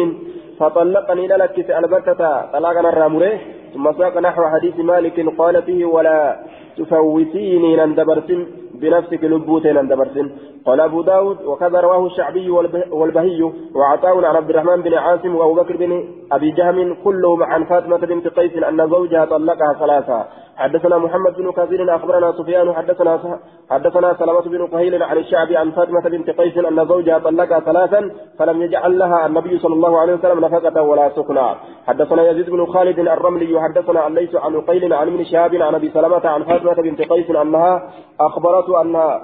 فطلقني 0.60 1.28
لك 1.28 1.56
البتة 1.80 2.46
طلاقنا 2.54 2.89
الرامره 2.89 3.34
ثم 3.74 3.86
ساق 4.00 4.18
نحو 4.18 4.44
حديث 4.54 4.80
مالك 4.80 5.18
قال 5.39 5.63
فيه 5.63 5.86
ولا 5.86 6.39
تفوتيني 6.78 7.76
نندبرتم 7.76 8.39
بنفسك 8.82 9.24
لبوتين 9.24 9.78
اندبرسن 9.78 10.28
قال 10.66 10.80
أبو 10.82 11.02
داود 11.02 11.38
وكذا 11.46 11.80
رواه 11.80 12.06
الشعبي 12.06 12.50
والبهي 12.92 13.42
وعطاء 13.76 14.26
عن 14.26 14.36
عبد 14.36 14.50
الرحمن 14.50 14.82
بن 14.82 14.94
عاصم 14.94 15.36
وأبو 15.36 15.54
بكر 15.54 15.78
بن 15.78 15.92
أبي 16.32 16.52
جهم 16.52 16.96
كلهم 17.04 17.44
عن 17.44 17.64
فاطمة 17.66 17.98
بنت 17.98 18.28
قيس 18.28 18.64
أن 18.64 18.90
زوجها 18.90 19.26
طلقها 19.26 19.74
ثلاثة. 19.80 20.26
حدثنا 20.58 20.98
محمد 20.98 21.34
بن 21.38 21.52
كثير 21.52 21.96
أخبرنا 21.96 22.32
سفيان 22.32 22.74
حدثنا 22.74 23.39
حدثنا 23.70 24.13
سلمة 24.13 24.42
بن 24.42 24.68
قهيل 24.68 25.04
عن 25.04 25.18
الشعبي 25.18 25.58
عن 25.58 25.72
فاطمة 25.72 26.02
بنت 26.02 26.30
قيس 26.30 26.58
أن 26.58 26.88
زوجها 26.88 27.20
طلقها 27.20 27.60
ثلاثا 27.60 28.12
فلم 28.39 28.62
يجعل 28.62 29.00
لها 29.00 29.26
النبي 29.26 29.60
صلى 29.60 29.74
الله 29.74 30.00
عليه 30.00 30.13
وسلم 30.13 30.39
نفقة 30.46 30.82
ولا 30.82 31.10
سكنى. 31.10 31.56
حدثنا 31.88 32.30
يزيد 32.30 32.50
بن 32.50 32.66
خالد 32.66 33.00
الرملي 33.00 33.62
حدثنا 33.62 34.00
عن 34.00 34.13
ليس 34.13 34.36
عن 34.36 34.62
قيل 34.62 34.94
عن 34.94 35.08
ابن 35.08 35.24
شهاب 35.24 35.56
عن 35.56 35.76
أبي 35.76 35.89
سلمة 35.89 36.28
عن 36.28 36.44
فاطمة 36.44 36.74
بنت 36.74 37.02
قيس 37.02 37.30
أنها 37.32 37.89
أخبرته 38.20 38.82
أنها 38.82 39.22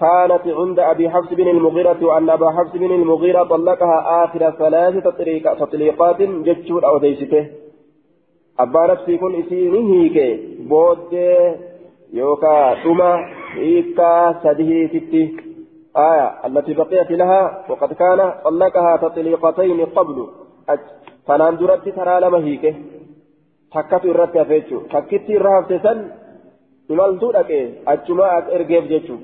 كانت 0.00 0.44
عند 0.46 0.78
أبي 0.78 1.10
حفص 1.10 1.30
بن 1.32 1.48
المغيرة 1.48 2.00
وأن 2.02 2.30
أبا 2.30 2.50
حفص 2.50 2.72
بن 2.74 2.92
المغيرة 2.92 3.42
طلقها 3.42 4.24
آخر 4.24 4.50
ثلاث 4.50 4.94
تطليقات 5.60 6.22
جتشور 6.22 6.86
أو 6.86 6.98
ديسته. 6.98 7.59
أبا 8.62 8.82
نفسي 8.90 9.16
كن 9.16 9.34
إسيني 9.40 9.80
هيك 9.92 10.16
بود 10.70 11.12
يوكا 12.12 12.56
ثم 12.84 13.00
هيكا 13.54 14.10
سده 14.42 14.70
تتي 14.92 15.22
آية 15.96 16.28
التي 16.46 16.72
بقيت 16.74 17.10
لها 17.20 17.42
وقد 17.68 17.92
كان 17.92 18.20
طلقها 18.44 18.96
تطليقتين 18.96 19.80
قبل 19.96 20.16
فنان 21.26 21.56
درت 21.56 21.88
ترى 21.88 22.20
لما 22.20 22.38
هيك 22.46 22.64
تكت 23.74 24.04
الرت 24.04 24.34
يا 24.34 24.44
تكت 24.92 25.26
الرهب 25.30 25.64
تسن 25.68 25.98
imaltuu 26.90 27.32
dhaqe. 27.32 27.58
Achumaa 27.86 28.38
ergeef 28.56 28.84
jechuun 28.92 29.20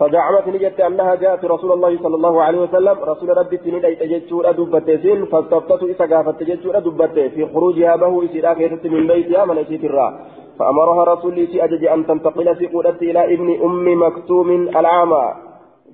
فزعمت 0.00 0.48
نجت 0.48 0.80
أنها 0.80 1.14
جاءت 1.14 1.44
رسول 1.44 1.72
الله 1.72 1.98
صلى 2.02 2.16
الله 2.16 2.42
عليه 2.42 2.58
وسلم. 2.58 2.96
رسول 3.04 3.28
ربي 3.36 3.56
تنيد 3.56 3.98
تجتشور 3.98 4.50
دبتين 4.52 5.24
فاستفتت 5.26 5.82
إسقافت 5.82 6.40
تجتشور 6.40 6.78
دبتين 6.78 7.30
في 7.30 7.46
خروجها 7.46 7.96
به 7.96 8.24
إسراء 8.24 8.54
كيست 8.54 8.86
من 8.86 9.06
بيتها 9.06 9.44
من 9.44 9.58
إسيت 9.58 9.84
الراء 9.84 10.12
فأمرها 10.58 11.04
رسول 11.04 11.48
أجج 11.54 11.84
أن 11.84 12.06
تنتقل 12.06 12.56
في 12.56 12.66
قدرت 12.66 13.02
إلى 13.02 13.34
ابن 13.34 13.48
أم 13.64 14.02
مكتوم 14.02 14.50
العامى 14.50 15.24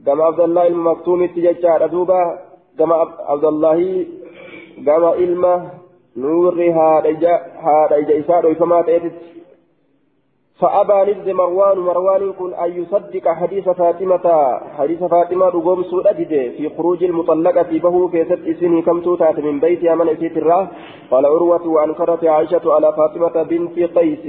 كما 0.07 0.25
عبد 0.25 0.41
الله 0.41 0.67
المكتوم 0.67 1.27
تجتشار 1.27 1.87
دوبا 1.87 2.39
كما 2.79 2.95
عبد 3.29 3.45
الله 3.45 4.07
كما 4.87 5.15
إلمه 5.15 5.71
نورها 6.17 7.01
هذا 7.67 7.97
إجا 7.97 8.21
إساء 8.21 8.55
فما 8.55 8.83
تأتت 8.83 9.13
فأبى 10.61 11.11
نبذ 11.11 11.33
مروان 11.33 11.79
مروان 11.79 12.33
كن 12.33 12.55
أن 12.55 12.83
يصدق 12.83 13.29
حديث 13.29 13.69
فاطمة 13.69 14.59
حديث 14.79 15.05
فاطمة 15.05 15.47
رقوم 15.47 15.83
سودة 15.83 16.13
في 16.57 16.71
خروج 16.77 17.05
المطلقة 17.05 17.63
به 17.79 18.09
كيست 18.09 18.41
إسني 18.47 18.83
كم 18.83 19.01
توتات 19.01 19.41
من 19.41 19.61
بيتها 19.61 19.95
من 19.95 20.09
إسيت 20.09 20.37
الراه 20.37 20.69
قال 21.11 21.27
عروة 21.27 21.69
وأنكرت 21.69 22.25
عائشة 22.25 22.75
على 22.75 22.93
فاطمة 22.93 23.43
بنت 23.43 23.79
قيس. 23.99 24.25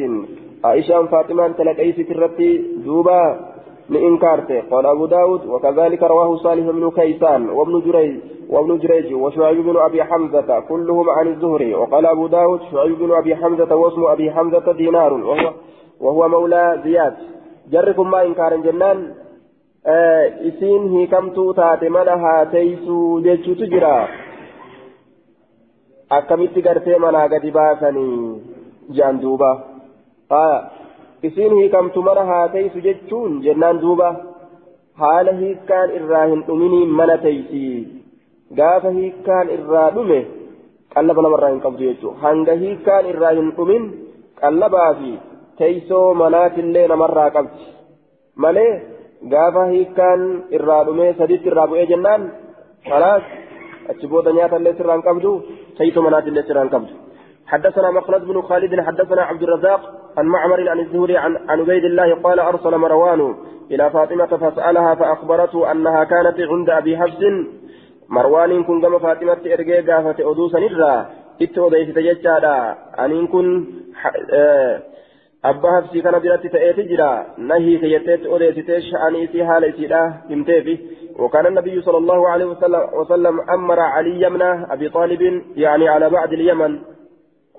عائشة 0.63 1.05
فاطمة 1.05 1.47
تلك 1.47 1.79
أيس 1.79 1.95
ترتي 1.95 2.65
دوبا 2.85 3.39
لإنكارته 3.89 4.61
قال 4.71 4.85
أبو 4.85 5.05
داود 5.05 5.45
وكذلك 5.45 6.03
رواه 6.03 6.35
صالح 6.35 6.71
بن 6.71 6.91
كيسان 6.91 7.49
وابن 7.49 7.79
جريج 7.79 8.15
وابن 8.49 8.77
جريج 8.77 9.13
وشعيب 9.13 9.65
بن 9.65 9.77
أبي 9.77 10.03
حمزة 10.03 10.59
كلهم 10.59 11.09
عن 11.09 11.27
الزهري. 11.27 11.75
وقال 11.75 12.05
أبو 12.05 12.27
داود 12.27 12.61
شعيب 12.71 12.99
بن 12.99 13.11
أبي 13.11 13.35
حمزة 13.35 13.75
واسم 13.75 14.05
أبي 14.05 14.31
حمزة 14.31 14.71
دينار 14.71 15.13
وهو 15.13 15.53
وهو 16.01 16.27
مولى 16.27 16.81
زياد 16.83 17.15
جركم 17.71 18.11
ما 18.11 18.23
إنكار 18.23 18.55
جنان 18.55 19.13
آه 19.85 20.25
إسين 20.47 20.81
هي 20.93 21.07
كم 21.07 21.29
توتات 21.29 21.83
ملها 21.83 22.43
تيسو 22.43 23.19
جيتشو 23.25 23.53
تجرى 23.53 23.97
akkamitti 26.15 26.61
gartee 26.65 26.97
manaa 27.03 27.27
gadi 27.31 27.49
baasanii 27.55 28.19
jedhan 28.95 29.17
duuba 29.23 29.49
isiin 31.27 31.55
hiikamtu 31.59 32.03
mana 32.07 32.23
haa 32.29 32.47
teessu 32.53 32.83
jechuun 32.85 33.33
jennaan 33.45 33.81
duuba 33.81 34.07
haala 35.01 35.33
hiikkaan 35.39 35.95
irraa 35.99 36.25
hin 36.33 36.45
dhuminiin 36.47 36.93
mana 36.99 37.17
teessi 37.25 37.63
gaafa 38.59 38.93
hiikkaan 38.99 39.51
irraa 39.57 39.89
dhume 39.97 40.19
qallaba 40.95 41.25
namarraa 41.25 41.51
hin 41.53 41.61
qabdu 41.65 41.87
jechuudha 41.89 42.23
hanga 42.25 42.55
hiikkaan 42.63 43.09
irraa 43.13 43.33
hin 43.39 43.49
dhumin 43.57 43.89
qallabaa 44.41 44.91
fi 45.01 45.11
teessoo 45.59 46.13
manaatillee 46.21 46.87
namarraa 46.93 47.29
qabdi 47.37 47.65
malee 48.45 48.71
gaafa 49.33 49.63
hiikkaan 49.73 50.21
irraa 50.57 50.83
dhumee 50.87 51.11
sadiitti 51.19 51.51
irraa 51.51 51.67
bu'ee 51.71 51.85
jennaan 51.91 52.23
kanaas 52.89 53.25
achi 53.91 54.11
booda 54.13 54.37
nyaatallee 54.37 54.73
sirraa 54.79 54.97
hin 54.97 55.07
qabdu 55.09 55.31
teessoo 55.77 56.07
manaatillee 56.07 56.47
sirraa 56.47 56.65
hin 56.67 56.75
qabdu. 56.77 56.93
حدثنا 57.51 57.91
مخلد 57.91 58.23
بن 58.27 58.41
خالد 58.41 58.81
حدثنا 58.87 59.21
عبد 59.21 59.43
الرزاق 59.43 59.81
عن 60.17 60.25
معمر 60.25 60.69
عن 60.69 60.79
الزهري 60.79 61.17
عن 61.17 61.37
عن 61.49 61.59
عبيد 61.61 61.85
الله 61.85 62.15
قال 62.25 62.39
ارسل 62.39 62.77
مروان 62.77 63.35
إلى 63.71 63.89
فاطمه 63.89 64.25
فسالها 64.25 64.95
فاخبرته 64.95 65.71
انها 65.71 66.03
كانت 66.03 66.37
عند 66.51 66.69
ابي 66.69 66.97
حفص 66.97 67.21
مروان 68.09 68.63
كن 68.63 68.81
كما 68.81 68.99
فاطمه 68.99 69.37
ارجع 69.55 69.77
غافه 69.89 70.31
ادوسا 70.31 70.59
نرى 70.59 71.05
ات 71.41 71.57
وديت 71.57 71.99
ججادا 72.07 72.57
ان 73.03 73.27
كن 73.27 73.47
أبا 75.45 75.71
حفصي 75.71 76.01
كان 76.01 76.19
برات 76.19 76.47
تأتي 76.47 76.83
جرا 76.83 77.25
نهي 77.37 77.77
كيتت 77.77 78.25
أوديتت 78.25 78.79
شأني 78.79 79.27
في 79.27 79.45
حال 79.45 79.63
امتفي 80.31 80.77
وكان 81.19 81.45
النبي 81.45 81.81
صلى 81.81 81.97
الله 81.97 82.29
عليه 82.29 82.45
وسلم, 82.93 83.39
أمر 83.49 83.79
علي 83.79 84.29
من 84.29 84.41
أبي 84.41 84.89
طالب 84.89 85.41
يعني 85.55 85.89
على 85.89 86.09
بعد 86.09 86.33
اليمن 86.33 86.79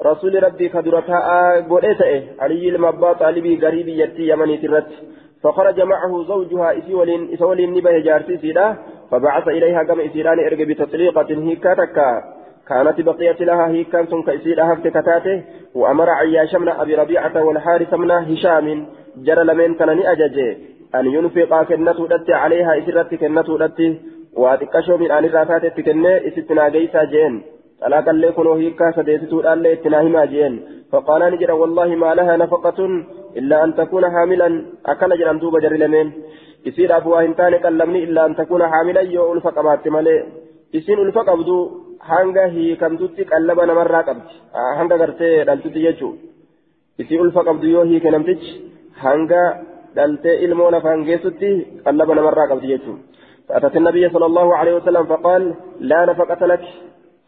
رسول 0.02 0.42
ربي 0.42 0.68
كدرتها 0.68 1.60
قريته 1.60 2.24
علي 2.40 2.68
المبا 2.68 3.12
طالبي 3.12 3.66
قريبي 3.66 3.98
يتي 4.00 4.28
يمني 4.28 4.56
ترت 4.56 4.86
فخرج 5.42 5.80
معه 5.80 6.24
زوجها 6.28 6.78
إسولين 6.78 7.34
إسولين 7.34 7.70
نبه 7.74 7.98
جارتي 7.98 8.38
سيدا 8.38 8.76
فبعث 9.10 9.48
إليها 9.48 9.82
كما 9.82 10.06
إسيران 10.06 10.38
إرقى 10.38 10.64
بتطليقة 10.64 11.26
هيكاتك 11.30 11.98
كانت 12.68 13.00
بقية 13.00 13.38
لها 13.48 13.68
هيكان 13.68 14.06
سن 14.06 14.22
كإسيدا 14.22 14.72
هفت 14.72 14.86
كتاته 14.88 15.42
وأمر 15.74 16.10
عياش 16.10 16.54
من 16.54 16.68
أبي 16.68 16.94
ربيعة 16.94 17.44
والحارث 17.44 17.94
من 17.94 18.10
هشام 18.10 18.86
جرى 19.16 19.44
لمن 19.44 19.74
كان 19.74 19.88
أججي 20.12 20.56
أن 20.94 21.06
ينفق 21.06 21.62
كنته 21.62 22.06
دت 22.08 22.30
عليها 22.30 22.78
إسرت 22.78 23.14
كنته 23.14 23.58
دت 23.58 23.80
واتكشو 24.36 24.96
من 24.96 25.10
آل 25.10 25.24
الرافات 25.24 25.80
كنة 25.80 26.16
إستنا 26.28 26.68
جيسا 26.68 27.04
جين. 27.04 27.42
طلاقا 27.80 28.12
لكم 28.12 28.48
هيكا 28.48 28.90
سديستو 28.96 29.40
الآن 29.40 29.66
اتناهما 29.66 30.24
جين. 30.24 30.54
فقال 30.92 31.22
نجر 31.32 31.52
والله 31.52 31.88
ما 32.02 32.14
لها 32.14 32.36
نفقة 32.36 32.78
إلا 33.36 33.64
أن 33.64 33.74
تكون 33.74 34.04
حاملا. 34.10 34.48
أكل 34.86 35.18
جرم 35.18 35.38
دوب 35.38 35.58
جر 35.64 35.74
لمن. 35.82 36.12
يصير 36.66 36.96
أبوها 36.96 37.24
هنتان 37.24 37.56
كلمني 37.56 38.04
إلا 38.04 38.26
أن 38.26 38.36
تكون 38.36 38.62
حاملا. 38.72 39.00
يو 39.00 39.32
ألفق 39.32 39.58
أبات 39.58 39.88
يسين 40.74 40.98
ألفق 40.98 41.28
أبدو 41.36 41.58
hanga 42.10 42.44
hiikamtutti 42.54 43.22
qallaba 43.30 43.66
namarraa 43.70 44.04
qabdi 44.08 44.34
hanga 44.78 44.96
gartee 45.02 45.44
dhaltutti 45.48 45.80
jechuu 45.86 46.12
isii 47.02 47.18
ulfa 47.24 47.42
qabdu 47.48 47.66
yoo 47.74 47.84
hiike 47.90 48.10
namtichi 48.14 48.52
hanga 49.04 49.42
dhaltee 49.96 50.36
ilmoo 50.44 50.70
lafaan 50.74 51.04
geessutti 51.08 51.50
qallaba 51.86 52.18
namarraa 52.18 52.50
qabdi 52.52 52.72
jechuu 52.74 52.98
فأتت 53.48 53.76
النبي 53.76 54.04
صلى 54.14 54.26
الله 54.30 54.48
عليه 54.56 54.74
وسلم 54.78 55.04
فقال 55.12 55.42
لا 55.90 56.00
نفقة 56.10 56.46
لك 56.52 56.64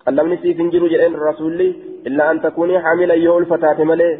قلمني 0.07 0.37
في 0.43 0.55
فنجر 0.55 0.83
جئين 0.93 1.15
الرسول 1.15 1.61
إلا 2.09 2.31
أن 2.31 2.37
تكوني 2.45 2.77
حاملا 2.85 3.15
يول 3.15 3.45
فتاة 3.53 3.79
ملي 3.91 4.11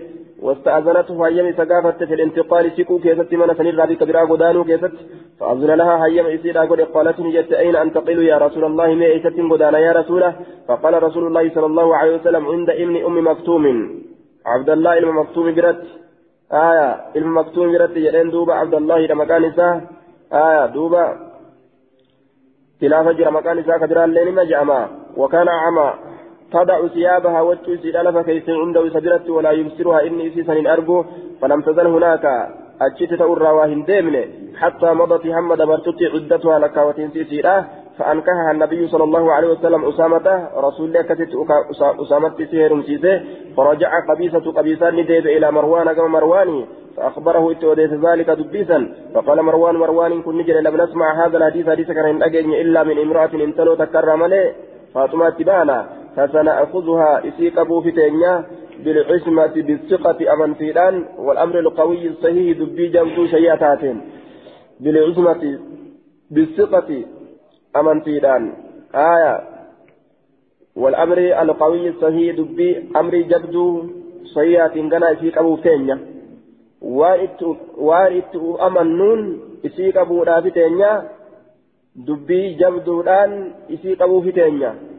واستأذنته 0.43 1.27
هيم 1.27 1.53
سقافة 1.53 2.07
في 2.07 2.15
الانتقال 2.15 2.73
سيكو 2.77 2.99
كيست 2.99 3.33
من 3.35 3.55
سنير 3.59 3.75
رابي 3.79 3.95
كبيرا 3.97 4.21
قدانو 4.31 4.65
كيست 4.65 4.93
فأذن 5.41 5.71
لها 5.81 6.07
هيم 6.07 6.27
إسيرا 6.27 6.63
قد 6.71 6.81
قالت 6.81 7.21
نجت 7.21 7.53
أين 7.53 7.77
أنتقل 7.77 8.23
يا 8.23 8.39
رسول 8.39 8.65
الله 8.65 8.89
ما 8.95 9.07
إيست 9.07 9.37
قدانا 9.51 9.79
يا 9.79 9.93
رسوله؟ 9.93 10.35
فقال 10.69 11.03
رسول 11.03 11.27
الله 11.27 11.45
صلى 11.55 11.67
الله 11.67 11.97
عليه 11.97 12.15
وسلم 12.17 12.47
عند 12.47 12.71
ابن 12.71 12.97
أم 13.09 13.17
مكتوم 13.31 13.65
عبد 14.47 14.71
الله 14.71 14.99
إلما 14.99 15.13
مكتوم 15.23 15.55
برت 15.55 15.83
آية 16.53 16.89
إلما 17.17 17.41
مكتوم 17.41 17.73
برت 17.73 17.93
جئين 18.05 18.31
دوبا 18.31 18.55
عبد 18.55 18.75
الله 18.75 18.99
لما 19.07 19.25
كان 19.25 19.45
آية 20.33 20.67
دوبا 20.67 21.05
خلاف 22.81 23.07
جرى 23.09 23.31
مكان 23.31 23.59
إساء 23.59 23.79
كبيرا 23.79 24.07
لين 24.07 24.35
ما 24.35 24.45
جأما 24.45 24.89
وكان 25.17 25.49
عما 25.49 25.89
تضع 26.53 26.87
ثيابها 26.87 27.41
وتشوز 27.41 27.87
ألف 27.87 28.17
كيس 28.27 28.49
عنده 28.49 28.89
سبرت 28.89 29.31
ولا 29.31 29.51
يبصرها. 29.51 30.03
إني 30.07 30.29
إسيسا 30.29 30.55
أرجو 30.75 31.05
فلم 31.41 31.61
تزل 31.61 31.87
هناك. 31.87 32.25
أجت 32.87 33.15
تؤرى 33.15 33.51
واهن 33.57 33.85
ديمن. 33.85 34.17
حتى 34.61 34.89
مضت 35.01 35.27
هم 35.27 35.55
دبرتت 35.55 36.01
عدتها 36.15 36.59
لك 36.59 36.77
وتنسيسيرا 36.77 37.65
فأنكحها 37.99 38.51
النبي 38.51 38.89
صلى 38.89 39.05
الله 39.05 39.33
عليه 39.33 39.49
وسلم 39.49 39.85
أسامة. 39.85 40.27
رسول 40.57 40.89
الله 40.89 41.03
كتت 41.03 41.33
أسامة 42.03 42.37
سهر 42.53 42.83
سيده. 42.83 43.23
فرجع 43.57 43.91
قبيسة 44.09 44.53
قبيسان 44.59 44.97
نديب 44.97 45.27
إلى 45.27 45.53
مروان 45.53 45.93
كما 45.93 46.09
مرواني. 46.09 46.67
فأخبره 46.97 47.53
إتوديت 47.53 47.93
ذلك 47.93 48.31
دبيسا. 48.31 48.79
فقال 49.15 49.43
مروان 49.43 49.75
مروان 49.75 50.23
كن 50.23 50.39
نجل 50.39 50.65
لم 50.65 50.75
نسمع 50.83 51.27
هذا 51.27 51.37
الحديث. 51.39 51.69
حديث 51.69 51.91
كان 51.91 52.23
إلا 52.65 52.83
من 52.83 52.99
امرأة 52.99 53.31
انتلو 53.35 53.75
تكرم 53.75 54.25
لي 54.25 54.53
فاطمة 54.95 55.31
تبانا. 55.31 56.00
فسنأخذها 56.17 57.29
إسيك 57.29 57.59
أبو 57.59 57.81
فتينيا 57.81 58.45
بالعصمة 58.85 59.55
بالثقة 59.55 60.33
أمن 60.33 60.55
فيدان 60.55 61.05
والأمر 61.19 61.59
القوي 61.59 62.09
الصحيح 62.09 62.59
دبي 62.59 62.89
جمتو 62.89 63.27
شياتاتين 63.27 64.01
بالعصمة 64.81 65.59
بالثقة 66.31 67.05
أمن 67.77 68.01
فيدان. 68.01 68.53
آية. 68.95 69.41
والأمر 70.77 71.19
القوي 71.19 71.89
الصحيح 71.89 72.37
دبي 72.37 72.91
أمر 72.97 73.15
جبدو 73.17 73.87
صيات 74.25 74.77
غنا 74.77 75.13
إسيك 75.13 75.39
أبو 75.39 75.57
فتينيا 75.57 75.99
waan 76.81 77.21
itti 78.17 78.39
amannuun 78.59 79.21
isii 79.63 79.93
qabuudhaaf 79.93 80.47
teenya 80.55 80.93
dubbii 82.07 82.55
jabduudhaan 82.61 83.33
isii 83.69 83.97
qabuuf 83.97 84.25
teenya 84.35 84.71
bilcusmati 84.73 84.90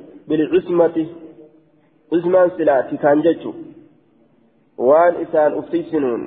cusmaan 2.10 2.52
silaati 2.58 2.98
kaan 2.98 3.24
jechu 3.24 3.56
waan 4.78 5.22
isaan 5.22 5.54
uftisinuun 5.54 6.22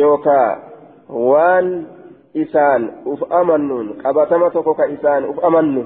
yookaa 0.00 0.50
waan 1.30 1.86
isaan 2.34 2.90
uf 3.04 3.22
amannuun 3.30 3.94
qabatama 4.02 4.50
tokko 4.50 4.74
ka 4.74 4.84
isaan 4.96 5.30
uf 5.30 5.38
amannu 5.44 5.82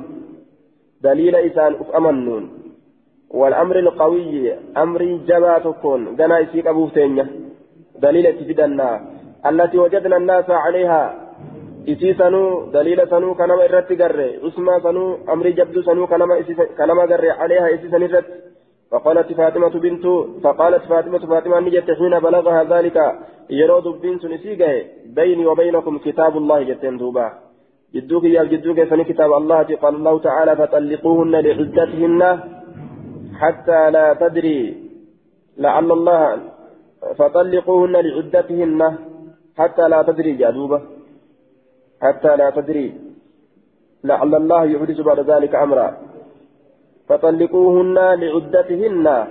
daliila 1.03 1.38
isaan 1.38 1.81
uf 1.81 1.94
amannuun 1.94 2.62
والأمر 3.33 3.79
القوي 3.79 4.55
أمر 4.77 5.03
جبا 5.29 5.59
تكون 5.59 6.16
جنا 6.16 6.38
يسيق 6.38 6.68
أبو 6.68 6.88
دليل 8.03 8.38
تفيدنا 8.38 9.01
التي 9.46 9.79
وجدنا 9.79 10.16
الناس 10.16 10.51
عليها 10.51 11.22
isii 11.87 12.14
sanuu 12.14 12.71
daliila 12.73 13.07
sanuu 13.07 13.35
kanama 13.35 13.64
irratti 13.64 13.97
garre 13.97 14.38
usmaa 14.49 14.81
sanuu 14.81 15.18
amrii 15.27 15.53
jabduu 15.53 15.83
sanuu 15.83 16.07
kanama 16.77 17.07
garre 17.07 17.37
caleeha 17.38 17.71
isii 17.71 17.90
san 17.90 18.03
irratti. 18.03 18.53
فقالت 18.92 19.33
فاطمة 19.33 19.68
بنت 19.68 20.07
فقالت 20.45 20.85
فاطمة 20.85 21.18
فاطمة 21.18 21.61
نجت 21.61 21.90
حين 21.99 22.14
بلغها 22.18 22.64
ذلك 22.64 22.97
يرود 23.51 23.87
بن 24.03 24.18
سنسيقه 24.18 24.85
بيني 25.16 25.47
وبينكم 25.47 25.99
كتاب 25.99 26.37
الله 26.37 26.62
جتين 26.62 26.97
دوبا 26.97 27.27
جدوك 27.95 28.25
يا 28.25 28.45
جدوك 28.45 28.81
فني 28.90 29.05
كتاب 29.05 29.33
الله 29.33 29.62
قال 29.83 29.95
الله 29.95 30.14
تعالى 30.29 30.53
فطلقوهن 30.57 31.35
لعدتهن 31.47 32.23
حتى 33.40 33.90
لا 33.90 34.07
تدري 34.23 34.61
لعل 35.59 35.92
الله 35.92 36.23
فطلقوهن 37.18 37.95
لعدتهن 38.07 38.81
حتى 39.59 39.85
لا 39.92 40.03
تدري 40.03 40.33
جادوبة 40.40 40.79
حتى 42.03 42.37
لا 42.37 42.51
تدري 42.51 43.01
لعل 44.05 44.35
الله 44.35 44.65
يحدث 44.65 45.01
بعد 45.01 45.21
ذلك 45.21 45.55
أمرا. 45.55 45.97
فطلقوهن 47.09 47.95
لعدتهن. 47.95 49.27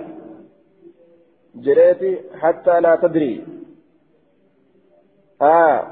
جريتي 1.54 2.20
حتى 2.40 2.80
لا 2.80 2.96
تدري. 2.96 3.44
آه, 5.42 5.86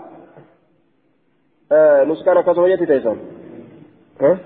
آه 1.73 2.05
نسكن 2.05 2.41
كسويتي 2.41 2.87
تيسان. 2.87 3.19
ها؟ 4.21 4.39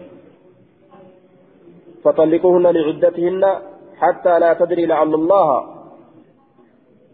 فطلقوهن 2.05 2.67
لعدتهن 2.67 3.45
حتى 3.97 4.39
لا 4.39 4.55
تدري 4.55 4.87
لعل 4.87 5.15
الله 5.15 5.75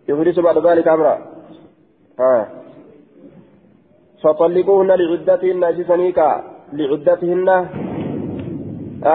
يحدث 0.08 0.38
بعد 0.38 0.66
ذلك 0.66 0.88
أمرا. 0.88 1.14
آه. 2.20 2.59
فطلقوهن 4.22 4.90
لعدتهن 5.00 5.64
أجسنيكا 5.64 6.28
لعدتهن. 6.78 7.48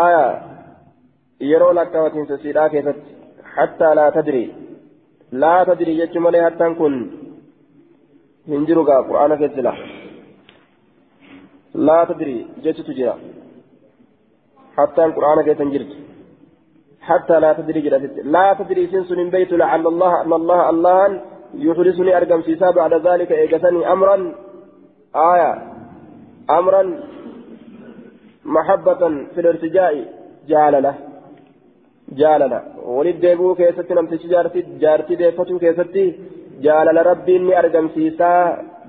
آية. 0.06 0.26
يرو 1.52 1.72
لك 1.72 1.94
وتنسسيرا 2.04 2.68
كيست 2.68 3.00
حتى 3.56 3.90
لا 3.98 4.06
تدري. 4.16 4.46
لا 5.32 5.56
تدري 5.70 5.94
يجمل 6.00 6.36
حتى 6.46 6.66
كن 6.80 6.94
هنجرقا 8.50 8.98
قرآن 9.08 9.32
كيسلا 9.36 9.74
لا 11.88 12.00
تدري. 12.10 12.38
جيت 12.64 12.80
تجرا 12.88 13.16
حتى 14.78 15.02
القرآن 15.06 15.40
كيسنجرت 15.48 15.92
حتى 17.08 17.36
لا 17.44 17.54
تدري 17.58 17.80
جرت 17.86 18.16
لا 18.36 18.46
تدري 18.60 18.84
سنس 18.92 19.10
من 19.20 19.30
بيت 19.36 19.52
لعل 19.62 19.88
الله 19.88 20.22
أن 20.22 20.34
الله 20.40 20.70
الله 20.70 21.22
يحرسني 21.68 22.18
أرقم 22.18 22.42
سيسا 22.48 22.70
بعد 22.80 22.94
ذلك 23.08 23.30
إيقسني 23.32 23.82
أمرا. 23.94 24.18
آية. 25.16 25.52
أمرا 26.50 26.84
محبة 28.46 29.02
في 29.34 29.40
الارتجاء 29.42 29.94
جالله 30.50 30.96
جالله 32.20 32.62
ولد 32.86 33.20
ديبو 33.20 33.56
كيستي 33.56 33.94
نمتش 33.94 34.26
جارتي 34.26 34.62
جارتي 34.82 35.16
ديفتو 35.16 35.60
كيستي 35.60 36.06
جالل 36.66 36.98
ربي 37.06 37.36
إني 37.38 37.60
أرقم 37.60 37.88
سيسا. 37.96 38.32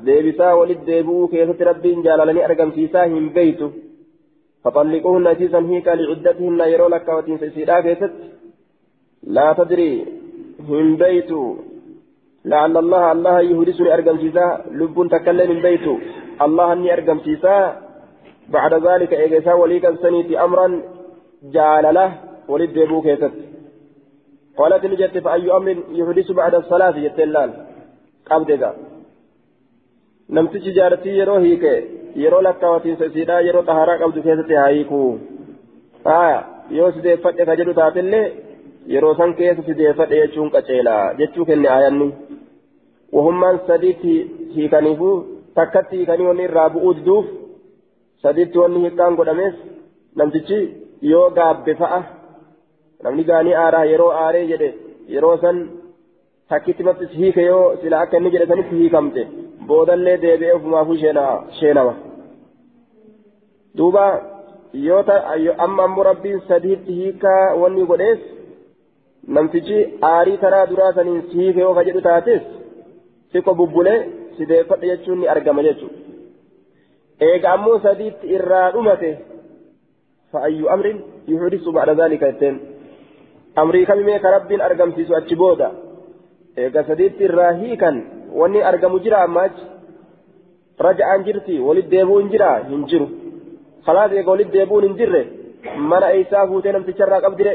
ديبسا 0.06 0.52
ولد 0.52 0.80
ديبو 0.84 1.26
كيستي 1.26 1.64
ربي 1.64 1.90
جاللني 2.06 2.44
أرقم 2.44 2.70
سيسا 2.76 3.06
هم 3.06 3.28
بيتو. 3.28 3.70
فطلقوهن 4.64 5.26
أسيسا 5.26 5.58
هيكا 5.58 5.90
لعدتهن 5.90 6.60
يرو 6.72 6.88
لك 6.88 7.08
وتنس 7.08 7.42
سيدا 7.54 7.80
كيست. 7.80 8.14
لا 9.22 9.52
تدري 9.58 9.90
هم 10.68 10.96
بيتو. 10.96 11.42
لعل 12.50 12.74
الله 12.84 13.04
الله 13.14 13.36
يهدسني 13.50 13.88
أرقم 13.94 14.16
سيسا 14.22 14.46
لب 14.80 14.96
تكلم 15.14 15.48
من 15.50 15.58
بيتو 15.66 15.94
الله 16.44 16.66
أني 16.72 16.88
أرقم 16.94 17.18
سيسا. 17.26 17.56
بعد 18.54 18.72
ذلك 18.86 19.10
إيجاسا 19.22 19.52
وليكا 19.60 19.90
سنيتي 20.02 20.34
أمرا 20.44 20.66
جالله 21.54 22.10
ولد 22.48 22.70
ديبو 22.76 22.98
كيست. 23.06 23.34
قالت 24.58 24.82
نجت 24.90 25.16
فأي 25.24 25.48
أمر 25.58 25.76
يحدث 25.98 26.28
بعد 26.40 26.54
الصلاة 26.62 26.94
جتلال 27.04 27.50
قبضك 28.28 28.62
نمتج 30.34 30.66
جارتي 30.76 31.10
يرو 31.20 31.36
هيك. 31.44 31.64
يرو 32.24 32.40
لك 32.46 32.62
وتنسيدا 32.72 33.36
يرو 33.48 33.60
طهارة 33.68 33.94
قبض 34.00 34.16
كيست 34.26 34.50
هايكو. 34.62 35.02
آية 36.06 36.40
yoo 36.70 36.90
sideeffadhe 36.92 37.44
ka 37.48 37.54
jedhu 37.58 37.72
taatellee 37.78 38.32
yeroo 38.92 39.14
san 39.18 39.34
keessa 39.40 39.62
sideeffadhe 39.66 40.16
jechuun 40.22 40.48
qaceela 40.54 40.94
jechuu 41.18 41.44
kenne 41.50 41.68
ayanni 43.16 43.46
wahummaan 43.46 43.60
sadiitti 43.66 44.14
hiikaniifu 44.54 45.26
takkatti 45.54 45.96
hiikanii 45.96 46.26
wanni 46.26 46.42
irraa 46.42 46.70
bu'uu 46.70 46.94
diduuf 46.94 47.26
sadiitti 48.22 48.58
wanni 48.58 48.80
hiikkaan 48.80 49.16
godhameef 49.16 49.54
namtichi 50.14 50.84
yoo 51.02 51.30
gaabbe 51.30 51.74
fa'a 51.74 52.02
namni 53.02 53.24
gaanii 53.24 53.54
aaraa 53.54 53.84
yeroo 53.84 54.10
aaree 54.10 54.46
jedhe 54.46 54.74
yeroo 55.08 55.36
san 55.38 55.68
takkitti 56.48 56.82
mattis 56.82 57.10
hiike 57.10 57.42
yoo 57.42 57.76
sila 57.82 58.00
akka 58.00 58.16
inni 58.16 58.30
jedhe 58.30 58.46
sanitti 58.46 58.76
hiikamte 58.76 59.28
boodallee 59.66 60.22
deebi'ee 60.22 60.52
ofumaafuu 60.52 60.96
sheenama 61.60 61.94
duuba 63.78 64.22
yoo 64.72 65.04
amma 65.58 65.84
ammoo 65.84 66.02
rabbiin 66.02 66.42
sadiitti 66.48 66.92
hiikaa 66.92 67.54
wanni 67.54 67.86
godhees 67.86 68.18
namtichi 69.28 69.98
aarii 70.02 70.36
taraa 70.36 70.66
duraa 70.66 70.92
saniin 70.92 71.22
si 71.22 71.38
hiike 71.38 71.60
yoo 71.60 71.74
siqo 73.36 73.54
bubbulee 73.60 73.98
sideeffadhe 74.36 74.90
jechuun 74.92 75.20
ni 75.20 75.28
argama 75.34 75.62
jechuudha 75.68 77.26
eega 77.28 77.52
ammoo 77.56 77.78
sadiitti 77.86 78.32
irraa 78.36 78.70
dhumate 78.76 79.10
fa'ayyu 80.32 80.70
amrin 80.74 80.98
yuhudisu 81.32 81.72
ba'da 81.76 81.94
zaalika 82.00 82.30
jetteen 82.32 82.56
amrii 83.62 83.86
kamimee 83.90 84.18
ka 84.24 84.30
rabbiin 84.36 84.66
argamsiisu 84.68 85.16
achi 85.20 85.36
booda 85.42 85.68
eega 86.64 86.84
sadiitti 86.90 87.28
irraa 87.28 87.52
hiikan 87.60 88.02
wanni 88.40 88.62
argamu 88.70 89.00
jira 89.04 89.22
ammaachi 89.28 89.64
raja'aan 90.88 91.24
jirti 91.28 91.60
walit 91.68 91.88
deebuun 91.94 92.28
jira 92.34 92.50
hin 92.72 92.84
jiru 92.92 93.08
خلاص 93.86 94.10
eega 94.12 94.30
walit 94.30 94.50
deebuun 94.52 94.84
hin 94.84 94.96
jirre 95.00 95.22
mana 95.90 96.06
eeysaa 96.16 96.46
fuutee 96.50 96.72
namticharraa 96.76 97.20
qabdire 97.26 97.52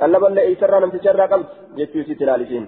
qallaballee 0.00 0.44
eeysarraa 0.48 0.80
namticharraa 0.84 1.28
qabdi 1.32 1.48
jechuu 1.78 2.00
isitti 2.04 2.24
ilaalisiin 2.24 2.66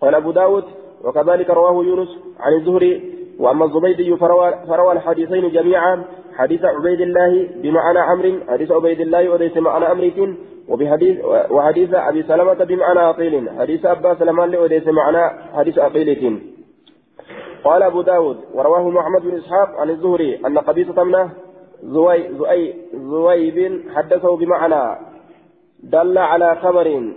قال 0.00 0.14
أبو 0.14 0.30
داود 0.32 0.64
وكذلك 1.04 1.50
رواه 1.50 1.84
يونس 1.84 2.08
عن 2.40 2.52
الزهري 2.52 3.20
وأما 3.38 3.64
الزبيدي 3.64 4.16
فروى, 4.16 4.54
فروى 4.68 4.92
الحديثين 4.92 5.50
جميعا 5.50 6.04
حديث 6.36 6.64
عبيد 6.64 7.00
الله 7.00 7.48
بمعنى 7.62 7.98
عمرو 7.98 8.32
حديث 8.48 8.70
عبيد 8.70 9.00
الله 9.00 9.28
وليس 9.28 9.56
معنى 9.56 9.92
أمرك 9.92 10.36
وبحديث 10.68 11.24
وحديث 11.50 11.94
أبي 11.94 12.22
سلمة 12.22 12.64
بمعنى 12.64 13.00
عقيل 13.00 13.50
حديث 13.58 13.86
أبا 13.86 14.14
سلمان 14.14 14.56
وليس 14.56 14.86
معنى 14.88 15.52
حديث 15.54 15.78
عقيلة 15.78 16.38
قال 17.64 17.82
أبو 17.82 18.02
داود 18.02 18.36
ورواه 18.54 18.90
محمد 18.90 19.22
بن 19.22 19.36
إسحاق 19.36 19.80
عن 19.80 19.90
الزهري 19.90 20.40
أن 20.46 20.58
قبيصة 20.58 21.04
منه 21.04 21.30
زوي 21.82 22.28
زوي 22.28 22.74
زويب 22.94 23.82
حدثه 23.94 24.36
بمعنى 24.36 24.98
دل 25.82 26.18
على 26.18 26.56
خبر 26.62 27.12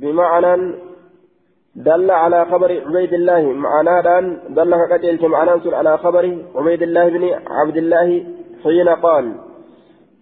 بمعنى 0.00 0.74
دل 1.76 2.10
على 2.10 2.44
خبر 2.44 2.70
عبيد 2.86 3.12
الله 3.12 3.42
معنى 3.42 4.02
دان 4.02 4.38
دل 4.48 4.74
على 5.74 5.98
خبر 5.98 6.24
عبيد 6.54 6.82
الله 6.82 7.08
بن 7.08 7.24
عبد 7.46 7.76
الله 7.76 8.24
حين 8.64 8.88
قال 8.88 9.34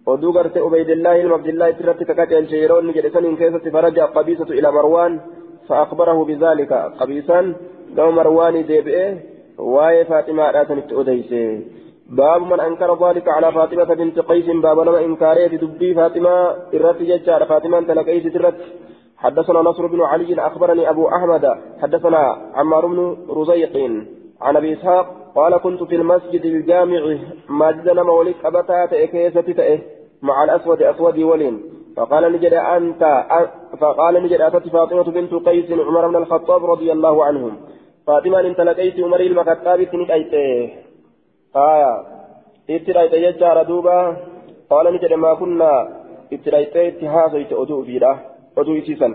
ودوغرت 0.07 0.57
عبيد 0.57 0.89
الله 0.89 1.17
عبد 1.33 1.47
الله 1.47 1.71
ترت 1.71 2.03
كقتل 2.03 2.49
شيرون 2.49 2.91
جلسن 2.91 3.35
كيسة 3.35 3.65
فرجع 3.73 4.05
قبيصة 4.05 4.49
إلى 4.57 4.71
مروان 4.71 5.19
فأخبره 5.67 6.25
بذلك. 6.25 6.73
قبيصا 6.99 7.53
لو 7.97 8.11
مروان 8.11 8.65
ديبئه 8.65 9.17
واي 9.57 10.05
فاطمة 10.05 10.51
راتنت 10.51 10.93
أديسه 10.93 11.61
باب 12.09 12.41
من 12.41 12.59
أنكر 12.59 12.89
ذلك 13.07 13.27
على 13.27 13.51
فاطمة 13.51 13.89
بنت 13.99 14.19
قيس 14.19 14.47
باب 14.63 14.79
لما 14.79 14.99
إنكارية 15.05 15.47
دبي 15.47 15.93
فاطمة 15.93 16.33
إرت 16.73 17.01
ججار 17.01 17.45
فاطمة 17.45 17.81
تلقيس 17.81 18.23
ترت. 18.33 18.59
حدثنا 19.23 19.61
نصر 19.61 19.87
بن 19.87 20.01
علي 20.01 20.47
أخبرني 20.47 20.89
أبو 20.89 21.07
أحمد 21.07 21.45
حدثنا 21.81 22.51
عمار 22.53 22.85
بن 22.85 23.17
رزيق 23.29 23.75
عن 24.41 24.55
أبي 24.57 24.73
إسحاق 24.73 25.05
قال 25.35 25.57
كنت 25.57 25.83
في 25.83 25.95
المسجد 25.95 26.45
الجامع 26.45 27.17
ماجدنا 27.49 28.03
مولك 28.03 28.45
أبتا 28.45 28.85
تأكيسة 28.85 29.79
مع 30.21 30.43
الأسود 30.43 30.81
أسود 30.81 31.19
ولين. 31.19 31.61
فقال 31.97 32.31
نجد 32.33 32.53
أنت 32.53 33.25
فقال 33.79 34.23
نجد 34.23 34.41
أتت 34.41 34.67
فاطمة 34.67 35.03
بنت 35.03 35.33
قيس 35.33 35.71
عمر 35.71 36.07
بن 36.07 36.15
الخطاب 36.15 36.65
رضي 36.65 36.91
الله 36.91 37.25
عنهم. 37.25 37.57
فاطمة 38.07 38.39
انت 38.39 38.61
لقيت 38.61 38.99
عمر 38.99 39.19
المكتاب 39.19 39.83
تنكيت 39.83 40.33
آية 41.55 42.03
اترايت 42.69 43.13
يجار 43.13 43.63
دوبا. 43.63 44.17
قال 44.69 44.93
نجد 44.93 45.13
ما 45.13 45.33
كنا 45.33 45.71
اترايت 46.33 46.75
اتهاسيت 46.75 47.53
أدو 47.53 47.83
فيدا 47.83 48.32
oduu 48.59 48.75
isiisan 48.81 49.13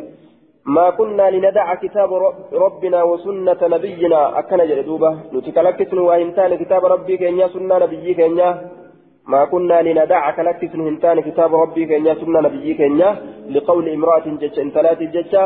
ما 0.77 0.91
كنا 0.91 1.31
لندع 1.31 1.75
كتاب 1.75 2.11
ربنا 2.53 3.03
وسنة 3.03 3.61
نبينا. 3.75 4.39
أكن 4.39 4.61
جلدوبة 4.71 5.11
نتكلكسن 5.35 5.99
وإنتان 5.99 6.53
كتاب 6.63 6.83
ربي 6.85 7.17
كينيا 7.17 7.49
سنة 7.55 7.79
نبي 7.79 8.15
كينيا. 8.15 8.49
ما 9.33 9.45
كنا 9.45 9.83
لندع 9.83 10.31
كلكسن 10.37 10.81
هنتان 10.81 11.21
كتاب 11.21 11.51
ربي 11.55 11.83
كينيا 11.87 12.15
سنة 12.21 12.41
نبي 12.47 12.75
كينيا. 12.75 13.11
لقول 13.55 13.89
امرأة 13.89 14.27
جج 14.43 14.57
انتلات 14.65 15.01
ججة 15.15 15.43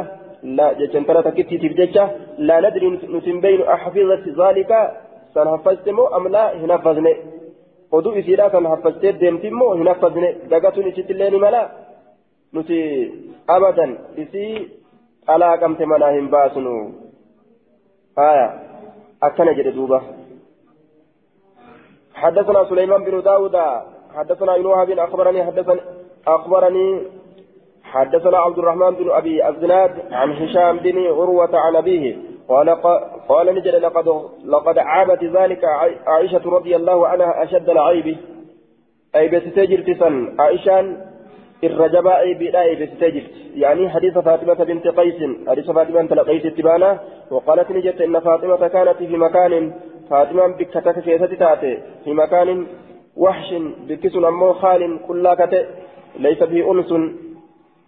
لا 0.57 0.67
جج 0.79 0.97
انتلات 0.97 1.29
كتيت 1.39 1.63
ججة 1.79 2.05
لا 2.47 2.57
ندري 2.65 2.87
نتنبين 3.15 3.61
أحفظت 3.75 4.25
ذلك. 4.41 4.71
سنحفظتمو 5.35 6.05
أم 6.17 6.25
لا؟ 6.35 6.45
هنفذني 6.61 7.15
oduu 7.93 8.17
isiidhaa 8.21 8.51
kan 8.51 8.67
haffattee 8.67 9.13
deemti 9.21 9.47
immoo 9.53 9.75
hin 9.77 9.89
haffazne 9.89 10.29
dagatuun 10.51 10.87
isitti 10.91 11.13
illee 11.13 11.31
ni 11.31 11.39
mala 11.45 11.63
abadan 13.47 13.99
isii 14.17 14.71
alaaqamte 15.27 15.87
manaa 15.87 16.11
hin 16.11 16.29
haya 18.17 18.49
akkana 19.21 19.55
jedhe 19.55 19.73
duuba. 19.73 20.03
حدثنا 22.23 22.65
سليمان 22.65 23.05
بن 23.05 23.21
داود 23.23 23.57
حدثنا 24.15 24.55
ابن 24.55 24.67
وهب 24.67 24.91
اخبرني 24.91 25.45
حدثني 25.45 25.81
اخبرني 26.27 27.03
حدثنا 27.83 28.39
عبد 28.39 28.59
الرحمن 28.59 28.91
بن 28.91 29.11
ابي 29.11 29.49
الزناد 29.49 30.13
عن 30.13 30.33
هشام 30.33 30.77
بن 30.77 31.07
عروه 31.07 31.59
عن 31.59 31.77
ابيه 31.77 32.17
قال 32.49 32.71
قال 33.29 33.55
نجد 33.55 33.75
لقد 33.75 34.09
لقد 34.45 34.79
عابت 34.79 35.25
ذلك 35.25 35.65
عائشه 36.07 36.43
رضي 36.45 36.77
الله 36.77 37.07
عنها 37.07 37.43
اشد 37.43 37.71
العيب 37.71 38.17
اي 39.17 39.29
بتتجر 39.29 39.95
تسن 39.95 40.41
عائشان 40.41 41.12
الرجباء 41.65 42.33
بلاء 42.33 42.75
بستجد 42.75 43.23
يعني 43.55 43.89
حديث 43.89 44.19
فاطمة 44.19 44.55
بنت 44.55 44.89
قيس 44.89 45.21
حديث 45.49 45.71
فاطمة 45.71 46.03
بنت 46.03 46.13
قيس 46.13 46.45
التبانة 46.47 47.01
وقالت 47.31 47.71
نجت 47.71 48.01
إن 48.01 48.21
فاطمة 48.21 48.69
كانت 48.69 48.97
في 48.97 49.17
مكان 49.17 49.73
فاطمة 50.11 50.47
بكتك 50.47 51.05
كيسة 51.05 51.27
تاتي 51.27 51.79
في 52.05 52.13
مكان 52.13 52.67
وحش 53.17 53.55
بكس 53.89 54.17
أمو 54.17 54.53
خال 54.53 54.99
كلا 55.07 55.33
ليس 56.19 56.43
به 56.43 56.73
أنس. 56.73 56.93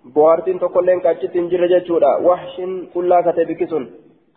بوارتين 0.05 0.59
تقولين 0.61 1.01
كاتشت 1.01 1.37
إنجر 1.37 1.67
جتشورا 1.67 2.17
وحش 2.19 2.55
كلا 2.95 3.19
كتئ 3.27 3.45
بكس 3.45 3.75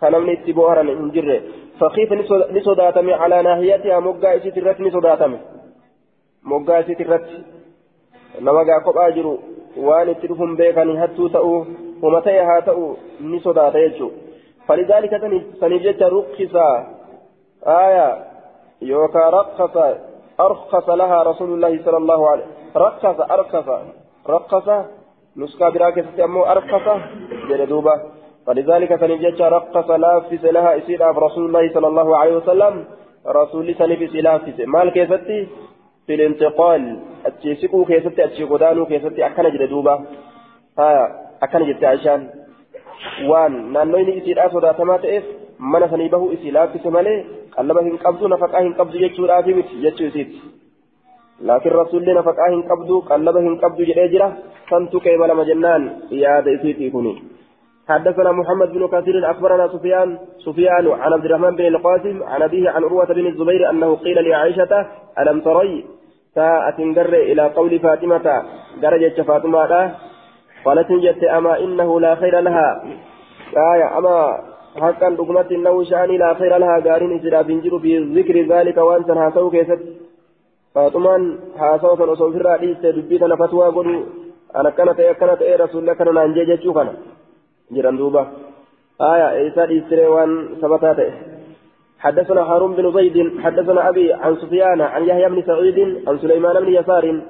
كنمني 0.01 0.33
اتبوهرا 0.33 0.81
إنجر. 0.81 1.41
فخيف 1.79 2.09
نسوداتمي 2.57 3.13
على 3.13 3.41
ناهيتها 3.41 3.99
مقا 3.99 4.33
الرت 4.33 4.79
نسوداتمي 4.79 5.37
مقا 6.43 6.79
إسيت 6.79 7.01
الرت. 7.01 7.29
Nama 8.41 8.65
gaa 8.65 8.79
kophaa 8.89 9.11
jiru 9.11 9.33
waan 9.87 10.09
itti 10.09 10.27
dhufuun 10.27 10.57
beekanii 10.57 11.01
hattuu 11.03 11.29
ta'uu 11.29 11.57
homa 12.01 12.21
ta'e 12.21 12.45
haa 12.51 12.61
ta'u 12.69 12.85
ni 13.31 13.39
sodaata 13.39 13.83
jechuudha 13.87 14.15
falidaalika 14.67 15.19
saniif 15.59 15.83
jecha 15.87 16.09
rukkisa 16.09 16.67
آية 17.67 18.25
يوكا 18.81 19.29
رقص 19.29 19.77
أرخص 20.39 20.89
لها 20.89 21.23
رسول 21.23 21.53
الله 21.53 21.83
صلى 21.85 21.97
الله 21.97 22.29
عليه 22.29 22.45
رقص 22.75 23.19
أرخص 23.31 23.69
رقص 24.29 24.85
نسكا 25.37 25.69
براكة 25.69 26.23
أمو 26.23 26.43
أرخص 26.43 27.01
جلدوبة 27.49 28.01
فلذلك 28.47 28.99
سنجد 28.99 29.41
رقص 29.41 29.89
لافس 29.89 30.43
لها 30.43 30.77
إسيرا 30.77 31.11
رسول 31.11 31.45
الله 31.45 31.73
صلى 31.73 31.87
الله 31.87 32.17
عليه 32.17 32.35
وسلم 32.35 32.85
رسول 33.27 33.75
سنفس 33.75 34.15
لافس 34.15 34.59
مال 34.59 34.89
كيفتي 34.89 35.47
في 36.07 36.13
الانتقال 36.15 36.99
أتشيسكو 37.27 37.85
كيستي 37.85 38.23
أتشي 38.25 38.43
قدانو 38.43 38.85
كيستي 38.85 39.25
أكنا 39.25 39.49
جلدوبة 39.49 39.95
ها 40.79 40.89
أكنا 41.43 41.65
جلت 41.65 41.83
عشان 41.83 42.29
وان 43.29 43.53
نانوين 43.73 44.09
إسير 44.17 44.37
آسو 44.45 44.59
داتما 44.59 44.97
تئف 44.97 45.25
من 45.59 45.83
سنيبه 45.91 46.33
إسي 46.33 46.49
لافس 46.51 46.85
مالي 46.95 47.15
قلبه 47.57 47.81
إن 47.81 47.97
قبضو 48.05 48.27
نفقاه 48.27 48.61
إن 48.61 48.73
قبضو 48.79 48.97
يجو 48.97 49.25
رافي 49.25 49.53
مت 49.57 49.69
يجو 49.85 50.07
إسيت 50.07 50.31
لكن 51.41 51.69
رسول 51.69 51.99
الله 52.01 52.13
نفقاه 52.19 52.49
إن 52.57 52.61
قبضو 52.69 52.99
قلبه 53.11 53.39
إن 53.39 53.57
قبضو 53.63 53.83
جريجرة 53.89 54.27
سنتو 54.69 54.99
كيما 54.99 55.25
لما 55.25 55.43
جنان 55.49 55.81
يا 56.11 56.33
إسيتي 56.55 56.89
كوني 56.89 57.13
حدثنا 57.89 58.31
محمد 58.31 58.69
بن 58.75 58.87
كثير 58.87 59.31
اخبرنا 59.31 59.67
سفيان 59.67 60.09
سفيان 60.45 60.85
عن 60.87 61.13
عبد 61.13 61.25
الرحمن 61.25 61.55
بن 61.55 61.65
القاسم 61.65 62.23
عن 62.23 62.41
ابيه 62.41 62.69
عن 62.69 62.83
عروه 62.83 63.05
بن 63.05 63.27
الزبير 63.27 63.69
انه 63.69 63.95
قيل 63.95 64.17
لعائشه 64.29 64.71
الم 65.19 65.37
تري 65.41 65.85
ساعة 66.35 66.77
قر 66.95 67.13
إلى 67.13 67.47
قول 67.47 67.79
فاطمة 67.79 68.43
درجة 68.81 69.21
فاطمة 69.21 69.95
قالت 70.65 70.91
جت 70.91 71.23
أما 71.23 71.59
إنه 71.59 71.99
لا 71.99 72.15
خير 72.15 72.39
لها. 72.39 72.83
آية 73.73 73.97
أما 73.97 74.15
حقا 74.81 75.09
رقمت 75.09 75.51
إنه 75.51 75.83
شأني 75.83 76.17
لا 76.17 76.33
خير 76.33 76.57
لها 76.57 76.79
قارين 76.79 77.19
إسرا 77.19 77.41
بنجر 77.41 77.79
في 77.79 77.91
ذكر 77.97 78.35
ذلك 78.53 78.77
وأنت 78.77 79.09
هاسو 79.09 79.49
كيست. 79.49 79.79
فاطمة 80.75 81.37
هاسو 81.57 81.95
فنصو 81.95 82.31
في 82.31 82.37
الرئيس 82.37 82.77
دبيتنا 82.77 83.35
فتوى 83.35 83.67
قلوا 83.67 84.03
أنا 84.55 84.69
كانت 84.69 84.99
إيه 84.99 85.11
كانت 85.11 85.41
إيه 85.41 85.55
رسول 85.55 85.81
الله 85.81 85.93
كان 85.93 86.13
نانجي 86.13 86.55
جوكنا 86.55 86.93
جيران 87.73 87.97
دوبا. 87.97 88.27
آية 89.01 89.29
إيسا 89.29 89.63
إسرا 89.77 90.07
وان 90.07 90.31
سبتاته 90.61 91.36
حدثنا 91.99 92.41
هارون 92.41 92.75
بن 92.75 92.91
زيد 92.91 93.41
حدثنا 93.41 93.89
أبي 93.89 94.13
عن 94.13 94.35
سفيان 94.35 94.81
عن 94.81 95.03
يحيى 95.03 95.29
بن 95.29 95.41
سعيد 95.41 96.07
عن 96.07 96.19
سليمان 96.19 96.65
بن 96.65 96.73
يسار. 96.73 97.21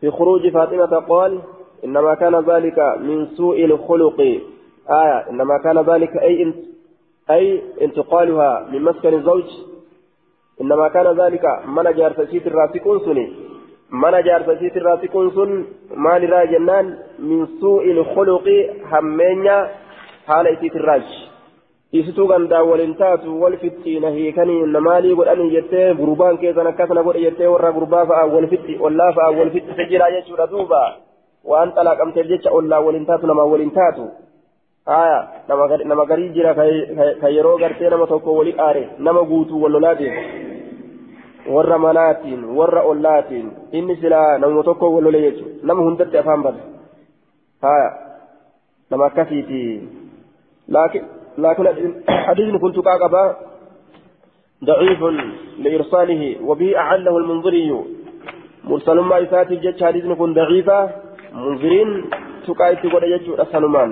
في 0.00 0.10
خروج 0.10 0.48
فاطمة 0.48 0.98
قال 1.08 1.38
إنما 1.84 2.14
كان 2.14 2.34
ذلك 2.36 2.78
من 3.00 3.26
سوء 3.26 3.64
الخلق. 3.64 4.20
آية 4.90 5.30
إنما 5.30 5.58
كان 5.64 5.78
ذلك 5.78 6.16
أي 6.16 6.54
أي 7.30 7.62
انتقالها 7.82 8.68
من 8.72 8.82
مسكن 8.82 9.14
الزوج. 9.14 9.44
إنما 10.60 10.88
كان 10.88 11.20
ذلك 11.20 11.44
من 11.66 11.84
جار 11.96 12.12
سيت 12.30 12.46
الراسكون 12.46 13.00
سني 13.00 13.32
من 13.90 14.22
جار 14.22 14.56
سيت 14.58 14.76
الراسكون 14.76 15.30
سن 15.30 15.64
ما 15.94 16.18
لرا 16.18 16.44
جنان 16.44 16.98
من 17.18 17.46
سوء 17.60 17.90
الخلق 17.90 18.46
همينيا 18.90 19.70
حال 20.26 20.58
سيت 20.60 20.76
الراج. 20.76 21.27
Isituu 21.92 22.26
gandaa 22.28 22.62
waliin 22.62 22.94
taatu 22.94 23.40
wal 23.42 23.56
fittiina 23.56 24.10
hiikanii 24.10 24.62
namaalii 24.62 25.14
godhanii 25.14 25.50
jettee 25.50 25.94
gurbaan 25.94 26.38
keessan 26.38 26.66
akkasana 26.66 27.02
godhe 27.02 27.20
jettee 27.20 27.46
warra 27.46 27.72
gurbaa 27.72 28.06
fa'a 28.06 28.26
wal 28.26 28.46
fitti 28.48 28.76
ollaa 28.80 29.12
fa'a 29.12 29.30
wal 29.38 29.50
fitti 29.50 29.86
jira 29.92 30.10
jechuudha 30.16 30.46
duuba 30.50 30.82
waan 31.44 31.72
xalaaqamteef 31.72 32.28
jecha 32.28 32.50
ollaa 32.50 32.80
waliin 32.80 33.06
taatu 33.06 33.26
namaa 33.26 33.48
waliin 33.54 33.70
taatu 33.70 34.10
haya 34.86 35.28
nama 35.84 36.06
garii 36.06 36.28
jira 36.28 36.54
ka 37.20 37.28
yeroo 37.28 37.58
gartee 37.58 37.90
nama 37.90 38.06
tokko 38.06 38.36
wali 38.36 38.54
aare 38.58 38.88
nama 38.98 39.24
guutuu 39.24 39.62
wal 39.62 39.72
lolaa 39.72 39.94
deemu 39.94 40.22
warra 41.56 41.78
manaatiin 41.78 42.44
warra 42.56 42.82
ollaatiin 42.82 43.52
inni 43.72 43.96
silaa 43.96 44.38
nama 44.38 44.62
tokko 44.62 44.94
wal 44.94 45.04
lole 45.04 45.20
jechuudha 45.20 45.66
nama 45.66 45.82
hundatti 45.82 46.18
afaan 46.18 46.42
bada 46.42 46.58
haya 47.62 47.92
nama 48.90 49.06
akkasiiti 49.06 49.88
laakiin 50.68 51.17
لكن 51.38 51.64
حديث 52.08 52.54
كنت 52.62 52.76
كاكبا 52.80 53.36
ضعيف 54.64 55.00
لإرساله 55.58 56.22
وبه 56.48 56.76
أعله 56.76 57.18
المنظري 57.18 57.70
مرسل 58.64 58.98
ما 59.00 59.22
إساتي 59.22 59.56
جج 59.56 59.84
حديث 59.84 60.04
كن 60.04 60.34
ضعيفة. 60.34 60.90
منظرين 61.34 62.04
تكايت 62.46 62.86
قد 62.86 63.02
يجو 63.02 63.34
أسلمان 63.34 63.90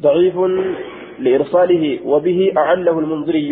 ضعيف 0.00 0.36
لإرساله 1.18 1.84
وبه 2.10 2.52
أعله 2.56 2.98
المنظري 2.98 3.50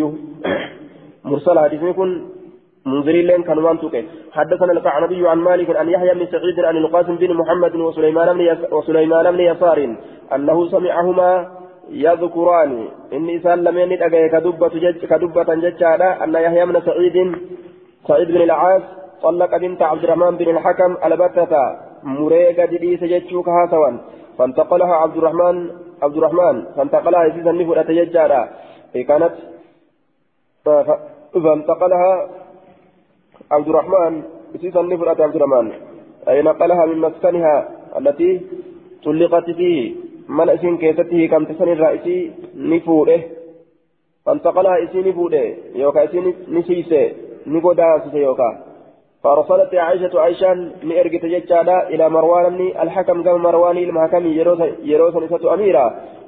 مرسل 1.25 1.59
حديث 1.59 1.85
كن 1.97 2.11
منذرين 2.87 3.27
لين 3.27 3.43
كانوا 3.43 3.73
منطقين 3.73 4.07
حدثنا 4.33 4.73
القعنبي 4.73 5.29
عن 5.29 5.39
مالك 5.39 5.77
عن 5.77 5.89
يحيى 5.89 6.15
بن 6.15 6.27
سعيد 6.27 6.61
عن 6.61 6.77
القاسم 6.77 7.17
بن 7.17 7.35
محمد 7.35 7.75
وسليمان 7.77 8.29
وسليمان 8.73 9.31
بن 9.33 9.41
يسار 9.41 9.97
أنه 10.35 10.69
سمعهما 10.69 11.58
يذكران 11.91 12.89
إني 13.13 13.37
إسان 13.37 13.59
لمن 13.65 14.03
أجاي 14.03 14.29
كدبة 14.29 14.69
جج 14.69 15.05
كدبة 15.05 15.55
ججالة 15.55 16.25
أن 16.25 16.35
يحيى 16.35 16.67
بن 16.67 16.81
سعيد 16.81 17.17
سعيد 18.09 18.29
بن 18.29 18.43
العاص 18.43 18.83
طلق 19.23 19.57
بنت 19.57 19.83
عبد 19.83 20.05
الرحمن 20.05 20.37
بن 20.37 20.49
الحكم 20.57 20.97
البتة 21.05 21.53
مريقة 22.03 22.67
جديس 22.67 23.01
ججوك 23.05 23.49
هاسوا 23.49 23.91
فانتقلها 24.39 24.95
عبد 24.95 25.17
الرحمن 25.17 25.71
عبد 26.03 26.17
الرحمن. 26.17 26.65
فانتقلها 26.77 27.25
يسيسا 27.25 27.53
نفر 27.53 27.81
أتججالة 27.81 28.49
كانت 29.09 29.35
فانتقلها 31.35 32.29
عبد 33.51 33.69
الرحمن. 33.69 34.23
يسيسا 34.55 34.83
نفر 34.83 35.09
عبد 35.09 35.37
الرحمن. 35.37 35.73
أي 36.29 36.43
نقلها 36.43 36.87
من 36.87 36.99
مسكنها 36.99 37.69
التي 37.99 38.41
طلقت 39.05 39.51
فيه. 39.51 39.95
من 40.29 40.49
اسين 40.51 40.77
كيسته 40.79 41.27
كم 41.27 41.45
تسن 41.45 41.69
الرئيسي 41.69 42.33
نفوده 42.57 43.21
فانتقلها 44.27 44.85
اسين 44.85 45.09
نفوده 45.09 45.43
يوكا 45.75 46.05
اسين 46.05 46.35
نسيسه 46.49 47.13
نقودا 47.47 47.99
سيسه 48.05 48.19
يوكا 48.19 48.51
فأرسلت 49.25 49.75
عائشة 49.75 50.21
عائشة 50.21 50.55
مئرقة 50.83 51.29
ججالة 51.29 51.89
إلى 51.89 52.11
مروان 52.11 52.61
الحكم 52.83 53.29
قام 53.29 53.43
مروان 53.43 53.77
المحكم 53.79 54.27
يروس 54.85 55.17
نسة 55.17 55.55
أميرة 55.55 55.87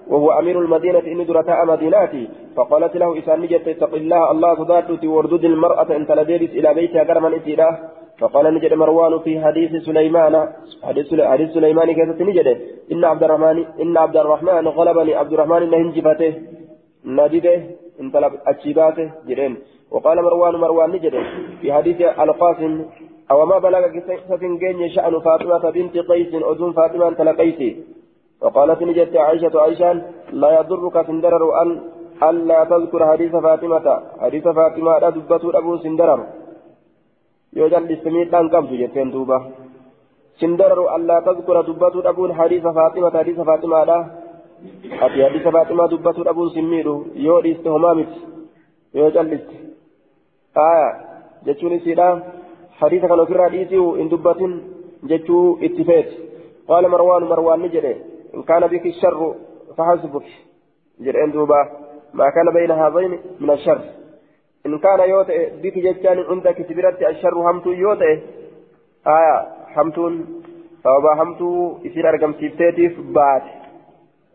وهو 0.09 0.31
أمير 0.39 0.59
المدينة 0.61 0.99
إن 0.99 1.27
درتاء 1.27 1.67
مديناتي 1.67 2.29
فقالت 2.57 2.97
له 2.97 3.13
إذا 3.13 3.37
نجت 3.37 3.69
اتق 3.69 3.95
الله 3.95 4.31
الله 4.31 4.55
تداتي 4.65 5.07
وردود 5.09 5.45
المرأة 5.45 5.97
أن 5.97 6.07
تلديرس 6.07 6.51
إلى 6.51 6.75
بيتها 6.75 7.05
كرما 7.05 7.37
إتيلا 7.37 7.69
فقال 8.21 8.55
نجد 8.55 8.73
مروان 8.75 9.19
في 9.19 9.41
حديث 9.45 9.71
سليمان 9.87 10.35
حديث 11.33 11.49
سليمان 11.57 11.89
كيف 11.93 12.21
نجد 12.29 12.49
إن 12.93 13.05
عبد 13.05 13.23
الرحمن 13.25 13.57
إن 13.83 13.97
عبد 13.97 14.17
الرحمن 14.17 14.69
غلبني 14.69 15.15
عبد 15.15 15.33
الرحمن 15.33 15.63
إن 15.63 15.75
هنجفته 15.75 16.33
نجده 17.05 17.61
إن 18.01 18.11
طلب 18.11 18.33
أتشيباته 18.47 19.07
جرين 19.29 19.57
وقال 19.91 20.17
مروان 20.23 20.55
مروان 20.55 20.91
نجد 20.91 21.15
في 21.61 21.73
حديث 21.73 22.01
القاسم 22.01 22.73
أو 23.31 23.47
ما 23.47 23.59
بلغ 23.59 23.83
قصة 23.97 24.43
شأن 24.97 25.21
فاطمة 25.21 25.71
بنت 25.71 25.97
قيس 26.11 26.33
أذن 26.35 26.73
فاطمة 26.73 27.11
تلقيسي 27.11 27.71
وقالت 28.43 28.83
نجت 28.83 29.17
عائشة 29.17 29.61
عائشة 29.61 30.03
لا 30.33 30.61
يضرك 30.61 31.07
سندرر 31.07 31.63
أن 31.63 31.69
ألا 32.29 32.65
تذكر 32.65 33.01
حديث 33.13 33.33
فاطمة 33.47 33.87
حديث 34.21 34.45
فاطمة 34.59 34.99
لا 34.99 35.11
دبته 35.11 35.59
أبو 35.59 35.77
سندرر. 35.77 36.21
يوجد 37.53 37.93
لسميت 37.93 38.35
أن 38.35 38.49
قبض 38.49 38.73
جتين 38.83 39.11
دوبة 39.11 39.39
سندرر 40.41 40.97
ألا 40.97 41.21
تذكر 41.27 41.61
دبته 41.69 42.09
أبو 42.11 42.33
حديث 42.33 42.63
فاطمة 42.63 43.19
حديث 43.19 43.41
فاطمة 43.41 43.85
لا 43.85 43.99
أتي 45.05 45.21
حديث 45.29 45.45
فاطمة 45.57 45.87
دبته 45.93 46.31
أبو 46.31 46.49
سميرو 46.49 46.97
يوري 47.15 47.53
استهمامت 47.53 48.13
يوجد 48.95 49.27
لست 49.33 49.51
آية 50.57 50.89
جتشوني 51.47 51.79
سيدا 51.85 52.09
حديث 52.81 53.03
كانوا 53.05 53.25
في 53.25 53.33
الحديث 53.33 53.73
إن 54.01 54.09
دبة 54.09 54.41
جتشو 55.11 55.59
اتفاق 55.67 56.09
قال 56.69 56.85
مروان 56.89 57.23
مروان 57.23 57.61
نجري 57.63 57.95
إن 58.35 58.43
كان 58.43 58.63
بك 58.73 58.87
الشر 58.87 59.35
فحسبك 59.77 60.27
جرين 61.01 61.31
دوبا 61.33 61.61
ما 62.15 62.27
كان 62.35 62.47
بين 62.55 62.71
هذين 62.71 63.13
من 63.41 63.51
الشر 63.51 63.81
إن 64.67 64.79
كان 64.79 65.01
يوتئ 65.09 65.39
بك 65.63 65.77
جتان 65.79 66.19
عندك 66.31 66.59
تبرت 66.69 67.03
الشر 67.03 67.35
همتو 67.47 67.71
يوتئ. 67.71 68.19
آية 69.07 69.37
همتون 69.77 70.15
sababa 70.83 71.17
hamtuu 71.17 71.81
isin 71.85 72.07
argamsiifteetiif 72.07 72.95
baate 73.17 73.51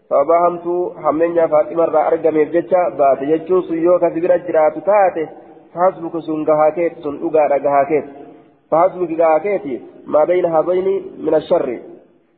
sababa 0.09 0.39
hamtuu 0.39 0.89
hammeenyaa 1.03 1.47
faaximarraa 1.53 2.05
argameef 2.09 2.51
jecha 2.55 2.81
baate 2.99 3.25
jechuun 3.31 3.63
sun 3.67 3.81
yoo 3.85 3.99
kasi 3.99 4.21
bira 4.21 4.37
jiraatu 4.47 4.81
taate 4.91 5.25
فحسبك 5.75 6.19
سن 6.19 6.43
غهاكيت 6.47 6.93
سن 7.03 7.15
أغا 7.25 7.57
غهاكيت. 7.65 8.05
فحسبك 8.71 9.11
غهاكيت 9.19 9.81
ما 10.07 10.23
بين 10.23 10.45
هذين 10.45 10.87
من 11.19 11.33
الشر. 11.35 11.79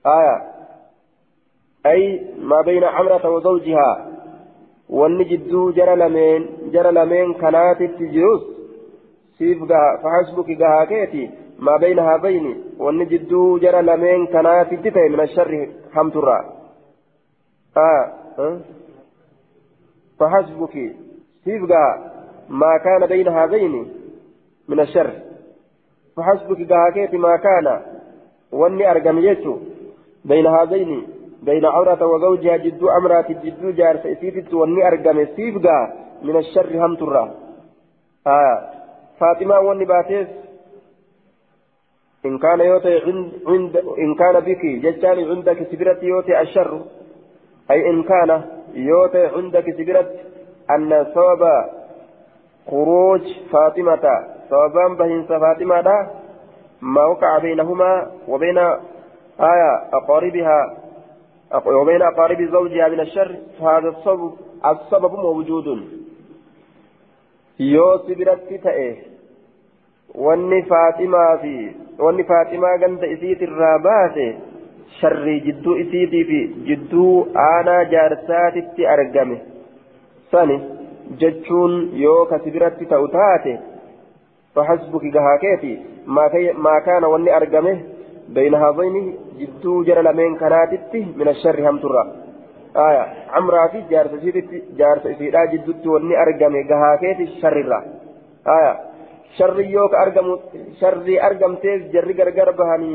آية. 0.06 0.38
أي 1.86 2.22
ما 2.42 2.62
بين 2.62 2.84
عمرة 2.84 3.30
وزوجها. 3.30 4.08
والنجدو 4.90 5.72
جرى 5.72 5.96
لمن 5.96 6.46
جرى 6.74 6.92
لمن 6.92 7.34
كانت 7.34 7.82
التجوز 7.82 8.42
سيف 9.38 9.62
غها 9.64 9.98
فحسبك 10.04 10.62
غهاكيت 10.62 11.32
ما 11.60 11.78
بين 11.78 12.00
هذين 12.00 12.64
والنجدو 12.80 13.58
جرى 13.58 13.82
لمن 13.82 14.26
كانت 14.28 14.74
التتي 14.74 15.10
من 15.10 15.20
الشر 15.20 15.70
حمترا 15.94 16.40
آه. 17.78 18.14
أه؟ 18.40 18.60
فحسبك 20.20 20.76
سيف 21.46 21.64
غها 21.72 22.14
ما 22.50 22.78
كان 22.78 23.08
بين 23.08 23.28
هذين 23.28 23.74
من 24.68 24.80
الشر 24.80 25.14
فحسبك 26.18 26.72
قهاكيت 26.72 27.16
ما 27.16 27.38
كان 27.38 27.82
واني 28.52 28.92
أرقم 28.92 29.18
يجو 29.18 29.58
بين 30.26 30.48
هذين 30.48 31.08
بين 31.44 31.66
عورة 31.66 32.06
وزوجها 32.06 32.58
جد 32.58 32.84
أمرات 32.84 33.32
جد 33.32 33.76
جار 33.76 33.98
سيسيتت 34.04 34.54
واني 34.54 34.88
أرقم 34.88 35.26
سيفقا 35.36 36.07
من 36.24 36.36
الشر 36.38 36.86
هم 36.86 36.96
ترى. 36.96 37.32
آه. 38.28 38.70
فاطمة 39.20 39.60
واني 39.60 39.86
باتيس. 39.86 40.28
إن 42.26 42.38
كان 42.38 42.60
يوتي 42.60 43.00
عند, 43.00 43.32
عند 43.48 43.78
إن 43.78 44.16
كان 44.16 44.40
بك 44.40 44.66
ججال 44.66 45.32
عندك 45.32 45.68
سبرة 45.72 46.00
يوتي 46.02 46.42
الشر. 46.42 46.82
أي 47.72 47.90
إن 47.90 48.04
كان 48.04 48.44
يوتي 48.74 49.26
عندك 49.26 49.66
سبرة 49.78 50.10
أن 50.72 51.06
سبب 51.16 51.42
خروج 52.68 53.22
فاطمة 53.52 54.06
سببان 54.50 54.96
بهنس 54.96 55.28
فاطمة 55.28 56.10
ما 56.82 57.06
وقع 57.06 57.38
بينهما 57.38 58.12
وبين 58.28 58.58
آية 59.40 59.72
أقاربها 59.94 60.78
وبين 61.66 62.02
أقارب 62.02 62.42
زوجها 62.42 62.88
من 62.88 63.00
الشر. 63.00 63.36
فهذا 63.60 63.90
السبب 63.90 64.34
السبب 64.66 65.14
موجود. 65.14 65.97
Yoo 67.60 67.92
sibiratti 68.08 68.58
ta'e 68.66 68.90
wanni 70.26 70.62
faatimaa 70.72 71.38
fi 71.44 71.54
wanni 72.08 72.24
faatimaa 72.24 72.78
ganda 72.84 73.08
isiitirraa 73.16 73.80
baase 73.80 74.28
sharrii 75.00 75.40
jidduu 75.48 75.78
isiitii 75.86 76.24
fi 76.32 76.42
jidduu 76.68 77.16
aanaa 77.46 77.80
jaarsaatitti 77.96 78.92
argame 78.98 79.42
sani 80.32 80.62
jechuun 81.24 81.80
yoo 82.04 82.22
kasi 82.26 82.52
biratti 82.52 82.94
ta'u 82.94 83.08
taate 83.18 83.58
فحسبك 84.58 85.04
جهاكيتي 85.04 85.80
ما 86.66 86.80
كان 86.86 87.04
وني 87.04 87.38
أرقمه 87.38 87.78
بين 88.30 88.56
هذين 88.56 89.16
جدو 89.40 89.84
جرى 89.84 90.02
لمن 90.02 90.36
كانت 90.36 90.96
من 90.96 91.28
الشر 91.28 91.70
هم 91.70 91.78
ترى 91.78 92.04
آية 92.78 93.04
عمرا 93.36 93.68
في 93.72 93.80
جارس 93.92 94.12
سيدتي 94.24 94.58
جارس 94.80 95.04
سيدا 95.20 95.46
جدو 95.52 95.96
وني 95.96 96.14
أرقمه 96.22 96.62
جهاكيتي 96.70 97.24
الشر 97.24 97.58
را 97.72 97.80
آية 98.56 98.74
شر 99.38 99.60
يوك 99.60 99.94
أرقم 100.04 100.28
شر 100.80 101.06
أرقم 101.28 101.54
تيز 101.64 101.82
جري 101.94 102.14
غرغر 102.20 102.50
بهاني 102.60 102.94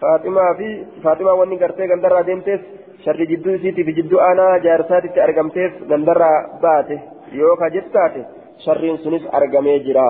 فاطمة 0.00 0.44
في 0.58 0.68
فاطمة 1.04 1.32
وني 1.32 1.56
غرتي 1.62 1.84
غندرا 1.90 2.20
ديمتيس 2.28 2.62
sharri 3.04 3.26
jidduu 3.30 3.54
isiitii 3.56 3.84
fi 3.84 3.92
jidduu 3.98 4.18
aanaa 4.20 4.58
jaarsaatitti 4.64 5.20
argamteef 5.26 5.72
gandarraa 5.90 6.38
baate 6.64 6.96
yoo 7.38 7.54
ka 7.60 7.70
jettaate 7.76 8.20
sharriin 8.64 8.98
sunis 9.04 9.24
argamee 9.38 9.78
jira 9.86 10.04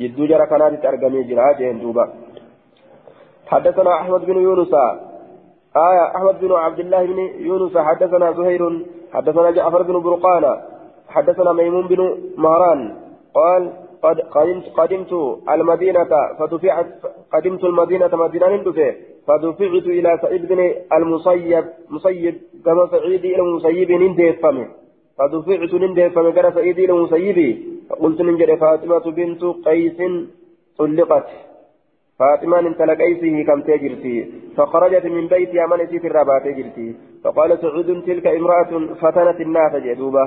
jidduu 0.00 0.26
jara 0.32 0.46
kanaatitti 0.52 0.90
argamee 0.92 1.24
jira 1.30 1.54
jeen 1.60 1.80
duuba 1.84 2.04
حدثنا 3.52 3.92
أحمد 4.00 4.24
بن 4.26 4.36
يونس 4.46 4.74
آية 5.76 6.16
أحمد 6.16 6.40
بن 6.40 6.52
عبد 6.52 6.80
الله 6.80 7.06
بن 7.06 7.18
يونس 7.18 7.78
حدثنا 7.78 8.32
زهير 8.32 8.86
حدثنا 9.12 9.50
جعفر 9.50 9.82
بن 9.82 10.00
برقان 10.00 10.60
حدثنا 11.08 11.52
ميمون 11.52 11.86
بن 11.86 12.18
مهران 12.36 12.94
قال 13.34 13.72
قد 14.02 14.20
قدمت 14.20 14.64
قدمت 14.78 15.12
المدينة 15.48 16.08
فدفعت 16.38 16.86
قدمت 17.32 17.64
المدينة 17.64 18.10
مدينة 18.12 18.56
دفع 18.56 18.92
فدفعت 19.26 19.86
إلى 19.86 20.18
سعيد 20.22 20.48
بن 20.48 20.60
المسيب 20.92 21.64
مسيب 21.90 22.34
كما 22.64 22.86
سعيد 22.86 23.24
إلى 23.24 23.42
المسيب 23.42 23.90
نندفم 23.92 24.66
فدفعت 25.18 25.74
نندفم 25.74 26.30
كما 26.30 26.50
سعيد 26.50 26.78
إلى 26.78 26.92
المسيب 26.92 27.58
فقلت 27.90 28.20
ننجد 28.20 28.54
فاطمة 28.54 29.04
بنت 29.16 29.44
قيس 29.44 29.98
طلقت. 30.78 31.28
فاطمة 32.22 32.58
انت 32.58 32.82
لقيسه 32.82 33.42
كم 33.48 33.60
تجرتي 33.62 34.16
فخرجت 34.56 35.06
من 35.06 35.26
بيتها 35.26 35.66
من 35.66 35.86
في 35.86 36.06
الربات 36.06 36.42
تجرتي 36.42 36.88
فقال 37.24 37.58
سعود 37.58 38.02
تلك 38.06 38.26
امرأة 38.26 38.72
فتنت 39.00 39.40
الناس 39.40 39.72
جدوبة 39.86 40.24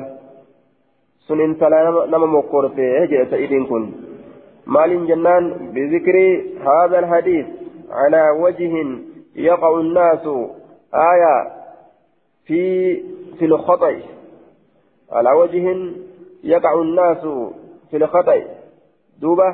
sun 1.27 1.41
intala 1.41 2.05
nama 2.05 2.27
mokkorte 2.29 2.85
jedhe 3.09 3.25
sa'idin 3.31 3.65
kun 3.69 3.83
maalin 4.73 5.07
jennaan 5.09 5.45
bizikri 5.73 6.25
haadha 6.65 7.01
alhadiis 7.01 7.47
calaa 7.89 8.29
wajhin 8.43 8.89
yaqa'u 9.47 9.79
nnaasu 9.87 10.35
aya 11.11 11.35
fi 12.47 12.61
fi 13.37 13.45
lkhaطأ 13.53 13.93
calaa 15.13 15.37
wajhin 15.41 15.79
yaqa'u 16.53 16.83
nnaasu 16.91 17.33
fi 17.89 17.97
lkhaطأ 18.05 18.37
duuba 19.21 19.49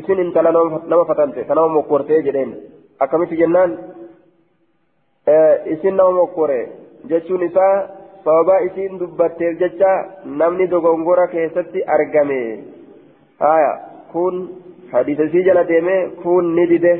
isin 0.00 0.18
intala 0.24 0.50
nama 0.52 1.04
fatante 1.10 1.44
ka 1.48 1.54
nama 1.54 1.68
mokkorte 1.76 2.22
jedheen 2.26 2.50
akkamitti 3.04 3.40
jennaan 3.42 3.70
isin 5.74 5.96
nama 5.96 6.12
mokkore 6.20 6.60
jechuun 7.10 7.42
isaa 7.48 7.74
sababa 8.24 8.58
isiin 8.68 8.98
dubbatteef 9.00 9.58
jecha 9.62 9.92
namni 10.40 10.66
dogongora 10.70 11.26
keessatti 11.34 11.84
argame 11.96 12.40
haya 13.40 13.72
kun 14.12 14.34
hadiisa 14.92 15.28
isii 15.28 15.44
jala 15.48 15.64
deeme 15.70 15.96
kun 16.22 16.54
ni 16.56 16.66
dide 16.72 16.92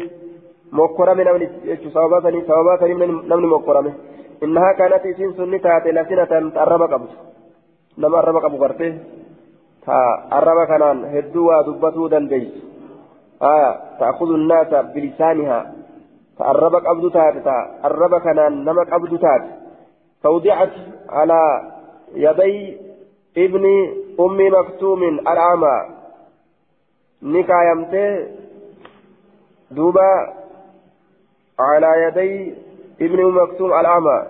mokkorame 0.72 1.24
namni 1.24 1.48
jechu 1.68 1.90
sababa 1.96 2.22
sanii 2.26 2.46
sababa 2.50 2.78
sanii 2.80 2.98
namni 3.30 3.52
mokkorame 3.54 3.92
innahaa 4.44 4.74
kaanati 4.80 5.14
isiin 5.14 5.34
sun 5.36 5.50
ni 5.50 5.58
taate 5.66 5.92
lasinatan 5.98 6.52
arraba 6.64 6.88
qabdu 6.94 7.14
nama 7.98 8.18
arraba 8.22 8.44
qabu 8.46 8.58
garte 8.64 8.86
ta 9.86 9.98
arraba 10.38 10.66
kanaan 10.72 11.04
hedduu 11.14 11.46
waa 11.48 11.62
dubbatuu 11.68 12.10
dandeeysu 12.14 12.65
آية 13.42 13.80
تأخذ 14.00 14.26
الناس 14.26 14.68
بلسانها. 14.94 15.72
تأربك 16.38 16.86
أبدو 16.86 17.08
تات 17.08 17.34
تأربك 17.44 18.26
نمك 18.26 18.92
أبدو 18.92 19.16
تات 19.16 19.42
فوضعت 20.22 20.72
على 21.08 21.72
يدي 22.14 22.76
ابن 23.38 23.64
أم 24.20 24.38
مكتوم 24.58 25.02
الأعمى. 25.02 25.76
نكايمته 27.22 28.26
دوبا 29.70 30.32
على 31.60 31.90
يدي 32.06 32.54
ابن 33.00 33.24
أم 33.24 33.42
مكتوم 33.42 33.72
الأعمى. 33.72 34.22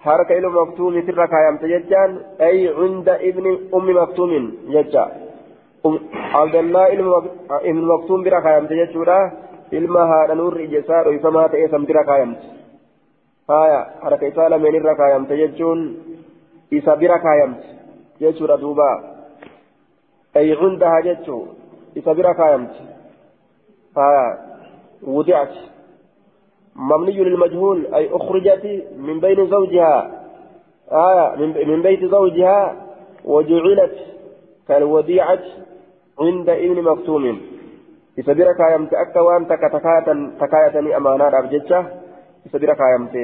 حركة 0.00 0.38
إلى 0.38 0.48
مكتوم 0.48 0.94
الركايمته 0.94 1.66
ججان 1.66 2.20
أي 2.40 2.68
عند 2.68 3.08
ابن 3.08 3.58
أم 3.74 4.02
مكتوم 4.02 4.52
ججا 4.68 5.27
عبد 6.34 6.54
الله 6.54 6.86
ابن 7.70 7.82
مكتوم 7.92 8.24
بركايمته 8.24 8.74
ججورا 8.84 9.18
ilma 9.70 10.06
haadha 10.06 10.34
nurri 10.34 10.64
ijesaa 10.64 11.04
dhoyfamaa 11.04 11.48
ta'ee 11.48 11.68
san 11.68 11.86
bira 11.86 12.04
kaayamte 12.04 12.46
haya 13.48 13.80
harka 14.02 14.26
isaa 14.26 14.48
lameen 14.48 14.74
irra 14.80 14.94
kaayamte 15.00 15.36
jechuun 15.40 15.82
isa 16.70 16.96
bira 16.96 17.18
kaayamte 17.18 17.68
jechuudha 18.20 18.56
duuba 18.62 18.88
ay 20.34 20.56
cundaha 20.60 21.02
jechuu 21.08 21.42
isa 21.94 22.14
bira 22.14 22.34
kaayamte 22.34 22.80
haya 23.94 24.28
wudicat 25.06 25.56
مبني 26.78 27.24
للمجهول 27.24 27.94
أي 27.94 28.08
أخرجت 28.16 28.64
من 28.98 29.20
بين 29.20 29.50
زوجها 29.50 30.24
آية 30.92 31.26
من 31.66 31.82
بيت 31.82 32.04
زوجها 32.04 32.76
وجعلت 33.24 33.96
كالوديعة 34.68 35.42
عند 36.20 36.48
ابن 36.48 36.82
مكتوم 36.82 37.40
bira 38.18 38.54
kaayamte 38.58 38.94
akka 38.98 39.22
waan 39.22 39.46
takka 39.46 39.70
takaayatanii 40.38 40.94
amaanaadhaaf 40.98 41.46
jecha 41.54 41.78
isa 42.46 42.58
bira 42.58 42.74
kaayamte 42.74 43.22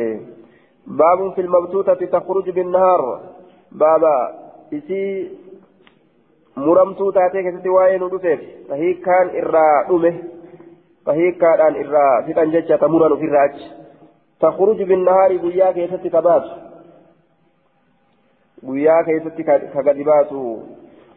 baabun 0.86 1.34
fil 1.34 1.50
mabtuutati 1.54 2.06
takhruju 2.14 2.52
binnahaar 2.58 3.02
baaba 3.82 4.14
isii 4.78 5.30
muramtuu 6.66 7.10
taatee 7.12 7.42
keessatti 7.42 7.74
waa'ee 7.76 7.98
nu 7.98 8.10
dhufeef 8.12 8.40
tahiikkaan 8.68 9.34
irraa 9.40 9.76
dhume 9.88 10.12
tahiikkaadhaan 11.08 11.80
irraa 11.82 12.22
fixan 12.26 12.54
jecha 12.54 12.78
ta 12.78 12.88
muran 12.88 13.16
ofirraa 13.16 13.44
achi 13.48 13.66
takhruju 14.46 14.86
binnahaari 14.92 15.42
guyyaa 15.44 15.72
keessatti 15.78 16.14
ka 16.14 16.22
baatu 16.28 16.50
guyyaa 18.66 19.02
keessatti 19.10 19.44
ka 19.44 19.82
gadi 19.88 20.04
baatu 20.10 20.44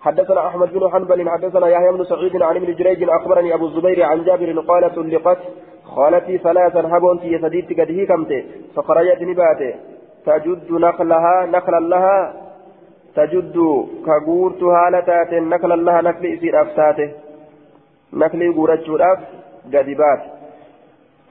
حدثنا 0.01 0.47
أحمد 0.47 0.73
بن 0.73 0.89
حنبل 0.91 1.29
حدثنا 1.29 1.67
يحيى 1.67 1.91
بن 1.91 2.03
سعيد 2.03 2.41
عن 2.41 2.55
ابن 2.55 2.75
جريج 2.75 3.09
أخبرني 3.09 3.53
أبو 3.53 3.65
الزبير 3.65 4.03
عن 4.03 4.23
جابر 4.23 4.59
قال 4.59 4.95
طلقت 4.95 5.37
خالتي 5.85 6.37
ثلاثا 6.37 6.97
هبون 6.97 7.17
في 7.17 7.39
سديت 7.39 7.79
قد 7.79 7.91
هيكمت 7.91 8.45
فخرجت 8.75 9.21
نباته. 9.21 9.73
تجد 10.25 10.71
نخلها 10.71 11.45
نخلا 11.45 11.79
لها 11.79 12.33
تجد 13.15 13.57
كغورت 14.05 14.63
هالتات 14.63 15.33
نخلا 15.33 15.75
لها 15.75 16.01
نخل 16.01 16.25
إسير 16.25 16.61
أفتاته. 16.61 17.11
نخل 18.13 18.51
غورتشوراف 18.55 19.19
قد 19.73 19.89
بات 19.89 20.21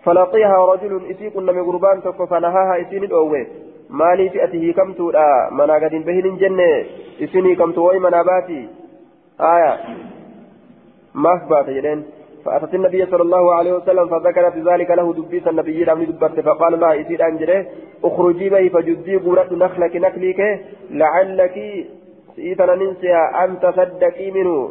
فلقيها 0.04 0.66
رجل 0.72 1.10
إسيق 1.10 1.36
من 1.36 1.58
غربان 1.60 2.00
فنهاها 2.00 2.80
اسين 3.90 3.94
الاوي 3.94 4.26
مالي 4.26 4.28
فئته 4.30 4.58
هيكمتودا 4.58 5.48
منا 5.52 5.74
قد 5.74 5.94
بهن 5.94 6.36
جنة 6.36 6.84
اسين 7.22 7.46
هيكمتو 7.46 7.88
وي 7.88 7.98
منا 7.98 8.22
باتي 8.22 8.68
آية 9.40 9.78
ما 11.14 11.34
أثبات 11.34 11.66
جلين 11.70 12.04
فأتت 12.44 12.74
النبي 12.74 13.06
صلى 13.06 13.22
الله 13.22 13.54
عليه 13.54 13.72
وسلم 13.72 14.08
فذكرت 14.08 14.56
ذلك 14.56 14.90
له 14.90 15.12
دبيس 15.14 15.48
النبي 15.48 15.84
رمي 15.84 16.04
دبرت 16.04 16.40
فقال 16.40 16.80
لها 16.80 17.00
إسير 17.00 17.26
أنجره 17.28 17.66
اخرجي 18.04 18.48
بي 18.48 18.70
فجدي 18.70 19.16
قرأت 19.16 19.52
نخلك 19.52 19.96
نخليك 19.96 20.40
لعلك 20.90 21.86
سيتنا 22.36 22.74
ننسيها 22.74 23.44
أن 23.44 23.60
تصدقي 23.60 24.30
منه 24.30 24.70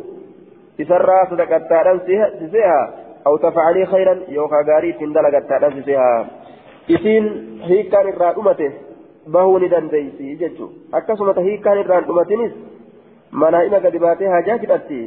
إسرى 0.81 1.27
صدقتها 1.31 1.99
سيها 2.51 2.93
أو 3.27 3.37
تفعلي 3.37 3.85
خيرا 3.85 4.19
يوكا 4.29 4.55
غاري 4.67 4.91
تندلقتها 4.93 5.69
سيها 5.85 6.27
إسين 6.91 7.25
هي 7.63 7.83
كان 7.83 8.07
الرادمته 8.09 8.71
bahuu 9.33 9.59
ni 9.59 9.69
dandeessi 9.69 10.35
jechuudha 10.41 10.97
akkasuma 10.97 11.33
hiikkaan 11.47 11.79
irraan 11.83 12.07
dhumatinis 12.07 12.51
manaa 13.43 13.63
ima 13.69 13.79
gadi 13.85 13.99
baatee 14.03 14.27
hajaa 14.35 14.57
fidhatti 14.63 14.99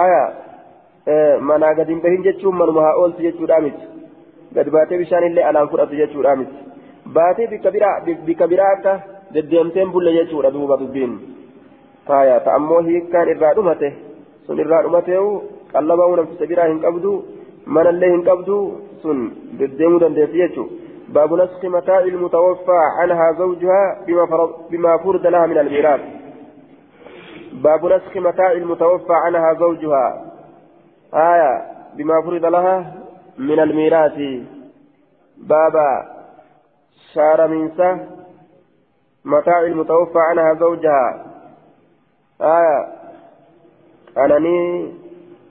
aayaa 0.00 1.40
manaa 1.50 1.74
gadi 1.80 1.94
hin 1.94 2.02
bahin 2.06 2.24
jechuun 2.26 2.58
manuma 2.62 2.86
haa 2.86 2.96
ooltu 3.02 3.26
jechuudha 3.26 3.60
miti 3.66 3.86
gadi 4.58 4.74
baatee 4.76 4.98
bishaan 5.04 5.28
illee 5.28 5.46
alaan 5.50 5.70
fudhatu 5.74 6.00
jechuudha 6.02 6.36
miti 6.42 6.56
baatee 7.18 7.48
bikka 8.26 8.50
biraa 8.54 8.72
akka 8.78 8.98
deddeemteen 9.34 9.94
bulle 9.96 10.18
jechuudha 10.18 10.54
duuba 10.58 10.80
dubbiin 10.82 11.16
aayaa 12.18 12.44
ta'ammoo 12.50 12.82
hiikkaan 12.90 13.34
irraa 13.36 13.54
dhumate 13.60 13.94
sun 14.46 14.66
irraa 14.66 14.84
dhumateewu 14.88 15.32
qallabaa 15.72 16.12
nafisa 16.22 16.52
biraa 16.52 16.70
hin 16.72 16.84
qabdu 16.86 17.16
manallee 17.78 18.14
hin 18.14 18.30
qabdu 18.30 18.62
sun 19.02 19.26
deddeemuu 19.58 20.00
dandeessi 20.06 20.44
jechuudha. 20.44 20.81
باب 21.12 21.34
نسخ 21.34 21.64
متاع 21.64 21.98
المتوفى 21.98 22.78
عنها 22.98 23.32
زوجها 23.32 24.04
بما 24.06 24.24
بما 24.70 24.98
فرض 24.98 25.26
لها 25.26 25.46
من 25.46 25.58
الميراث. 25.58 26.00
باب 27.52 27.86
نسخ 27.86 28.16
متاع 28.16 28.52
المتوفى 28.52 29.12
عنها 29.12 29.54
زوجها. 29.54 30.32
آية 31.14 31.62
بما 31.96 32.22
فرض 32.22 32.44
لها 32.44 32.94
من 33.38 33.60
الميراث. 33.60 34.18
باب 35.36 35.76
شار 37.14 37.48
منسى 37.48 37.96
متاع 39.24 39.60
المتوفى 39.60 40.18
عنها 40.18 40.54
زوجها. 40.54 41.24
آية 42.40 42.86
أنني 44.18 44.92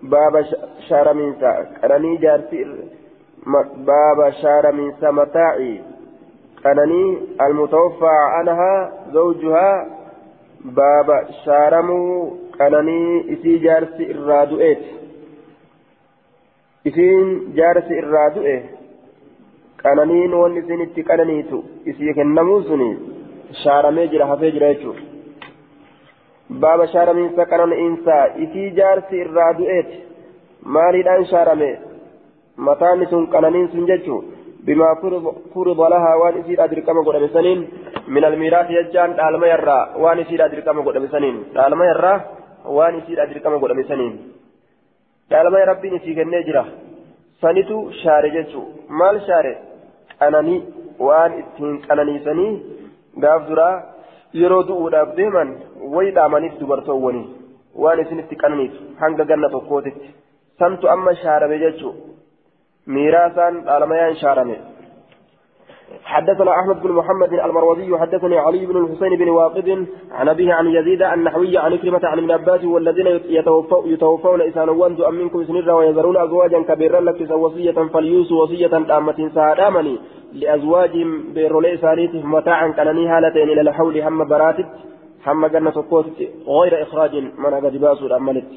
باب 0.03 0.45
شار 0.89 1.13
منسى 1.13 1.67
أنني 1.83 2.17
جارتي 2.17 2.61
باب 3.76 4.30
شار 4.42 4.72
من 4.72 4.92
سمتاعي 5.00 5.80
أنني 6.66 7.18
المتوفى 7.40 8.16
عنها 8.34 8.92
زوجها 9.12 9.86
باب 10.64 11.26
شارمو 11.44 12.36
أنني 12.60 13.32
إسي 13.32 13.58
جارس 13.58 14.00
الرادوئت 14.00 14.82
إسين 16.86 17.52
جارس 17.54 17.90
الرادوئت 17.90 18.76
qananiin 19.86 20.32
wanni 20.40 20.60
isin 20.60 20.80
itti 20.84 21.02
qananiitu 21.08 21.58
isii 21.90 22.14
kennamuu 22.18 22.62
suni 22.68 22.88
shaaramee 23.62 24.06
jira 24.12 24.26
hafee 24.30 24.50
jira 24.54 24.70
jechuudha 24.72 25.02
baaba 26.62 26.86
shaaramiinsa 26.94 27.46
qananiinsaa 27.52 28.24
isii 28.44 28.70
jaarsi 28.78 29.20
irraa 29.24 29.52
du'eeti 29.58 29.96
maaliidhaan 32.57 32.99
shaarame 32.99 33.01
متان 33.01 33.05
سن 33.11 33.25
قنانين 33.25 33.67
سن 33.67 33.85
ججو 33.85 34.23
بما 34.65 34.89
فرض 35.53 35.81
لها 35.81 36.15
وان 36.15 36.37
اسيد 36.41 36.59
ادركم 36.59 37.03
قدام 37.07 37.27
سنين 37.27 37.59
من 38.07 38.23
الميراث 38.25 38.69
يجان 38.71 39.15
دالما 39.15 39.47
يرى 39.47 39.79
وان 39.97 40.19
اسيد 40.19 40.41
ادركم 40.41 40.81
قدام 40.81 41.07
سنين 41.07 41.35
دالما 41.55 41.85
يرى 41.85 42.13
وان 42.65 42.95
اسيد 42.99 43.19
ادركم 43.19 43.57
قدام 43.63 43.83
سنين 43.83 44.13
دالما 45.31 45.63
ربي 45.63 45.89
نسيك 45.89 46.19
النجرة 46.19 46.65
سنتو 47.41 47.91
شاري 48.01 48.29
ججو 48.35 48.63
مال 48.89 49.15
شاري 49.27 49.53
أناني 50.21 50.55
وان 50.99 51.31
اتين 51.39 51.77
قناني 51.89 52.19
سني 52.25 52.47
gaaf 53.19 53.47
duraa 53.49 53.83
yeroo 54.33 54.63
du'uudhaaf 54.67 55.15
deeman 55.17 55.49
wayi 55.93 56.11
dhaamaniif 56.17 56.53
dubartoowwani 56.59 57.23
waan 57.83 57.99
isinitti 58.03 58.35
qananiitu 58.35 58.79
hanga 59.01 59.25
ganna 59.25 59.49
tokkootitti. 59.49 60.13
Santu 60.59 60.89
amma 60.93 61.15
shaarame 61.15 61.59
jechuu. 61.59 61.93
ميراثا 62.87 63.63
على 63.67 64.15
شارمه 64.15 64.57
حدثنا 66.03 66.51
أحمد 66.51 66.81
بن 66.81 66.91
محمد 66.91 67.33
المروزي 67.33 67.97
حدثني 67.97 68.37
علي 68.37 68.65
بن 68.65 68.77
الحسين 68.77 69.17
بن 69.17 69.29
واقد 69.29 69.87
عن 70.11 70.29
أبيه 70.29 70.53
عن 70.53 70.67
يزيد 70.67 71.01
النحوي 71.01 71.57
عن 71.57 71.77
كلمة 71.77 71.99
عن 72.03 72.17
ابن 72.17 72.31
عباس 72.31 72.63
والذين 72.63 73.07
يتوفون 73.07 73.89
يتوفون 73.93 74.41
إسانوان 74.41 74.95
دؤم 74.95 75.13
منكم 75.13 75.43
سنرا 75.43 75.73
ويذرون 75.73 76.17
ازواجا 76.17 76.61
كبيرا 76.61 76.99
لك 77.01 77.31
وصية 77.31 77.71
فليوسوا 77.71 78.43
وصية 78.43 78.67
تامة 78.67 79.29
سادامني 79.35 79.97
لأزواجهم 80.33 81.33
بيرولي 81.33 81.77
سانيته 81.77 82.27
متاعا 82.27 82.67
كانني 82.67 83.07
هالتين 83.07 83.49
إلى 83.49 83.61
الحول 83.61 84.01
هم 84.01 84.23
براتت 84.23 84.69
هم 85.27 85.45
جنة 85.47 85.85
قوتت 85.91 86.19
غير 86.47 86.83
إخراج 86.83 87.15
من 87.15 87.53
قد 87.53 87.77
باسوا 87.77 88.07
الاملت 88.07 88.47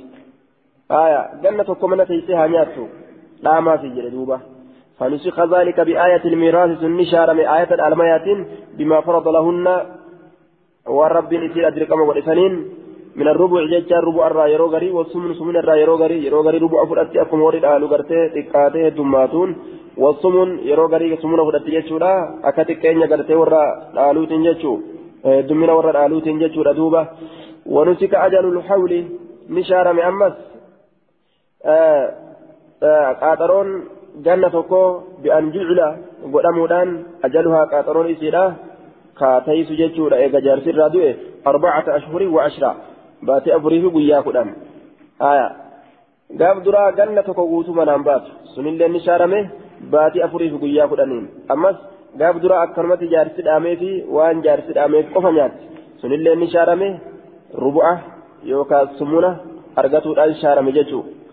آية 0.91 1.31
جنة 1.43 1.75
كمنة 1.75 2.07
يسيها 2.11 2.47
نياتو. 2.47 2.87
لا 3.45 3.61
ما 3.61 3.77
في 3.81 3.89
جلدوبة 3.97 4.39
فنسخ 4.99 5.37
ذلك 5.55 5.81
بآية 5.89 6.25
الميراث 6.25 6.71
سنشار 6.81 7.29
من 7.39 7.47
آية 7.57 7.71
الميات 7.89 8.27
بما 8.79 8.99
فرض 9.07 9.29
لهن 9.29 9.67
والرب 10.97 11.35
نسير 11.35 11.67
أدركم 11.69 12.01
والإسنين 12.09 12.53
من 13.17 13.29
الربع 13.29 13.61
جيتشا 13.73 13.99
ربع 14.07 14.27
الرا 14.27 14.47
يرو 14.47 14.67
غري 14.75 14.91
والسمن 14.91 15.35
سمن 15.35 15.57
الرا 15.57 15.75
يرو 15.83 15.95
غري 16.03 16.19
يرو 16.27 16.41
غري 16.47 16.59
ربع 16.59 16.85
فرأتي 16.91 17.21
أكم 17.23 17.41
ورد 17.43 17.65
آلو 17.65 17.87
غرتي 17.93 18.19
تكاتي 18.35 18.91
دماتون. 18.91 19.51
والسمن 20.03 20.49
يرو 20.71 20.87
غري 20.93 21.17
سمن 21.23 21.39
فرأتي 21.49 21.71
جيتشورا 21.75 22.13
أكاتي 22.49 22.75
كينيا 22.75 23.07
غرتي 23.07 23.35
ورا 23.41 23.63
آلو 24.11 24.25
تنجيتشو 24.31 24.73
دمنا 25.49 25.73
ورا 25.73 26.07
آلو 26.07 26.19
تنجيتشورا 26.27 26.73
دوبا. 26.79 27.03
ونسك 27.67 28.15
أجل 28.15 28.45
الحول 28.55 28.93
qaaxaroon 33.21 33.69
janna 34.25 34.51
tokko 34.51 34.81
bi'an 35.23 35.53
jucla 35.55 35.89
godhamuudhaan 36.33 36.89
ajaluhaa 37.27 37.67
qaaxaroon 37.73 38.09
isiidha. 38.15 38.45
Ka 39.19 39.41
taysu 39.47 39.75
jechuudha 39.81 40.17
eega 40.25 40.41
jaarsirraa 40.47 40.91
du'e 40.95 41.11
arbacata 41.51 41.95
ashhurin 41.99 42.31
wa 42.37 42.45
ashra 42.49 42.71
baatee 43.27 43.55
afurii 43.57 43.83
fi 43.83 43.89
guyyaa 43.97 44.23
kudhan. 44.27 44.49
Aya 45.31 45.47
gaaf 46.39 46.57
duraa 46.65 46.93
ganna 46.99 47.23
tokko 47.23 47.47
guutuu 47.53 47.75
baatu 48.09 48.31
sunillee 48.55 48.89
ni 48.89 49.01
shaarame 49.07 49.41
baatee 49.93 50.23
afurii 50.27 50.51
fi 50.53 50.59
guyyaa 50.65 50.89
kudhaniin. 50.89 51.27
Ammas 51.49 51.77
gaaf 52.19 52.37
duraa 52.43 52.63
akkanumatti 52.67 53.13
jaarsi 53.15 53.47
dhaamee 53.47 53.77
fi 53.77 53.91
waan 54.17 54.43
jaarsi 54.43 54.75
dhaameef 54.77 55.07
qofa 55.15 55.31
nyaatti 55.33 55.65
sunillee 56.01 56.37
ni 56.37 56.51
shaarame 56.55 56.89
rubu'a 57.65 57.93
yookaan 58.51 58.89
sumuna 58.99 59.31
argatuudhaan 59.77 60.35
shaarame 60.43 60.73
jechuudha. 60.73 61.24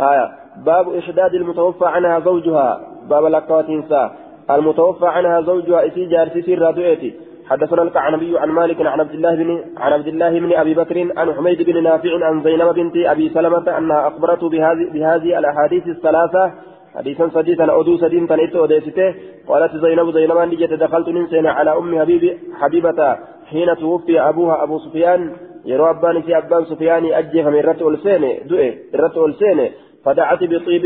آية. 0.00 0.30
باب 0.66 0.94
إشداد 0.94 1.34
المتوفى 1.34 1.84
عنها 1.86 2.20
زوجها. 2.20 2.80
باب 3.10 3.24
لكواتينسا 3.24 4.16
المتوفى 4.50 5.06
عنها 5.06 5.40
زوجها 5.40 5.86
إسي 5.86 6.04
جارسي 6.04 6.42
سير 6.42 6.62
رادوئتي. 6.62 7.14
حدثنا 7.48 7.82
الكعنبي 7.82 8.38
عن 8.38 8.48
مالك 8.48 8.80
عن 8.80 9.00
عبد 9.00 9.10
الله 9.10 9.34
بن 9.34 9.64
عن 9.76 9.92
عبد 9.92 10.06
الله 10.06 10.40
بن 10.40 10.52
أبي 10.52 10.74
بكر 10.74 11.08
عن 11.16 11.34
حميد 11.34 11.62
بن 11.62 11.82
نافع 11.82 12.24
عن 12.26 12.42
زينب 12.42 12.74
بنت 12.74 12.96
أبي 12.96 13.28
سلمة 13.28 13.78
أنها 13.78 14.08
اخبرته 14.08 14.48
بهذه 14.48 14.90
بهذه 14.92 15.38
الأحاديث 15.38 15.86
الثلاثة. 15.86 16.52
حديثا 16.96 17.28
سديدا 17.28 17.80
أدو 17.80 17.96
سدين 17.96 18.28
تنيت 18.28 18.56
وديسته 18.56 19.14
قالت 19.48 19.76
زينب 19.76 20.10
زينب 20.10 20.36
أن 20.36 20.50
جت 20.50 20.72
دخلت 20.72 21.08
ننسين 21.08 21.46
على 21.46 21.78
أم 21.78 22.00
حبيب 22.00 22.38
حبيبة 22.60 23.16
حين 23.50 23.76
توفي 23.76 24.20
أبوها 24.20 24.62
أبو 24.62 24.78
سفيان. 24.78 25.32
يروى 25.64 25.90
أبان 25.90 26.22
في 26.22 26.38
أبان 26.38 26.64
سفيان 26.64 27.04
أجف 27.04 27.46
من 27.46 27.60
رت 27.60 27.82
ألسين 27.82 28.46
دؤه 28.48 28.74
رت 28.94 29.16
ألسين 29.16 29.70
فدعت 30.06 30.44
بطيب 30.52 30.84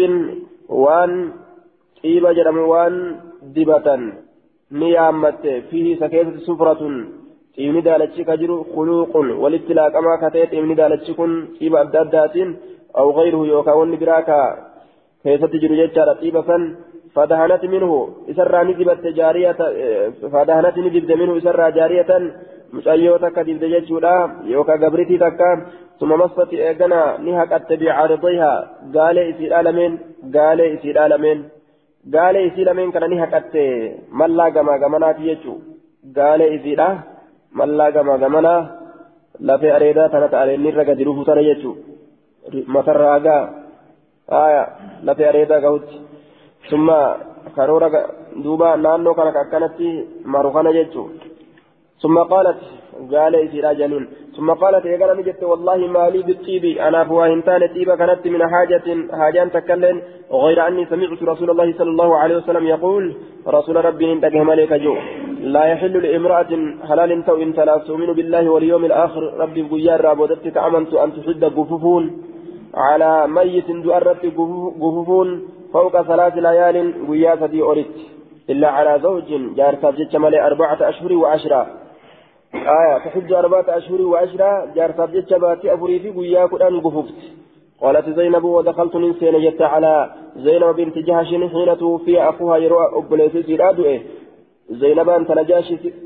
وان 0.68 1.12
طيب 2.02 2.26
جرم 2.26 2.58
وان 2.58 2.94
دبة 3.56 3.86
نيامت 4.72 5.42
فيه 5.70 5.86
سكينة 6.00 6.36
سفرة. 6.46 6.82
طيبني 7.56 7.80
دالتشي 7.80 8.24
كجر 8.24 8.50
خلوق. 8.74 9.16
والاتلاق 9.42 9.92
أما 9.96 10.14
كتيت. 10.22 10.50
طيبني 10.52 10.74
دالتشي 10.74 11.12
كن 11.18 11.32
طيب 11.60 11.74
أبدادات 11.76 12.36
أو 12.98 13.06
غيره 13.18 13.40
يوكا 13.52 13.72
ونبراكا. 13.72 14.40
كيف 15.22 15.44
تجر 15.44 15.70
جيتشا 15.80 16.12
طيبة 16.20 16.50
فدهنت 17.14 17.64
منه 17.64 18.08
إسرى 18.30 18.64
نجبت 18.64 19.06
جارية 19.06 19.60
فدهنت 20.32 20.78
نجبت 20.78 21.10
منه 21.20 21.32
إسرى 21.38 21.72
جارية 21.72 22.10
mucayyoo 22.72 23.18
takka 23.18 23.44
dibde 23.44 23.66
jechuudha 23.70 24.30
yookaan 24.46 24.78
gabritii 24.78 25.18
takka 25.18 25.48
suma 25.98 26.16
masfati 26.16 26.60
eegana 26.66 27.18
ni 27.18 27.32
haqatte 27.38 27.76
bicaaridihaa 27.80 28.66
gaalee 28.96 29.24
isii 29.30 29.50
dhaalameen 29.52 29.98
gaalee 30.36 30.68
isii 30.74 30.94
dhaalameen 30.98 31.40
gaalee 32.14 32.44
isii 32.48 32.64
lameen 32.68 32.92
kana 32.92 33.08
ni 33.08 33.18
haqatte 33.22 33.64
mallaa 34.20 34.50
gamaa 34.56 34.78
gamanaati 34.84 35.26
jechuu 35.30 35.56
gaalee 36.18 36.54
isiidha 36.56 36.88
mallaa 37.62 37.90
gamaa 37.96 38.18
gamanaa 38.24 38.60
lafee 39.48 39.72
areedaa 39.78 40.08
tana 40.14 40.28
ta'anii 40.34 40.70
irra 40.72 40.84
gadi 40.90 41.08
dhufuu 41.08 41.28
tana 41.30 41.42
jechuu 41.48 41.76
matarraa 42.76 43.18
gaa 43.26 43.42
aya 44.44 44.62
lafee 45.02 45.28
karoora 47.56 47.88
duuba 48.44 48.76
naannoo 48.76 49.14
kana 49.18 49.30
akkanatti 49.42 49.88
maru 50.24 50.50
kana 50.52 50.72
jechuu 50.72 51.08
ثم 52.02 52.18
قالت 52.18 52.60
قال 53.12 53.34
إسيرا 53.36 53.72
جنين 53.72 54.04
ثم 54.36 54.48
قالت 54.62 54.84
يا 54.84 54.96
قال 55.00 55.10
نجت 55.18 55.42
والله 55.42 55.76
ما 55.76 56.04
لي 56.10 56.22
بالطيب. 56.22 56.64
أنا 56.86 57.04
فواهنتان 57.04 57.62
طيبة 57.74 57.94
كانت 58.00 58.26
من 58.34 58.42
حاجة 58.52 58.86
حاجان 59.20 59.48
تكلم. 59.56 59.96
غير 60.32 60.58
أني 60.68 60.82
سمعت 60.86 61.22
رسول 61.22 61.50
الله 61.50 61.68
صلى 61.78 61.90
الله 61.90 62.10
عليه 62.16 62.36
وسلم 62.36 62.64
يقول 62.66 63.04
رسول 63.56 63.76
ربي 63.84 64.12
انتقه 64.12 64.42
ملك 64.42 64.72
جو. 64.72 64.94
لا 65.54 65.64
يحل 65.72 65.94
لامرأة 66.04 66.52
حلال 66.88 67.10
تو 67.26 67.36
إن 67.42 67.50
لا 67.68 67.76
تؤمن 67.86 68.10
بالله 68.18 68.44
واليوم 68.48 68.84
الآخر. 68.84 69.22
ربي 69.42 69.62
بقيار 69.62 70.00
رابودتك 70.00 70.56
أمنت 70.56 70.92
أن 71.04 71.10
تحد 71.16 71.44
قفوفون. 71.56 72.04
على 72.74 73.10
ميت 73.36 73.68
دؤرت 73.84 74.22
قفوفون. 74.82 75.28
فوق 75.72 76.02
ثلاث 76.02 76.34
ليال 76.36 76.76
قياسة 77.08 77.62
أوريت. 77.62 77.96
إلا 78.50 78.68
على 78.68 79.00
زوج 79.02 79.28
جارتا 79.56 79.90
جتش 79.90 80.16
ملي 80.16 80.46
أربعة 80.46 80.78
أشهر 80.90 81.12
وعشرة. 81.12 81.66
آية 82.54 82.98
تحج 83.04 83.32
أربعة 83.32 83.66
أشهر 83.68 84.02
وعشرة 84.02 84.50
جارتا 84.74 85.06
جتش 85.06 85.32
باتي 85.42 85.74
أفري 85.74 85.98
في 86.00 86.10
قيا 86.10 86.46
كدان 86.46 86.80
قففت. 86.80 87.20
قالت 87.80 88.08
زينب 88.08 88.44
ودخلت 88.44 88.96
من 88.96 89.12
سين 89.20 89.40
جت 89.44 89.62
على 89.62 90.10
زينب 90.36 90.76
بنت 90.76 90.98
جهش 90.98 91.28
حين 91.52 91.78
توفي 91.78 92.22
أخوها 92.28 92.56
يروى 92.56 92.86
أبليسي 92.98 93.42
سيرادو 93.42 93.84
زينب 94.70 95.08
أنت 95.08 95.30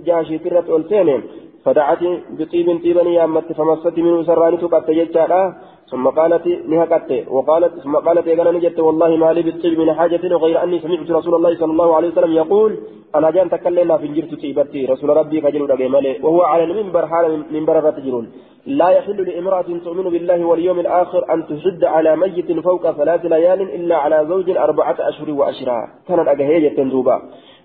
جهشي 0.07 0.39
ترت 0.39 0.69
ألسين 0.71 1.23
فدعت 1.65 2.03
بطيب 2.39 2.67
طيبا 2.83 3.03
يامت 3.03 3.53
فمست 3.59 3.99
منه 3.99 4.23
سراني 4.23 4.57
تقت 4.57 4.91
جتشا 4.91 5.43
ثم 5.91 6.09
قالت 6.09 6.47
نهكت 6.47 7.11
وقالت 7.35 7.73
ثم 7.85 7.95
قالت 7.97 8.27
يا 8.27 8.53
نجت 8.53 8.79
والله 8.81 9.11
ما 9.17 9.33
لي 9.33 9.43
بالطيب 9.43 9.79
من 9.81 9.93
حاجة 9.99 10.25
غير 10.45 10.57
أني 10.62 10.79
سمعت 10.85 11.11
رسول 11.11 11.35
الله 11.35 11.53
صلى 11.61 11.73
الله 11.73 11.97
عليه 11.97 12.09
وسلم 12.09 12.33
يقول 12.33 12.71
أنا 13.15 13.31
جان 13.31 13.51
تكلمنا 13.51 13.97
في 13.97 14.07
جرت 14.15 14.33
طيبتي 14.43 14.81
رسول 14.93 15.11
ربي 15.21 15.39
رجمالي 15.73 16.12
وهو 16.23 16.43
على 16.43 16.65
المنبر 16.65 17.07
حال 17.07 17.25
منبر 17.55 17.79
الرتجرون 17.79 18.27
لا 18.67 18.89
يحل 18.89 19.19
لامرأة 19.29 19.69
تؤمن 19.85 20.07
بالله 20.15 20.45
واليوم 20.45 20.79
الآخر 20.81 21.35
أن 21.35 21.47
تشد 21.47 21.85
على 21.85 22.17
ميت 22.17 22.61
فوق 22.67 22.91
ثلاث 22.91 23.25
ليال 23.25 23.61
إلا 23.77 23.97
على 23.97 24.27
زوج 24.29 24.51
أربعة 24.51 24.97
أشهر 25.01 25.31
وعشرة. 25.31 25.89
كانت 26.09 26.29
أجهية 26.29 26.77
تندوبا 26.77 27.17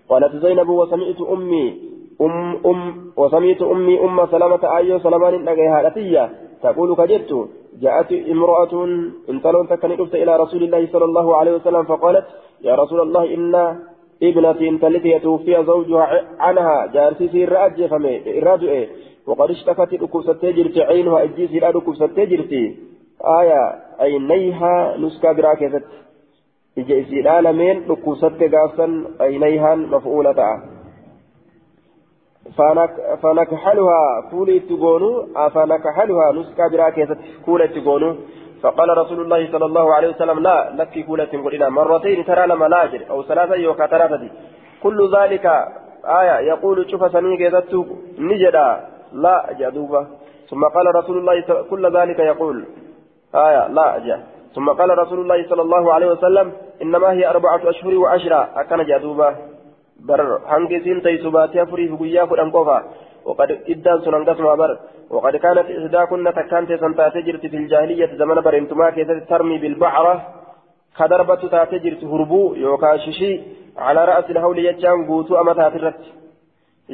قالت 0.09 0.35
زينب 0.35 0.69
وسمعت 0.69 1.21
أمي 1.21 1.65
أم 2.21 2.57
أم 2.65 3.11
وسمعت 3.17 3.61
أمي 3.61 3.99
أم 3.99 4.25
سلمة 4.31 4.77
أيو 4.77 4.99
سلمان 4.99 5.47
أجهالتية 5.47 6.29
تقول 6.63 6.95
كجدت 6.95 7.49
جاءت 7.81 8.11
امرأة 8.11 8.73
انطلون 9.29 9.67
تكنت 9.67 10.15
إلى 10.15 10.35
رسول 10.37 10.63
الله 10.63 10.87
صلى 10.91 11.05
الله 11.05 11.35
عليه 11.35 11.53
وسلم 11.53 11.83
فقالت 11.83 12.25
يا 12.61 12.75
رسول 12.75 13.01
الله 13.01 13.33
إن 13.33 13.55
ابنتي 14.23 14.69
انتلتي 14.69 15.19
توفي 15.19 15.63
زوجها 15.63 16.21
عنها 16.39 16.85
جارسي 16.93 17.27
سير 17.27 17.65
الرجع 17.65 18.85
وقد 19.27 19.49
اشتكت 19.51 19.93
ركوبة 20.03 20.51
جرت 20.51 20.77
عينها 20.77 21.23
اجيس 21.23 21.51
لا 21.51 21.69
ركوبة 21.69 22.23
جرت 22.23 22.53
آية 23.39 23.61
عينيها 23.99 24.97
نسكا 24.97 25.31
براكزت 25.31 25.83
اجيس 26.77 27.09
لا 27.25 27.41
لمن 27.41 27.87
ركوبة 27.89 28.49
قاسا 28.53 29.03
عينيها 29.19 29.75
مفعولة 29.75 30.61
فنكحلها 33.21 34.21
كولي 34.31 34.59
تقونو 34.59 35.27
فنكحلها 35.53 36.31
نسكا 36.31 36.67
براكزت 36.71 37.17
كولي 37.45 37.67
تقونو 37.67 38.15
فقال 38.63 38.97
رسول 38.97 39.19
الله 39.21 39.51
صلى 39.51 39.65
الله 39.65 39.93
عليه 39.93 40.09
وسلم 40.09 40.39
لا 40.39 40.71
لك 40.75 41.05
كولة 41.05 41.25
قلنا 41.25 41.69
مرتين 41.69 42.25
ترى 42.25 42.47
لما 42.47 42.65
لاجر 42.65 43.01
أو 43.09 43.23
ثلاثة 43.23 43.55
يوكا 43.55 43.87
ثلاثة 43.87 44.29
كل 44.83 44.99
ذلك 45.17 45.45
آية 46.05 46.39
يقول 46.39 46.89
شوف 46.91 47.11
سنين 47.11 47.37
كذبت 47.37 47.73
نجدا. 48.19 48.67
لا 49.13 49.55
جدوبة 49.59 50.07
ثم 50.49 50.63
قال 50.63 50.95
رسول 50.95 51.17
الله 51.17 51.63
كل 51.69 51.97
ذلك 51.97 52.19
يقول. 52.19 52.65
آية 53.35 53.67
لا 53.67 53.99
جاء 54.05 54.19
ثم 54.55 54.69
قال 54.69 54.97
رسول 54.97 55.19
الله 55.19 55.49
صلى 55.49 55.61
الله 55.61 55.93
عليه 55.93 56.07
وسلم 56.11 56.51
إنما 56.81 57.11
هي 57.11 57.29
أربعة 57.29 57.61
أشهر 57.69 57.97
وعشرة. 57.97 58.49
أكن 58.55 58.83
جدوبة 58.83 59.35
بر 60.07 60.39
هنجسين 60.51 61.01
تيسباتي 61.01 61.63
أفري 61.63 61.87
في 61.97 62.25
فرن 62.29 62.51
قفا 62.51 62.83
وقد 63.25 63.49
إدان 63.69 63.97
سنن 64.03 64.23
قسم 64.29 64.55
بر 64.55 64.71
وقد 65.09 65.35
كانت 65.35 65.67
إحداكن 65.77 66.33
تكانت 66.37 66.73
سنتاتجرت 66.73 67.45
في 67.51 67.57
الجاهلية 67.57 68.11
زمن 68.19 68.41
برنتما 68.41 68.89
كيست 68.89 69.23
ترمي 69.29 69.57
بالبعرة 69.57 70.15
كدربة 70.97 71.41
تاتجرت 71.53 72.03
هربو 72.03 72.53
يوكا 72.53 72.97
ششي 72.97 73.31
على 73.77 74.05
رأس 74.05 74.27
الهول 74.29 74.59
يجان 74.59 75.07
قوتو 75.07 75.41
أما 75.41 75.53
تاترت 75.53 76.01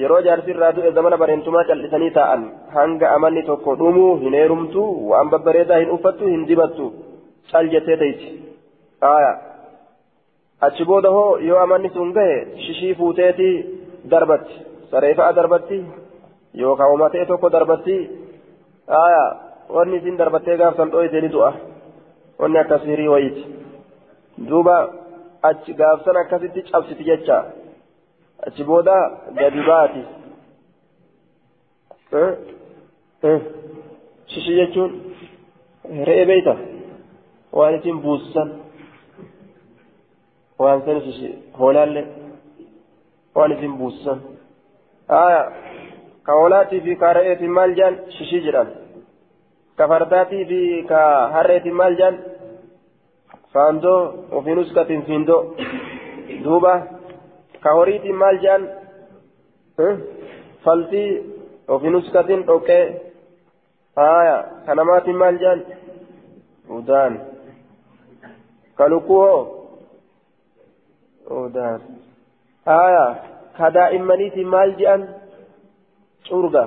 yeroo 0.01 0.21
jaarsi 0.27 0.51
irraa 0.51 0.71
du'e 0.75 0.91
zamana 0.91 1.17
bareentumaa 1.17 1.63
cal'isanii 1.69 2.11
taa'an. 2.17 2.41
Hanga 2.75 3.11
amanni 3.15 3.43
tokko 3.49 3.75
dhumuu 3.79 4.09
hin 4.23 4.33
heerumtu 4.39 4.81
waan 5.11 5.29
babbareedaa 5.33 5.77
hin 5.83 5.93
uffattu 5.95 6.31
hin 6.31 6.43
dibattu. 6.49 6.87
Cal 7.51 7.69
jettee 7.73 7.97
teessi 8.01 8.29
achi 10.61 10.83
booda 10.85 11.09
hoo 11.09 11.37
yoo 11.47 11.59
amanni 11.63 11.89
sun 11.95 12.11
gahe 12.17 12.35
shishii 12.65 12.93
fuuteeti 12.99 13.49
darbatti 14.11 14.55
sareefa'a 14.91 15.33
darbatti 15.39 15.77
yookaan 16.61 16.91
uumatee 16.91 17.25
tokko 17.25 17.49
darbatti 17.55 17.95
wanni 19.75 19.97
isin 19.97 20.17
darbattee 20.17 20.57
gaafsan 20.61 20.91
dho'ite 20.93 21.21
ni 21.21 21.29
du'a 21.35 21.51
wanni 22.39 22.57
akka 22.63 22.79
sihirii 22.79 23.07
wayiiti 23.13 23.43
duuba 24.49 24.75
achi 25.49 25.73
gaafsan 25.81 26.17
akkasitti 26.23 26.61
cabsiti 26.71 27.03
jecha 27.09 27.37
achi 28.47 28.63
booda 28.69 28.95
gadi 29.39 29.61
baati 29.69 30.01
shishi 34.31 34.53
jechuun 34.59 34.91
re'ee 36.07 36.25
beeyta 36.31 36.53
waan 37.57 37.75
isin 37.79 37.97
buusisan 38.05 38.49
waan 40.63 40.81
san 40.85 41.01
shishi 41.05 41.29
hoolaallee 41.59 42.05
waan 43.35 43.51
isin 43.55 43.73
buusisan 43.79 44.19
aya 45.23 45.41
ka 46.25 46.31
hoolaatii 46.39 46.81
fi 46.85 46.95
ka 47.01 47.13
re'eetiin 47.17 47.53
maal 47.57 47.71
jaan 47.79 47.95
shishii 48.17 48.41
jedhan 48.45 48.69
ka 49.77 49.87
fardaatii 49.91 50.43
fi 50.51 50.59
ka 50.91 51.01
harreetiin 51.35 51.75
maal 51.81 51.95
jaan 52.01 52.15
faandoo 53.53 53.99
ofiin 54.37 54.59
uskatiin 54.63 55.03
fiindoo 55.07 55.41
duuba 56.43 56.73
ka 57.63 57.69
horiitiin 57.77 58.17
maal 58.23 58.37
jaan 58.45 58.63
faltii 60.65 61.09
ofiin 61.75 61.95
uskatiin 62.01 62.43
dhoqqee 62.47 62.83
aya 63.95 64.37
ka 64.65 64.75
namaatiin 64.75 65.17
maal 65.23 65.37
jaan 65.43 65.59
udaan 66.77 67.13
ka 68.77 68.89
lukkuu 68.93 69.19
hoo 69.25 69.41
udaan 71.29 71.81
aya 72.65 73.05
ka 73.57 73.69
daa'immaniitiin 73.77 74.47
maal 74.55 74.71
je'an 74.79 75.01
curga 76.27 76.63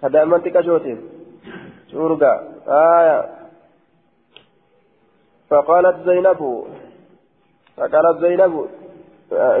ka 0.00 0.06
daa'imman 0.12 0.42
xiqqashootiin 0.44 0.98
curga 1.90 2.32
aya 2.66 3.18
فقالت 5.52 5.96
زينب 6.08 6.40
فقالت 7.76 8.16
زينب 8.24 8.54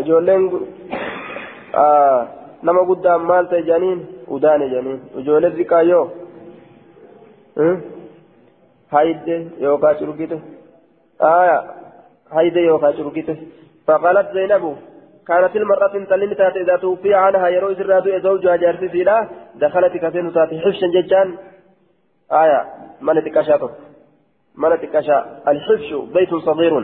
ijoolleen 0.00 0.42
nama 2.66 2.82
guddaan 2.88 3.20
maal 3.30 3.44
ta'e 3.50 3.62
janiin 3.70 4.00
udaane 4.34 4.66
janiin 4.74 5.00
ijoollee 5.20 5.52
xiqqaa 5.58 5.82
yoo 5.92 6.04
hayde 8.94 9.36
yookaan 9.64 9.96
curgite 10.00 10.36
hayde 12.36 12.60
yookaan 12.70 12.94
curgite 12.98 13.34
فقالت 13.86 14.32
زينب 14.34 14.76
كانت 15.28 15.56
المرأة 15.56 16.04
تلين 16.10 16.36
تاتي 16.36 16.60
إذا 16.60 16.76
توفي 16.76 17.14
عنها 17.14 17.48
يروي 17.48 17.74
سرها 17.74 18.18
زوجها 18.18 18.56
جارتي 18.56 18.88
سيلا 18.88 19.28
دخلت 19.54 19.92
كثير 19.96 20.30
تاتي 20.30 20.60
حفشا 20.60 20.86
ججان 20.86 21.38
آية 22.32 22.60
من 23.00 23.24
تكشاته 23.24 23.70
من 24.56 24.80
تكشا 24.80 25.18
الحفش 25.48 25.94
بيت 26.14 26.34
صغير. 26.34 26.74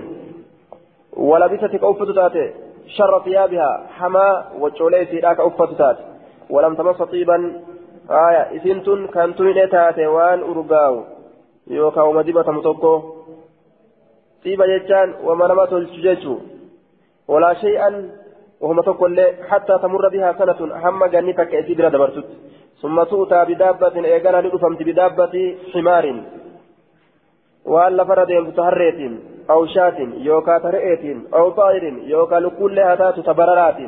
ولبست 1.13 1.77
كوفة 1.77 2.13
تاتي 2.15 2.55
شر 2.87 3.23
ثيابها 3.25 3.87
حما 3.97 4.45
وجولي 4.59 5.07
سيراك 5.07 5.41
أفة 5.41 5.73
تاتي. 5.79 6.05
ولم 6.51 6.75
تمس 6.75 7.03
طيبا. 7.03 7.63
آية 8.11 8.57
إسنتن 8.57 9.07
كانت 9.07 9.41
من 9.41 9.71
تاتي 9.71 10.07
وان 10.07 10.41
أرقاو. 10.41 11.05
يوكا 11.67 12.03
ومدبة 12.03 12.51
متوكو. 12.51 13.03
طيبا 14.45 14.67
ججان 14.67 15.15
وما 15.25 15.47
نمت 15.49 15.73
الججو 15.73 16.39
ولا 17.29 17.55
شيئا 17.55 18.11
وهم 18.61 18.81
تقول 18.81 19.21
حتى 19.49 19.79
تمر 19.83 20.09
بها 20.09 20.33
سنة 20.33 20.89
هم 20.89 21.05
جنتك 21.05 21.55
إسيدرا 21.55 21.89
دبرتت 21.89 22.29
ثم 22.83 23.03
تؤتى 23.03 23.45
بدابة 23.45 24.05
إيقانا 24.05 24.41
لأفهمت 24.41 24.83
بدابة 24.83 25.57
حمار. 25.73 26.23
وأن 27.65 27.97
لفرد 27.97 28.33
متهريت 28.33 29.01
أو 29.51 29.67
شاة 29.67 29.99
يوكا 30.01 30.59
ترئيت 30.59 31.05
أو 31.35 31.51
طائر 31.51 31.85
يوكا 31.85 32.35
لكل 32.35 32.79
أتات 32.79 33.21
تبررات. 33.21 33.81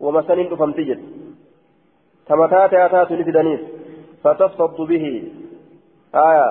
ومسن 0.00 0.40
أفهمت 0.52 0.80
جد 0.80 1.00
تمتات 2.26 2.74
أتات 2.74 3.12
لفدنيس 3.12 3.60
فتصطد 4.24 4.80
به. 4.80 5.32
آية. 6.14 6.48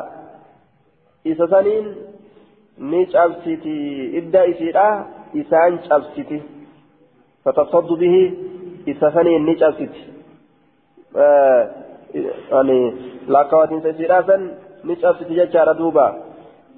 إذا 1.25 1.45
سنين 1.47 1.95
نيش 2.79 3.15
أبسيتي 3.15 3.77
إبدأ 4.17 4.49
إسيرا. 4.49 5.18
إسان 5.35 5.79
أبسيتي 5.91 6.41
فتصد 7.45 7.89
به 7.99 8.33
إسفني 8.89 9.37
النج 9.37 9.63
أبسط 9.63 9.95
آه 11.17 11.69
يعني 12.51 12.93
لاكوات 13.27 13.69
سيسيراسا 13.83 14.37
نج 14.85 15.05
أبسط 15.05 15.27
ججار 15.27 15.71
دوبا 15.71 16.07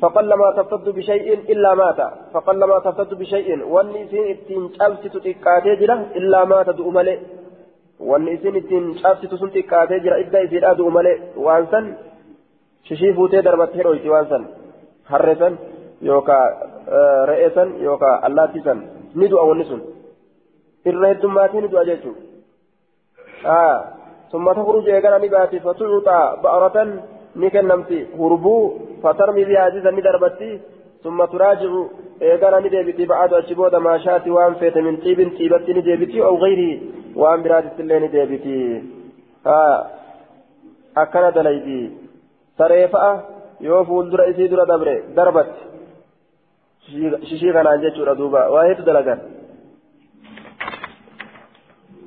فقلما 0.02 0.52
تفتد 0.58 0.90
بشيء 0.90 1.34
إلا 1.52 1.76
مات 1.76 2.00
فقلما 2.34 2.80
تفتد 2.80 3.14
بشيء 3.14 3.64
والنسين 3.64 4.32
اتين 4.32 4.70
أبسط 4.82 5.18
تكاتي 5.18 5.76
جرا 5.76 6.06
إلا 6.16 6.46
مات 6.46 6.70
دؤملي 6.70 7.20
والنسين 8.00 8.56
اتين 8.56 8.96
أبسط 9.06 9.36
سن 9.36 9.52
تكاتي 9.52 10.00
جرا 10.00 10.20
إبدا 10.22 10.44
إسيرا 10.44 10.74
دؤملي 10.74 11.20
وانسن 11.38 11.94
ششي 12.84 13.14
فوتي 13.14 13.42
دربت 13.42 13.76
هيرويتي 13.76 14.10
وانسن 14.10 14.46
harresan 16.88 17.26
yookaa 17.26 17.26
re'eesan 17.30 17.70
yookaa 17.84 18.20
allaattisan 18.28 18.80
ni 19.16 19.30
du'a 19.30 19.46
wanni 19.50 19.66
sun 19.66 19.82
irra 20.86 21.08
heddummaatii 21.14 21.62
ni 21.62 21.72
du'a 21.72 21.86
jechuudha 21.86 23.66
summa 24.32 24.56
takhruju 24.56 24.90
eegana 24.90 25.20
ni 25.20 25.30
baati 25.30 25.64
fatucuxaa 25.66 26.36
ba'aratan 26.44 26.90
ni 27.36 27.50
kennamti 27.56 28.00
hurbuu 28.20 28.64
fatarmi 29.04 29.46
bihaa 29.50 29.66
aziizan 29.72 29.96
ni 29.96 30.02
darbatti 30.08 30.50
summa 31.04 31.28
turaajicu 31.28 31.82
eegana 32.30 32.60
ni 32.62 32.70
deebiti 32.70 33.10
ba'aadu 33.12 33.36
achi 33.36 33.56
booda 33.56 33.80
maashaati 33.88 34.36
waan 34.38 34.56
feete 34.56 34.80
xiibin 35.04 35.36
xiibatti 35.38 35.74
ni 35.74 35.82
deebiti 35.90 36.22
aw 36.22 36.36
gayrii 36.44 36.76
waan 37.16 37.44
biraatitti 37.44 37.82
illee 37.84 38.00
ni 38.00 38.10
deebiti 38.16 38.58
akkana 41.04 41.32
dalayti 41.32 41.80
saree 42.58 42.88
fa'a 42.94 43.12
yoo 43.68 43.84
fuuldura 43.90 44.30
isii 44.32 44.50
dura 44.50 44.66
dabre 44.66 44.96
darbatti 45.16 45.71
shishii 47.30 47.54
kanaan 47.54 47.82
jechuudha 47.84 48.16
duuba 48.16 48.50
waa 48.54 48.66
hedduu 48.70 48.86
dalagan 48.86 49.22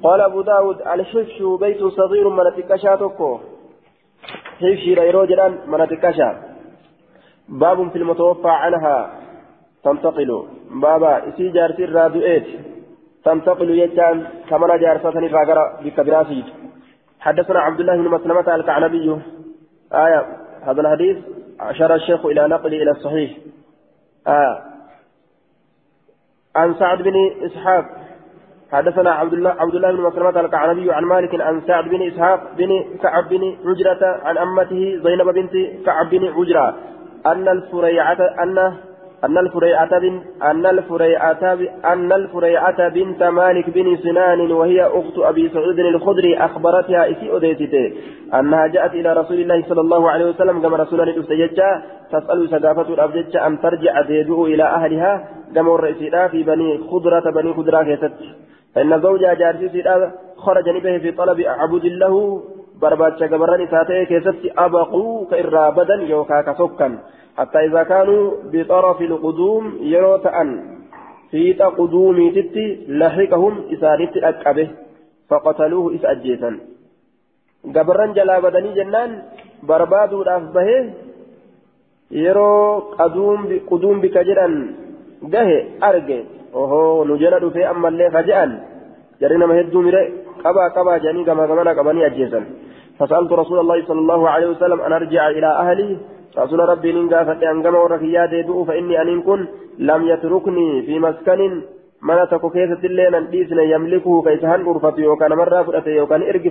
قال 0.05 0.21
أبو 0.21 0.43
داود 0.43 0.79
الحفش 0.81 1.43
بيت 1.61 1.85
صغير 1.85 2.29
من 2.29 2.45
تكشا 2.57 2.97
تكو 2.97 3.39
حفشي 4.61 4.95
ريرو 4.95 5.25
جلان 5.25 5.53
من 5.67 5.89
تكشا 5.89 6.29
باب 7.49 7.91
في 7.91 7.99
المتوفى 7.99 8.49
عنها. 8.49 9.11
تنتقل. 9.85 10.31
بابا 10.71 11.29
إسي 11.29 11.49
جارتي 11.49 11.85
الرادوئات 11.85 12.47
تنتقل 13.25 13.71
يجان. 13.71 14.27
كمنا 14.49 14.77
جارسة 14.77 15.09
الراقرة 15.09 15.81
بكبراسيد 15.85 16.45
حدثنا 17.21 17.61
عبد 17.61 17.81
الله 17.81 17.97
بن 17.97 18.09
مسلمة 18.09 18.55
الكعنبي. 18.55 19.09
آية 19.93 20.27
هذا 20.63 20.81
الحديث 20.81 21.17
أشار 21.61 21.95
الشيخ 21.95 22.27
إلى 22.27 22.49
نقله 22.49 22.77
إلى 22.83 22.91
الصحيح. 22.91 23.31
آه. 24.27 24.74
عن 26.57 26.75
سعد 26.75 27.03
بن 27.03 27.15
إسحاق 27.45 27.85
حدثنا 28.73 29.11
عبد 29.11 29.33
الله 29.33 29.51
عبد 29.51 29.75
الله 29.75 29.93
بن 29.93 30.01
مسلمة 30.01 30.41
الكعنبي 30.41 30.93
عن 30.93 31.05
مالك 31.05 31.41
عن 31.41 31.61
سعد 31.67 31.85
بن 31.85 32.03
إسحاق 32.03 32.41
بن 32.59 32.85
كعب 33.03 33.29
بن 33.29 33.57
عجرة 33.67 34.21
عن 34.25 34.39
أمته 34.39 35.01
زينب 35.05 35.29
بنت 35.29 35.53
كعب 35.87 36.11
بن 36.11 36.25
عجرة 36.29 36.75
أن 37.27 37.49
الفريعة 37.49 38.19
أن 38.43 38.73
أن 39.25 39.39
الفريعة 39.39 39.99
بن 39.99 40.21
أن 40.43 40.67
الفريعة 40.67 41.59
أن 41.85 42.13
الفريعة 42.13 42.89
بنت 42.89 43.23
مالك 43.23 43.71
بن 43.71 43.97
سنان 43.97 44.53
وهي 44.53 44.83
أخت 44.83 45.19
أبي 45.19 45.49
سعيد 45.49 45.79
الخدري 45.79 46.37
أخبرتها 46.39 47.11
إسي 47.11 47.37
أديتته 47.37 47.93
أنها 48.35 48.67
جاءت 48.67 48.95
إلى 48.95 49.13
رسول 49.13 49.41
الله 49.41 49.63
صلى 49.69 49.81
الله 49.81 50.11
عليه 50.11 50.25
وسلم 50.25 50.63
كما 50.63 50.77
رسول 50.77 51.01
الله 51.01 51.25
تسأل 52.13 52.49
سقافة 52.51 52.95
الأبجج 52.95 53.37
أن 53.37 53.61
ترجع 53.61 54.03
تدعو 54.03 54.47
إلى 54.47 54.63
أهلها 54.65 55.29
كما 55.55 55.75
الرئيسي 55.75 56.29
في 56.29 56.43
بني 56.43 56.79
خضرة 56.91 57.31
بني 57.31 57.55
خضرة 57.55 57.83
كيست 57.83 58.13
فإن 58.75 59.01
زوجها 59.01 59.35
جارسي 59.35 59.83
خرج 60.37 60.67
به 60.85 60.99
في 60.99 61.11
طلب 61.11 61.41
عبد 61.41 61.85
له 61.85 62.43
barbaacha 62.81 63.29
gabarran 63.31 63.63
isaa 63.65 63.85
ta'e 63.89 64.07
keessatti 64.11 64.53
abaquu 64.65 65.27
ka 65.31 65.39
irraa 65.43 65.71
badan 65.79 66.07
yookaan 66.11 66.45
ka 66.45 66.55
sokkan 66.59 66.99
hatta 67.39 67.65
isaa 67.69 67.85
kaanuu 67.91 68.51
bixarafi 68.53 69.11
lquduum 69.13 69.65
yeroo 69.93 70.19
ta'an 70.27 70.51
fiixa 71.31 71.71
quduumiititti 71.79 72.65
laxiqahum 73.03 73.55
isaanitti 73.77 74.25
dhaqqabe 74.25 74.65
faqataluuhu 75.31 75.95
isa 75.97 76.11
ajjeesan 76.15 76.61
gabarran 77.77 78.15
jalaa 78.19 78.41
badanii 78.47 78.77
jennaan 78.79 79.13
barbaaduudhaaf 79.71 80.51
bahee 80.57 80.83
yeroo 82.25 82.95
quduum 83.71 84.01
bika 84.05 84.27
jedhan 84.31 84.55
gahe 85.33 85.59
arge 85.81 86.19
ohoo 86.55 87.05
nu 87.05 87.17
jala 87.23 87.41
dhufee 87.41 87.65
ammallee 87.73 88.11
ka 88.11 88.23
je'an 88.29 88.53
jarri 89.21 89.39
nama 89.39 89.55
hedduu 89.55 89.83
mire 89.83 90.03
qabaa 90.43 90.71
qabaa 90.77 90.99
jedhanii 90.99 91.25
gama 91.25 91.47
gamana 91.47 91.75
qabanii 91.75 92.05
ajjeesan 92.11 92.47
فسألت 92.99 93.33
رسول 93.33 93.59
الله 93.59 93.79
صلى 93.89 94.01
الله 94.05 94.23
عليه 94.31 94.47
وسلم 94.55 94.81
أن 94.81 94.93
أرجع 94.93 95.29
إلى 95.29 95.47
أهلي 95.47 95.97
رسول 96.39 96.61
ربي 96.73 96.93
ننقى 96.93 97.21
فتأنقم 97.27 97.75
وركيا 97.75 98.27
ديبؤ 98.27 98.65
فإني 98.65 99.03
أن 99.03 99.23
كن 99.27 99.41
لم 99.79 100.01
يتركني 100.13 100.83
في 100.87 100.95
مسكن 100.99 101.41
mana 102.05 102.27
tokko 102.27 102.51
keessatti 102.51 102.87
illee 102.87 103.11
nan 103.11 103.27
dhiisne 103.33 103.65
yamlikuhu 103.65 104.23
ka 104.23 104.31
isa 104.37 104.49
handhurfatu 104.49 105.01
yookaan 105.01 105.31
namarraa 105.33 105.65
fudhate 105.65 105.95
yookaan 105.97 106.23
ergi 106.23 106.51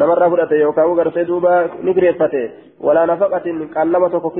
namarraa 0.00 0.28
fudhate 0.30 0.60
yookaan 0.60 0.94
gartee 0.98 1.24
duuba 1.26 1.52
ni 1.82 1.94
gireeffate 1.96 2.42
walaa 2.80 3.06
nafaqatin 3.10 3.68
qallama 3.74 4.10
tokko 4.10 4.30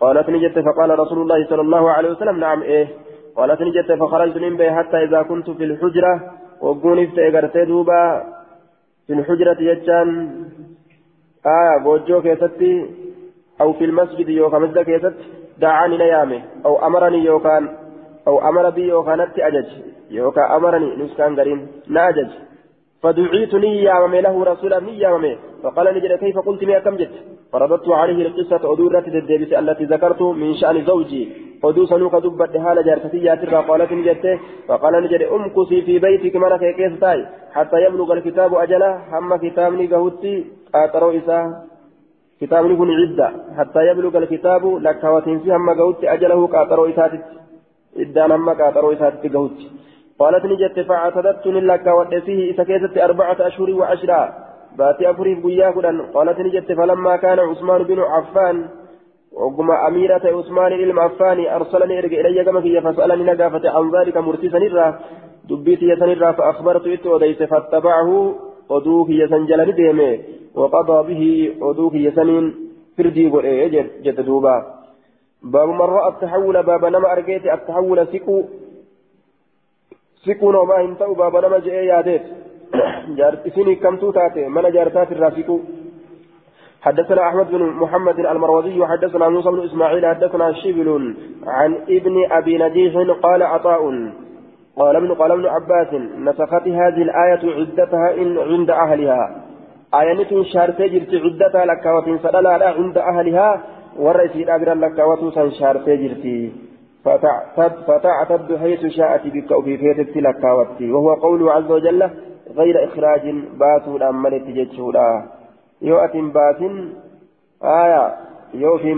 قالت 0.00 0.30
نجت 0.30 0.58
فقال 0.58 0.98
رسول 0.98 1.22
الله 1.22 1.46
صلى 1.46 1.60
الله 1.60 1.90
عليه 1.90 2.10
وسلم 2.10 2.40
نعم 2.40 2.62
إيه. 2.62 2.88
قالت 3.36 3.62
نجت 3.62 3.92
فخرجت 3.92 4.36
من 4.36 4.70
حتى 4.70 4.96
إذا 5.04 5.22
كنت 5.22 5.50
في 5.50 5.64
الحجرة. 5.64 6.30
وقون 6.60 6.98
افتئ 6.98 7.64
دوبا 7.64 8.24
في 9.06 9.12
الحجرة 9.12 9.56
يجان 9.60 10.08
آه 11.46 11.84
بوجو 11.84 12.22
كيستي 12.22 12.86
أو 13.60 13.72
في 13.72 13.84
المسجد 13.84 14.28
يوكا 14.28 14.58
مسجد 14.58 14.78
كيست. 14.78 15.14
دعاني 15.58 15.96
نيامي 15.98 16.42
أو 16.66 16.86
أمرني 16.86 17.24
يوكان 17.24 17.68
أو 18.26 18.48
أمر 18.48 18.70
بي 18.70 18.88
يوكانت 18.88 19.38
أجج. 19.38 19.70
يوكا 20.10 20.56
أمرني 20.56 20.96
نسكان 20.96 21.40
قرين 21.40 21.68
ناجج 21.88 22.30
فدعيت 23.02 23.54
نيامي 23.54 24.20
له 24.20 24.44
رسولا 24.44 24.80
نيامي. 24.80 25.38
فقال 25.62 25.94
نجد 25.94 26.12
كيف 26.18 26.38
قلت 26.38 26.64
مئة 26.64 26.78
كم 26.78 26.96
فرددت 27.54 27.88
عليه 27.88 28.26
القصة 28.26 28.72
أدورة 28.72 29.04
الدبس 29.06 29.52
التي 29.52 29.84
ذكرت 29.84 30.22
من 30.22 30.54
شأن 30.54 30.84
زوجي 30.84 31.22
ka 31.64 32.20
dubbadhe 32.20 32.58
haala 32.64 32.82
jaarsatiyyaatiirraa 32.82 33.62
qaalatin 33.68 34.02
jette 34.04 34.30
faqaala 34.68 35.00
ni 35.00 35.08
jedhe 35.12 35.30
umkusii 35.36 35.82
fi 35.86 35.98
baytiki 36.04 36.38
mana 36.38 36.58
kee 36.58 36.72
keessa 36.78 36.98
taa'i 37.04 37.22
hattaa 37.54 37.80
yabluga 37.84 38.12
alkitaabu 38.16 38.58
ajala 38.64 38.88
hamma 39.12 39.38
kitaabni 39.44 39.86
gahutti 39.86 40.32
qaaxaroo 40.72 41.12
isaa 41.20 41.44
kitaabni 42.40 42.76
kun 42.80 42.92
cidda 43.00 43.30
hattaa 43.58 43.86
yabluga 43.90 44.18
alkitaabu 44.22 44.74
lakkaawatiinsi 44.86 45.54
hamma 45.56 45.74
gahutti 45.80 46.08
ajalahu 46.16 46.48
qaaxaroo 46.56 46.86
isaatitti 46.92 47.36
iddaan 48.06 48.36
hamma 48.36 48.58
qaaxaroo 48.60 48.92
isaatitti 48.98 49.34
gahutti 49.38 49.70
قالت 50.18 50.44
نجت 50.44 50.80
فاعتدت 50.88 51.46
لك 51.46 51.86
ودسيه 51.86 52.50
إذا 52.50 52.64
كيست 52.64 52.98
أربعة 52.98 53.36
أشهر 53.48 53.70
وعشرة 53.70 54.43
باتي 54.78 55.10
أفريف 55.10 55.46
قياكدا 55.46 55.92
قالت 56.14 56.40
نجت 56.40 56.72
فلما 56.72 57.16
كان 57.16 57.38
عثمان 57.38 57.82
بن 57.82 58.00
عفان 58.00 58.68
وقما 59.32 59.88
أميرة 59.88 60.24
عثمان 60.24 60.72
المعفاني 60.72 61.56
أرسلني 61.56 61.98
إرجع 61.98 62.20
إلي 62.20 62.44
كما 62.44 62.60
كي 62.60 62.80
فسألني 62.80 63.24
نقافة 63.24 63.70
عن 63.70 63.90
ذلك 63.90 64.16
مرتسا 64.16 64.58
نرى 64.58 64.98
دبيت 65.48 65.82
يسنرى 65.82 66.32
فأخبرت 66.32 66.86
إت 66.86 67.06
وديس 67.06 67.42
فاتبعه 67.42 68.34
ودوك 68.68 69.08
يسنجل 69.10 69.68
نديمه 69.68 70.18
وقضى 70.54 70.98
به 71.08 71.22
ودوك 71.66 71.94
يسنين 71.94 72.54
فردي 72.98 73.28
قرئ 73.28 73.68
جد 74.04 74.20
دوبا 74.20 74.56
باب 75.42 75.68
من 75.68 75.80
رأى 75.80 76.08
التحول 76.08 76.62
باب 76.62 76.84
نما 76.84 77.12
أرجيت 77.12 77.46
التحول 77.46 78.06
سكو 78.12 78.42
سكو 80.26 80.52
نوما 80.52 80.80
هنتو 80.80 81.14
باب 81.14 81.36
نما 81.36 81.58
جئ 81.58 81.74
ياديت 81.92 82.22
سيني 83.54 83.74
كم 83.74 83.96
توتاتي 83.96 84.48
من 84.48 84.70
جارتات 84.72 85.12
الراسكو 85.12 85.60
حدثنا 86.82 87.28
أحمد 87.28 87.50
بن 87.50 87.62
محمد 87.62 88.18
المروزي 88.18 88.80
وحدثنا 88.80 89.28
موسى 89.28 89.50
بن 89.50 89.60
إسماعيل 89.64 90.06
حدثنا 90.06 90.52
شبل 90.52 91.14
عن 91.46 91.74
ابن 91.88 92.14
أبي 92.32 92.58
نجيح 92.58 92.94
قال 93.22 93.42
عطاء. 93.42 93.82
قال 94.76 94.96
ابن 94.96 95.14
قال 95.14 95.30
ابن 95.32 95.46
عباس 95.46 95.94
نسخت 96.18 96.68
هذه 96.68 97.02
الآية 97.08 97.42
عدتها 97.58 98.14
إن 98.22 98.38
عند 98.38 98.70
أهلها. 98.70 99.44
آية 100.00 100.42
شهر 100.42 100.70
تجرت 100.70 101.12
عدتها 101.14 101.64
لك 101.64 101.86
وتنسأل 101.86 102.46
عند 102.46 102.98
أهلها 102.98 103.60
والرئيس 103.98 104.48
أبرا 104.48 104.74
لك 104.74 104.98
وتوسن 104.98 105.50
شهر 105.50 105.76
تجرت 105.76 106.52
فتعتد 107.86 108.56
حيث 108.56 108.86
شاءت 108.86 109.26
بك 109.26 109.50
وفي 109.50 109.78
فيتت 109.78 110.16
لك 110.16 110.44
وهو 110.80 111.14
قوله 111.14 111.52
عز 111.52 111.70
وجل 111.70 112.10
غير 112.56 112.84
إخراج 112.84 113.34
باتوا 113.60 113.96
الأمل 113.96 114.34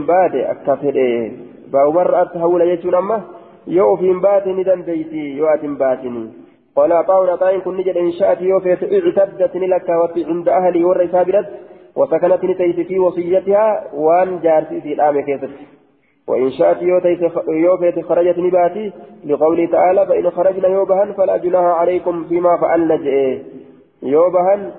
baate 0.06 0.40
akka 0.52 0.76
fedhe 0.76 1.32
baa'umarra 1.72 2.20
atti 2.24 2.38
hawula 2.38 2.66
jechuun 2.66 2.94
amma 2.94 3.16
yoo 3.76 3.92
ofiin 3.92 4.20
baate 4.20 4.52
ni 4.52 4.64
dandeeyti 4.64 5.22
yoo 5.38 5.48
ati 5.54 5.66
hin 5.66 5.78
baasini 5.78 6.24
قال 6.76 6.92
عطاء 6.92 7.30
عطاء 7.30 7.58
كن 7.58 7.76
نجد 7.76 7.96
إن 7.96 8.12
شاءت 8.12 8.40
يوفيت 8.40 8.82
اعتدت 8.82 9.56
لك 9.56 9.90
عند 10.28 10.48
أهلي 10.48 10.84
والرئيسة 10.84 11.22
برد 11.22 11.46
وسكنت 11.96 12.44
نتيت 12.44 12.80
في 12.88 12.98
وصيتها 12.98 13.94
وان 13.94 14.40
جارتي 14.40 14.80
في 14.80 14.92
الآم 14.92 15.20
كيست. 15.20 15.50
وإن 16.28 16.50
شاءت 16.50 16.82
يوفيت 17.48 18.04
خرجت 18.08 18.38
نباتي 18.38 18.92
لقوله 19.24 19.66
تعالى 19.66 20.06
فإن 20.06 20.30
خرجنا 20.30 20.68
يوبهن 20.68 21.12
فلا 21.12 21.36
جناح 21.36 21.64
عليكم 21.64 22.24
فيما 22.24 22.56
فعلنا 22.56 22.96
جئ. 22.96 23.42
يوبهن 24.02 24.72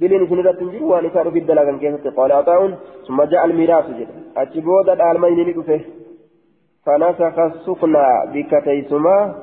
دلين 0.00 0.26
سنرة 0.28 0.52
تنجر 0.52 0.84
وأن 0.84 1.06
إسان 1.06 1.30
في 1.30 1.38
الدلغن 1.38 1.78
كيف 1.78 2.16
قال 2.16 2.32
عطاء 2.32 2.78
ثم 3.08 3.22
جاء 3.22 3.44
الميراث 3.44 3.86
جد 3.98 4.08
أتبود 4.36 4.88
الآلمين 4.88 5.40
لكفه 5.48 5.80
فنسخ 6.86 7.38
السكنى 7.38 8.06
بكتيسما 8.32 9.34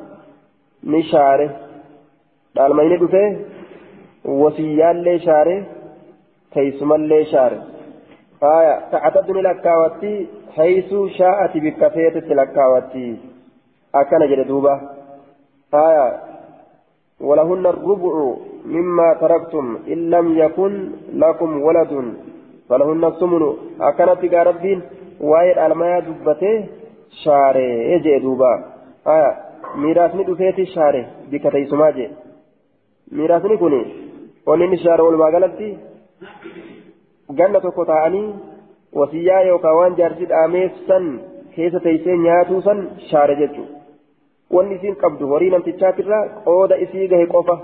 نشاره. 0.84 1.50
الآلمين 2.58 2.88
لكفه 2.93 3.38
وسيان 4.26 4.97
لي 5.06 5.20
شاره 5.20 5.64
تيسما 6.54 6.95
لي 6.95 7.26
شاره 7.26 7.64
آية 8.43 8.89
تعتدني 8.91 9.41
لكاوتي 10.50 10.56
حيث 10.56 11.18
شاءت 11.18 11.58
بكفية 11.58 12.34
لكاوتي 12.34 13.18
أكن 13.95 14.28
جد 14.28 14.47
دوبة. 14.47 14.82
آية. 15.74 16.20
ولهن 17.22 17.66
الربع 17.66 18.34
مما 18.66 19.14
تركتم. 19.22 19.78
إن 19.88 20.10
لم 20.10 20.38
يكن 20.38 20.91
لكم 21.14 21.62
ولد. 21.62 22.14
فلهن 22.70 23.06
الثمن. 23.06 23.54
أكنت 23.82 24.34
ربين. 24.34 24.82
وايد 25.22 25.58
الماء 25.58 26.00
دبته 26.00 26.66
شاري. 27.24 27.91
يجي 27.91 28.20
دوبا 28.20 28.64
آية. 29.08 29.38
ميراثني 29.76 30.24
دفيتي 30.24 30.66
شاري. 30.66 31.06
بك 31.32 31.52
تيسما 31.52 31.91
جي 31.91 32.10
ميراثني 33.12 33.58
كوني. 33.58 33.86
ونين 34.47 34.78
شاري 34.78 35.78
ganna 37.30 37.62
tokko 37.62 37.86
ta'anii 37.86 38.34
wasiyyaa 38.96 39.42
yookaan 39.42 39.76
waan 39.76 39.98
jaarsi 39.98 40.30
dhaameef 40.30 40.72
san 40.88 41.10
keessa 41.56 41.80
teessee 41.80 42.18
nyaatuu 42.18 42.62
san 42.62 42.90
shaare 43.10 43.36
jechuudha. 43.36 43.80
Wanni 44.54 44.76
isiin 44.76 44.96
qabdu 44.96 45.28
horii 45.28 45.50
namtichaatirraa 45.50 46.24
qooda 46.46 46.76
isii 46.86 47.08
gahe 47.08 47.28
qofa 47.28 47.60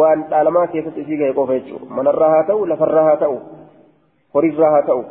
waan 0.00 0.24
dhaalamaa 0.30 0.66
keessatti 0.66 1.00
isii 1.00 1.16
gahe 1.22 1.32
qofa 1.32 1.60
jechuudha 1.60 1.94
manarraa 2.00 2.30
haa 2.30 2.44
ta'u 2.50 2.66
lafarraa 2.72 3.04
haa 3.04 3.16
ta'u 3.22 3.38
horiirraa 4.34 4.70
haa 4.70 4.82
ta'u 4.90 5.04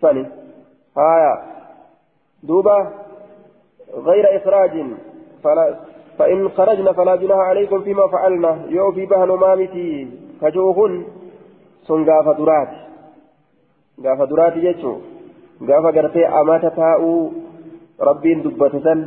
sani 0.00 0.26
haaya 0.94 1.38
duuba 2.48 2.76
غير 3.94 4.36
إخراج 4.36 4.86
فلا 5.44 5.74
فإن 6.18 6.48
خرجنا 6.48 6.92
فلا 6.92 7.16
جناح 7.16 7.38
عليكم 7.38 7.82
فيما 7.82 8.06
فعلنا 8.06 8.58
يو 8.68 8.92
في 8.92 9.06
بهن 9.06 9.28
مامتي 9.28 10.08
كجوهن 10.42 11.04
سن 11.82 12.04
غاف 12.04 12.40
درات 14.00 14.18
غاف 14.18 14.28
درات 14.28 14.58
جيتشو 14.58 14.94
غاف 15.68 15.84
غرتي 15.94 16.26
أمات 16.26 16.64
تاؤ 16.76 17.30
ربين 18.00 18.42
دبتسن 18.42 19.00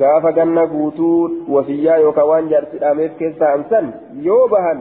gaafa 0.00 0.32
ganna 0.32 0.66
guutuu 0.66 1.46
wasiyyaa 1.48 1.96
yookaan 2.04 2.28
waan 2.28 2.48
jaarsi 2.48 2.80
dhaameef 2.80 3.12
keessaa 3.20 3.52
amsan 3.58 3.86
yoo 4.26 4.48
bahan 4.54 4.80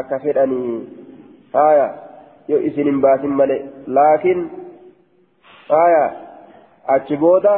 akka 0.00 0.18
fedhanii 0.24 0.74
haaya 1.54 1.86
yoo 2.48 2.60
isin 2.68 2.90
hin 2.90 3.00
baasin 3.04 3.34
malee 3.40 3.58
laakiin 3.96 4.44
haaya 5.70 6.04
achi 6.96 7.18
booda 7.24 7.54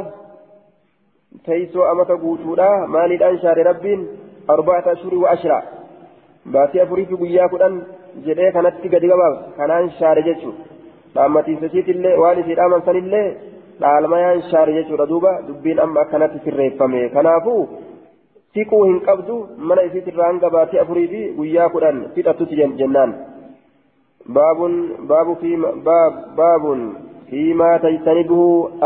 teessoo 1.48 1.88
amata 1.90 2.16
guutuudha 2.24 2.70
maaliidhaan 2.96 3.38
shaare 3.44 3.68
rabbiin 3.70 4.08
arba'ata 4.56 4.96
ashurii 4.96 5.22
wa 5.24 5.36
ashira 5.36 5.62
baatii 6.56 6.84
afurii 6.86 7.06
fi 7.12 7.20
guyyaa 7.24 7.48
kudhan 7.54 7.80
jedhee 8.26 8.52
kanatti 8.56 8.88
gadi 8.94 9.12
gabaabsa 9.12 9.52
kanaan 9.58 9.90
shaare 9.98 10.22
jechuudha 10.28 10.64
dhaammatiinsasiitillee 11.14 12.16
waan 12.22 12.40
isii 12.42 12.56
dhaaman 12.60 12.82
sanillee 12.88 13.26
dhaalmayaan 13.80 14.42
shaare 14.50 14.72
jechuudha 14.78 15.08
duuba. 15.12 15.32
Dubbiin 15.48 15.80
amma 15.84 16.00
akkanatti 16.00 16.38
sirreeffame. 16.44 17.08
Kanaafuu 17.16 17.62
siquu 18.54 18.84
hin 18.84 19.00
qabdu 19.08 19.36
mana 19.70 19.86
isiitirraa 19.88 20.28
hanga 20.32 20.50
baatii 20.50 20.78
afurii 20.84 21.08
fi 21.12 21.22
guyyaa 21.38 21.68
kudhan 21.74 21.98
fixattutti 22.14 22.60
jennaan. 22.80 23.14
Baabun 24.36 24.74
baabu 25.08 25.36
fi 25.42 25.50
baabun 26.38 26.80
fiimaa 27.30 27.78
tajtanibuhu 27.78 28.80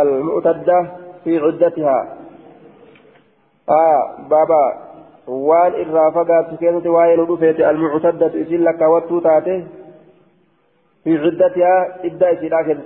almu'tadda 0.00 0.78
fi 1.24 1.40
cuddatihaa. 1.44 2.02
Baabaa 4.30 4.85
عدتها 5.28 5.74
آه 5.74 5.74
بابا 5.74 5.74
وان 5.74 5.74
الرافقات 5.82 6.48
كيست 6.60 6.86
وين 6.86 7.20
رفيت 7.20 7.60
المعتدة 7.60 8.26
إسل 8.26 8.64
لك 8.64 8.80
وتوتاته 8.82 9.66
في 11.04 11.18
عدتها 11.18 12.06
إبدا 12.06 12.32
إسل 12.32 12.54
آخر 12.54 12.78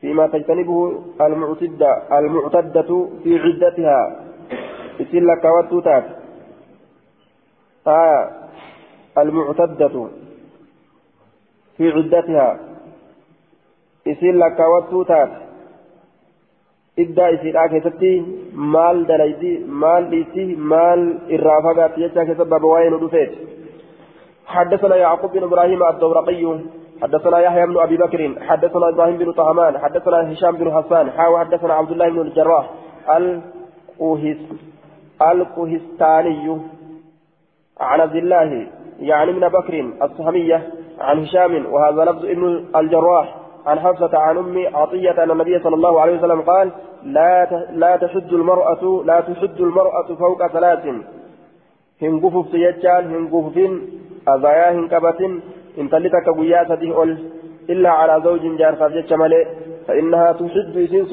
فيما 0.00 0.26
تجتنبه 0.26 1.02
المعتدة 1.20 2.18
المعتدة 2.18 3.08
في 3.22 3.38
عدتها 3.38 4.00
إسل 5.00 5.26
لك 5.26 5.44
وتوتاته 5.44 6.14
المعتدة 9.18 10.08
في 11.76 11.90
عدتها 11.92 12.60
إسيل 14.08 14.40
لك 16.98 17.08
وتوتات 17.08 17.26
إدى 17.28 17.34
إسيل 17.34 17.56
آكي 17.56 17.80
ستي 17.80 18.24
مال 18.54 19.06
دليدي 19.06 19.64
مال 19.68 20.10
ديسي 20.10 20.54
مال 20.56 21.18
إرافقات 21.32 21.98
يجاك 21.98 22.32
سبب 22.38 22.64
وين 22.64 22.94
ودفيت 22.94 23.30
حدثنا 24.46 24.96
يعقوب 24.96 25.32
بن 25.32 25.42
إبراهيم 25.42 25.82
الدورقي 25.82 26.58
حدثنا 27.02 27.38
يحيى 27.38 27.66
بن 27.66 27.78
أبي 27.78 27.96
بكر 27.96 28.34
حدثنا 28.40 28.88
إبراهيم 28.88 29.16
بن 29.16 29.32
طهمان 29.32 29.78
حدثنا 29.78 30.32
هشام 30.32 30.56
بن 30.56 30.72
حسان 30.72 31.10
حاو 31.10 31.38
حدثنا 31.38 31.74
عبد 31.74 31.90
الله 31.90 32.08
بن 32.08 32.20
الجراح 32.20 32.70
القهس 33.16 34.36
القهستاني 35.22 36.60
عن 37.80 38.00
عبد 38.00 38.16
الله 38.16 38.66
يعني 39.00 39.32
من 39.32 39.48
بكر 39.48 39.90
السهمية 40.02 40.72
عن 41.00 41.22
هشام 41.22 41.66
وهذا 41.66 42.04
لفظ 42.04 42.24
ابن 42.24 42.64
الجراح 42.76 43.45
عن 43.66 43.80
حفصة 43.80 44.18
عن 44.18 44.36
أم 44.38 44.76
عطية 44.76 45.22
أن 45.24 45.30
النبي 45.30 45.58
صلى 45.58 45.74
الله 45.74 46.00
عليه 46.00 46.18
وسلم 46.18 46.40
قال 46.40 46.70
لا 47.02 47.44
لا 47.70 47.96
تحج 47.96 48.34
المرأة 48.34 49.02
لا 49.04 49.20
تحج 49.20 49.60
المرأة 49.60 50.08
فوق 50.18 50.46
ثلاث. 50.46 50.84
هنقف 52.02 52.50
في 52.50 52.56
يجال 52.56 53.04
هنقف 53.14 53.52
فين 53.54 53.72
أذايا 54.28 54.70
هنقبت 54.72 55.20
إن 55.78 55.90
تلتك 55.90 56.26
ويا 56.38 56.64
سديه 56.68 57.02
إلا 57.70 57.90
على 57.90 58.22
زوج 58.24 58.56
جار 58.58 58.74
فجتش 58.76 59.12
ملئ 59.12 59.46
فإنها 59.86 60.32
تحج 60.32 60.74
سنس 60.92 61.12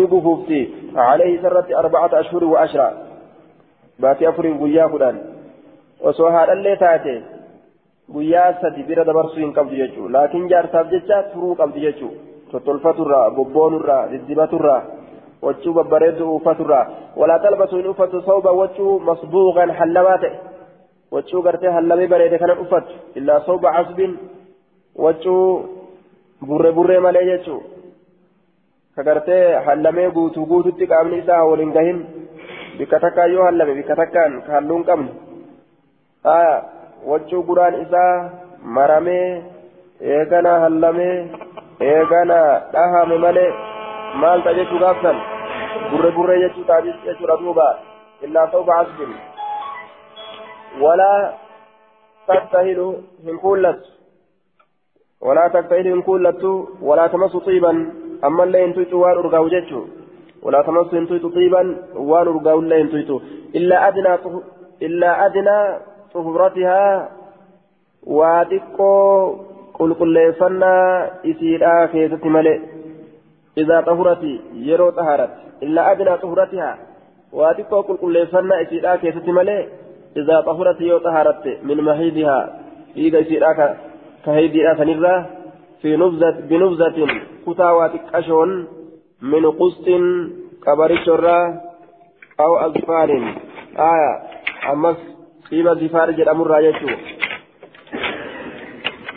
نقف 0.00 0.28
في 0.46 0.68
عليه 0.96 1.42
سرة 1.42 1.66
أربعة 1.78 2.10
أشهر 2.20 2.44
وعشرة. 2.44 2.92
باتي 3.98 4.28
أفر 4.28 4.46
ويا 4.46 4.86
فلان 4.86 5.16
osoo 6.08 6.30
haadhallee 6.30 6.76
taate 6.76 7.22
guyyaa 8.14 8.60
sadi 8.60 8.82
bira 8.88 9.04
dabarsuu 9.04 9.40
hin 9.42 9.52
qabdu 9.52 9.76
jechuudha 9.82 10.12
laakiin 10.16 10.48
jaarsaaf 10.48 10.90
jecha 10.90 11.22
turuu 11.32 11.54
qabdi 11.60 11.80
jechuudha 11.86 12.50
tottolfaturraa 12.50 13.30
bobboonurraa 13.38 14.02
diddibaturraa 14.10 14.82
wachuu 15.46 15.72
babbareedu 15.78 16.34
uffaturraa 16.34 16.84
walaa 17.22 17.38
talbatu 17.46 17.76
hin 17.76 17.88
uffatu 17.92 18.22
sawba 18.26 18.52
wachuu 18.60 18.98
masbuuqan 19.08 19.72
hallamaa 19.80 20.18
ta'e 20.24 20.34
wachuu 21.16 21.42
gartee 21.46 21.72
hallamee 21.78 22.06
bareede 22.12 22.38
kanan 22.44 22.62
uffatu 22.66 23.00
illaa 23.22 23.40
sawba 23.46 23.72
casbin 23.78 24.14
wachuu 25.06 25.46
burre 26.46 26.72
burree 26.78 27.00
malee 27.08 27.24
jechuudha 27.30 27.74
ka 28.96 29.08
gartee 29.10 29.42
hallamee 29.66 30.08
guutuu 30.10 30.46
guututti 30.46 30.90
qaamni 30.94 31.18
isaa 31.24 31.42
waliin 31.50 31.74
gahin 31.80 32.00
bikka 32.78 33.00
takkaan 33.00 33.32
yoo 33.32 33.44
hallame 33.50 33.74
bikka 33.74 33.96
takkaan 33.96 34.40
ka 34.46 34.52
halluun 34.52 34.84
qabne. 34.84 35.10
Wachuu 37.10 37.42
guraan 37.48 37.80
isaa 37.82 38.30
maramee 38.76 39.42
eegana 40.16 40.52
hallamee 40.64 41.16
eegana 41.90 42.38
dhahame 42.74 43.18
malee 43.24 43.50
maal 44.22 44.44
ta'a 44.46 44.58
jechuu 44.60 44.82
gaafsan 44.84 45.18
burre 45.90 46.10
burree 46.18 46.38
jechuu 46.44 46.64
taa'is 46.70 47.02
jechuudha 47.08 47.36
duuba 47.42 47.66
illaa 48.28 48.46
ta'u 48.54 48.64
ba'asbin 48.70 49.12
walaa 50.84 51.20
tattahilu 52.32 52.88
hin 53.28 53.38
kuullattu 53.44 53.90
walaa 55.28 55.50
tattahilu 55.58 55.94
hin 55.94 56.02
kuullattu 56.08 56.56
walaa 56.90 57.08
tamassu 57.14 57.44
xiiban 57.50 57.86
ammallee 58.30 58.64
hin 58.66 58.74
tuyxu 58.80 59.04
waan 59.04 59.24
urgaa'u 59.24 59.54
jechuu 59.58 59.86
ولا 60.46 60.62
تمس 60.62 60.94
انتويت 60.94 61.26
طيبا 61.26 61.62
وان 61.94 62.26
رقاو 62.26 62.60
لا 62.60 62.76
انتويت 62.80 63.10
إلا 63.58 63.88
أدنى 63.88 64.12
إلا 64.82 65.26
أدنى 65.26 65.58
طهورتها 66.16 66.82
واتقو 68.06 68.96
قل 69.78 69.90
قل 69.94 70.08
ليفنا 70.18 70.74
إسيرا 71.30 71.86
كيست 71.92 72.24
ملئ 72.36 72.58
إذا 73.58 73.80
طهرت 73.88 74.22
يرو 74.68 74.90
طهرت 74.90 75.32
إلا 75.62 75.80
أدنى 75.92 76.12
طهورتها 76.22 76.72
واتقو 77.32 77.80
قل 77.80 77.96
قل 78.02 78.12
ليفنا 78.12 78.54
إسيرا 78.62 78.96
كيست 79.02 79.28
ملئ 79.38 79.60
إذا 80.16 80.36
طهرت 80.48 80.80
يو 80.80 80.98
طهرت 80.98 81.44
من 81.68 81.76
محيدها 81.88 82.38
إذا 82.96 83.20
إسيرا 83.20 83.52
كهيدها 84.24 84.74
سنرة 84.78 85.16
في 85.82 85.96
نبذة 85.96 86.36
بنبذة 86.48 86.98
كتا 87.46 87.70
واتقشون 87.70 88.50
من 89.22 89.44
قسط 89.60 89.86
كبرشرة 90.64 91.38
أو 92.40 92.56
أظفار 92.56 93.10
آية 93.78 94.12
أمس 94.72 95.15
طيب 95.50 95.68
الزفار 95.68 96.10
جرام 96.10 96.42
الراجة 96.42 96.80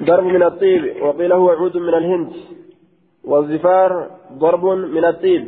ضرب 0.03 0.23
من 0.23 0.43
الطيب 0.43 0.83
وقيل 1.01 1.31
هو 1.33 1.49
عود 1.49 1.77
من 1.77 1.93
الهند. 1.93 2.31
والزفار 3.23 4.09
ضرب 4.33 4.65
من 4.65 5.05
الطيب. 5.05 5.43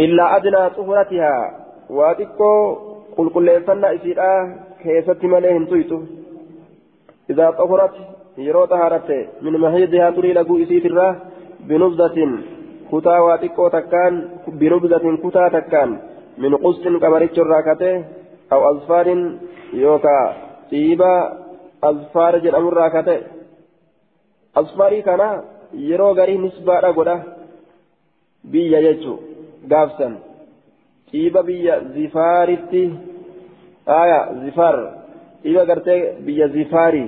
إلا 0.00 0.36
أدنى 0.36 0.70
طهرتها. 0.76 1.34
وأتكو 1.90 2.52
قل 3.16 3.28
قل 3.28 3.48
يفنى 3.48 3.94
إسيرا 3.94 4.32
كيست 4.82 5.24
مليهم 5.24 5.64
تويتو 5.64 6.00
إذا 7.30 7.50
طهرت 7.50 7.94
يرو 8.38 8.64
طهرت 8.64 9.28
من 9.42 9.52
مهيدها 9.52 10.10
تري 10.10 10.32
لقو 10.32 10.62
إسيت 10.62 10.86
الراه 10.86 11.16
بنبذة 11.60 12.18
كتا. 12.92 13.18
وأتكو 13.18 13.68
تكان 13.68 14.14
بنبذة 14.48 15.04
كتا 15.22 15.48
تكان. 15.48 15.90
من 16.38 16.56
قسط 16.56 16.84
كبريتش 17.02 17.38
الراكته. 17.38 18.04
أو 18.52 18.70
أظفار 18.70 19.36
يوكا 19.72 20.36
طيبة 20.70 21.32
أظفار 21.84 22.38
جرام 22.38 22.68
الراكته 22.68 23.20
أظفاري 24.56 25.02
كان 25.02 25.42
يرو 25.74 26.12
غري 26.12 26.38
نسبة 26.38 26.80
رغدا 26.80 27.22
بيا 28.44 28.78
يجو 28.78 29.16
غافسن. 29.72 30.14
طيبة 31.12 31.40
بيا 31.40 31.74
زفارتي 31.94 32.84
آية 33.88 34.20
زفار. 34.42 34.76
طيبة 35.44 35.62
غرتي 35.62 35.98
بيا 36.26 36.46
زفاري. 36.46 37.04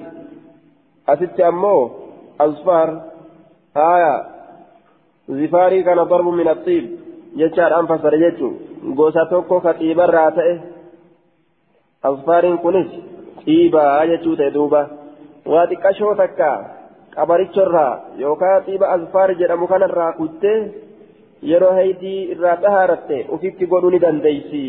أستي 1.09 1.49
أمو 1.49 1.91
أظفار 2.41 2.89
آية 3.77 4.15
زفاري 5.29 5.83
كان 5.83 6.03
ضرب 6.03 6.29
من 6.29 6.49
الطيب. 6.49 6.85
يجار 7.37 7.81
أنفسر 7.81 8.15
يجو. 8.15 8.53
tokko 9.31 9.61
ka 9.61 9.73
xiibarraa 9.75 10.31
ta'e 10.31 10.78
kunis 12.03 12.91
xiibaa 13.45 14.07
jechuu 14.11 14.37
ta'e 14.37 14.55
duuba 14.57 14.81
waa 15.53 15.67
xiqqashoo 15.71 16.15
takka 16.21 16.51
qabarichorraa 17.15 17.93
yookaan 18.23 18.65
xiiba 18.67 18.93
asfaar 18.97 19.31
jedhamu 19.41 19.67
kanarraa 19.73 20.13
kuttee 20.21 20.59
yeroo 21.51 21.75
haydii 21.79 22.31
irraa 22.33 22.57
xahaaratte 22.63 23.27
ufitti 23.35 23.71
godhuu 23.73 23.91
ni 23.91 24.03
dandeeysi 24.05 24.65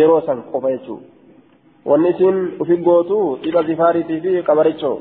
yeroo 0.00 0.20
san 0.26 0.42
qofa 0.52 0.74
jechuudha 0.74 1.06
wanni 1.90 2.10
isin 2.14 2.36
ufi 2.62 2.76
gootu 2.88 3.20
xiiba 3.42 3.62
zifaariitii 3.70 4.20
fi 4.24 4.42
qabarichoo 4.50 4.96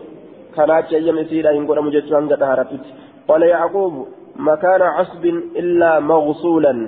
kanaachi 0.55 0.95
ayyam 0.99 1.19
isiidha 1.23 1.57
hin 1.57 1.67
godhamu 1.69 1.97
jechuu 1.97 2.19
hanga 2.19 2.41
xahaaratutti 2.43 2.95
qala 3.27 3.51
yaaquubu 3.53 4.07
makaana 4.49 4.95
casbin 4.97 5.43
illaa 5.61 5.99
maghsuulan 6.11 6.81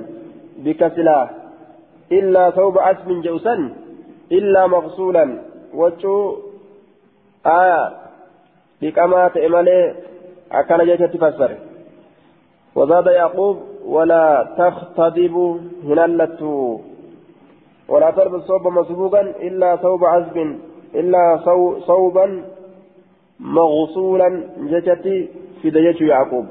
بكسلا 0.65 1.29
إلا 2.11 2.49
ثوب 2.49 2.79
عسب 2.79 3.21
جوسا 3.21 3.55
إلا 4.31 4.67
مغسولا. 4.67 5.39
وجو 5.73 6.37
آية 7.45 7.91
بكما 8.81 9.27
تأملي 9.27 9.95
أكل 10.51 10.85
جيت 10.85 11.03
تفسر. 11.13 11.51
وزاد 12.75 13.07
يعقوب 13.07 13.57
ولا 13.85 14.47
تختضب 14.57 15.35
هنالت 15.83 16.41
ولا 17.89 18.11
تلبس 18.11 18.41
ثوبا 18.41 18.69
مسبوقا 18.69 19.21
إلا 19.21 19.75
ثوب 19.75 20.05
عزب 20.05 20.37
إلا 20.95 21.39
ثوبا 21.87 22.43
مغسولا 23.39 24.43
جتتي 24.57 25.27
في 25.61 25.69
دجاج 25.69 26.01
يعقوب. 26.01 26.45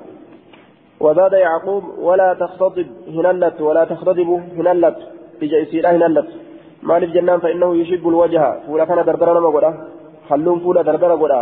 وزاد 1.00 1.32
يعقوب 1.32 1.84
ولا 1.98 2.34
تختضب 2.34 2.86
هنالت 3.08 3.60
ولا 3.60 3.84
تختضب 3.84 4.28
هنالت 4.58 4.98
بجيسيرا 5.40 5.90
هنالت 6.82 6.82
مالف 6.82 7.14
جنان 7.14 7.38
فإنه 7.38 7.76
يشب 7.76 8.08
الوجه. 8.08 8.60
فولا 8.66 8.84
كان 8.84 9.04
دردر 9.04 9.38
نما 9.38 9.48
قدا. 9.48 9.70
خلون 10.28 10.58
فولا 10.58 10.82
دردر 10.82 11.12
قدا. 11.12 11.40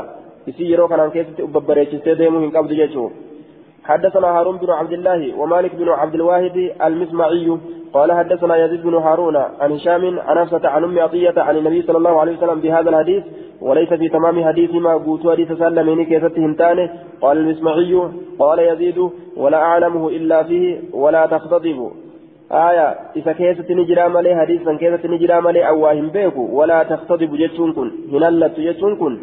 يسيرو 0.48 0.88
كان 0.88 1.10
كيست 1.10 1.40
أببريتشتي 1.40 2.14
ديمو 2.14 2.38
هن 2.38 2.50
قبض 2.50 2.72
جيشو. 2.72 3.10
حدثنا 3.84 4.28
هارون 4.38 4.56
بن 4.56 4.70
عبد 4.70 4.92
الله 4.92 5.20
ومالك 5.40 5.74
بن 5.74 5.88
عبد 5.88 6.14
الواحد 6.14 6.56
المسمعي. 6.86 7.58
قال 7.94 8.12
حدثنا 8.12 8.56
يزيد 8.64 8.82
بن 8.82 8.94
هارون 8.94 9.36
عن 9.36 9.72
هشام 9.72 10.20
عن 10.20 10.36
حفصة 10.38 10.68
عن 10.68 10.84
أم 10.84 10.98
عطية 10.98 11.36
عن 11.36 11.56
النبي 11.56 11.82
صلى 11.82 11.98
الله 11.98 12.20
عليه 12.20 12.36
وسلم 12.36 12.60
بهذا 12.60 12.88
الحديث. 12.90 13.24
وليس 13.60 13.88
في 13.88 14.08
تمام 14.08 14.44
حديث 14.44 14.74
ما 14.74 14.94
قوت 14.94 15.26
حديث 15.32 15.52
سلمين 15.52 16.04
كيفته 16.04 16.40
هنتانه 16.46 16.90
قال 17.22 17.36
المسمعي. 17.38 17.92
قال 18.38 18.58
يزيد. 18.58 18.98
ولا 19.36 19.58
أعلمه 19.68 20.08
إلا 20.08 20.42
فيه. 20.42 20.80
ولا 20.92 21.26
تختضب 21.26 21.90
آية 22.52 22.94
إذا 23.16 23.32
كيست 23.32 23.70
نجرى 23.70 24.08
مالي 24.08 24.36
حديثا 24.40 24.72
كيست 24.74 25.06
نجرى 25.06 25.40
مالي 25.40 25.68
أواهم 25.68 26.08
بيكو 26.08 26.48
ولا 26.58 26.82
تختضب 26.82 27.36
جتشون 27.36 27.72
كن 27.72 27.90
هنالت 28.12 28.60
جتشون 28.60 28.96
كن 28.96 29.18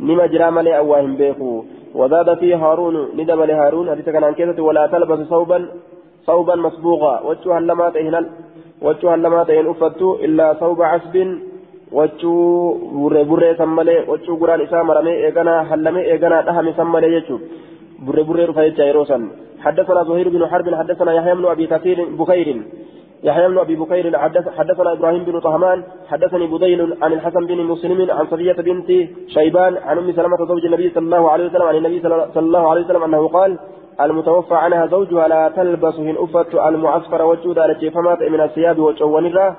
نما 0.00 0.26
جرى 0.26 0.50
مالي 0.50 0.78
أواهم 0.78 1.16
بيكو. 1.16 1.64
وزاد 1.94 2.38
فيه 2.38 2.56
هارون 2.56 2.96
ندب 3.16 3.40
لهارون 3.40 3.90
حديث 3.90 4.08
كان 4.08 4.24
عن 4.24 4.34
كيست 4.34 4.58
ولا 4.60 4.86
تلبس 4.86 5.20
صوبا 5.28 5.58
صوبا 6.26 6.54
مسبوغا. 6.54 7.20
وجهها 7.28 7.60
لما 7.60 7.90
تهنل 7.90 8.26
وجهها 8.82 9.16
لما 9.16 9.44
تهن 9.44 9.66
أفتو 9.70 10.14
إلا 10.24 10.46
صوب 10.60 10.82
عسب 10.82 11.16
wachuu 11.92 12.90
burree 12.92 13.24
burree 13.24 13.56
san 13.56 13.68
malee 13.68 14.04
wachuu 14.10 14.36
guraan 14.36 14.60
isaa 14.60 14.84
maramee 14.84 15.24
eeganaa 15.26 15.64
hallamee 15.70 16.04
eeganaa 16.12 16.42
dhahame 16.42 16.72
san 16.76 16.88
dhufa 18.06 18.62
jecha 18.68 18.84
yeroo 18.90 19.06
san. 19.06 19.30
حدثنا 19.58 20.02
زهير 20.04 20.28
بن 20.28 20.46
حرب 20.46 20.74
حدثنا 20.74 21.12
يحيى 21.12 21.34
بن 21.34 21.44
ابي 21.44 21.66
كثير 21.66 21.98
بكير 22.18 22.62
يحيى 23.24 23.48
بن 23.48 23.58
ابي 23.58 23.76
بكير 23.76 24.18
حدثنا 24.58 24.92
إبراهيم 24.92 25.24
بن 25.24 25.40
طهمان 25.40 25.82
حدثني 26.08 26.46
بديل 26.46 26.80
عن 27.02 27.12
الحسن 27.12 27.46
بن 27.46 27.58
مسلم 27.72 28.10
عن 28.10 28.26
صفيه 28.26 28.52
بنت 28.52 28.90
شيبان 29.34 29.76
عن 29.76 29.98
ام 29.98 30.12
سلمه 30.12 30.40
زوج 30.50 30.64
النبي 30.64 30.90
صلى 30.90 31.04
الله 31.04 31.30
عليه 31.30 31.46
وسلم 31.46 31.62
عن 31.62 31.76
النبي 31.76 32.00
صلى 32.34 32.46
الله 32.48 32.70
عليه 32.70 32.84
وسلم 32.84 33.02
انه 33.02 33.28
قال 33.28 33.58
المتوفى 34.00 34.54
عنها 34.54 34.86
زوجها 34.86 35.28
لا 35.28 35.48
تلبس 35.56 35.94
هن 35.94 36.16
افت 36.24 36.54
المعسكر 36.54 37.22
وجود 37.30 37.58
على 37.58 37.90
فمات 37.90 38.22
من 38.22 38.40
الثياب 38.40 38.78
وجوان 38.78 39.26
الراه 39.26 39.56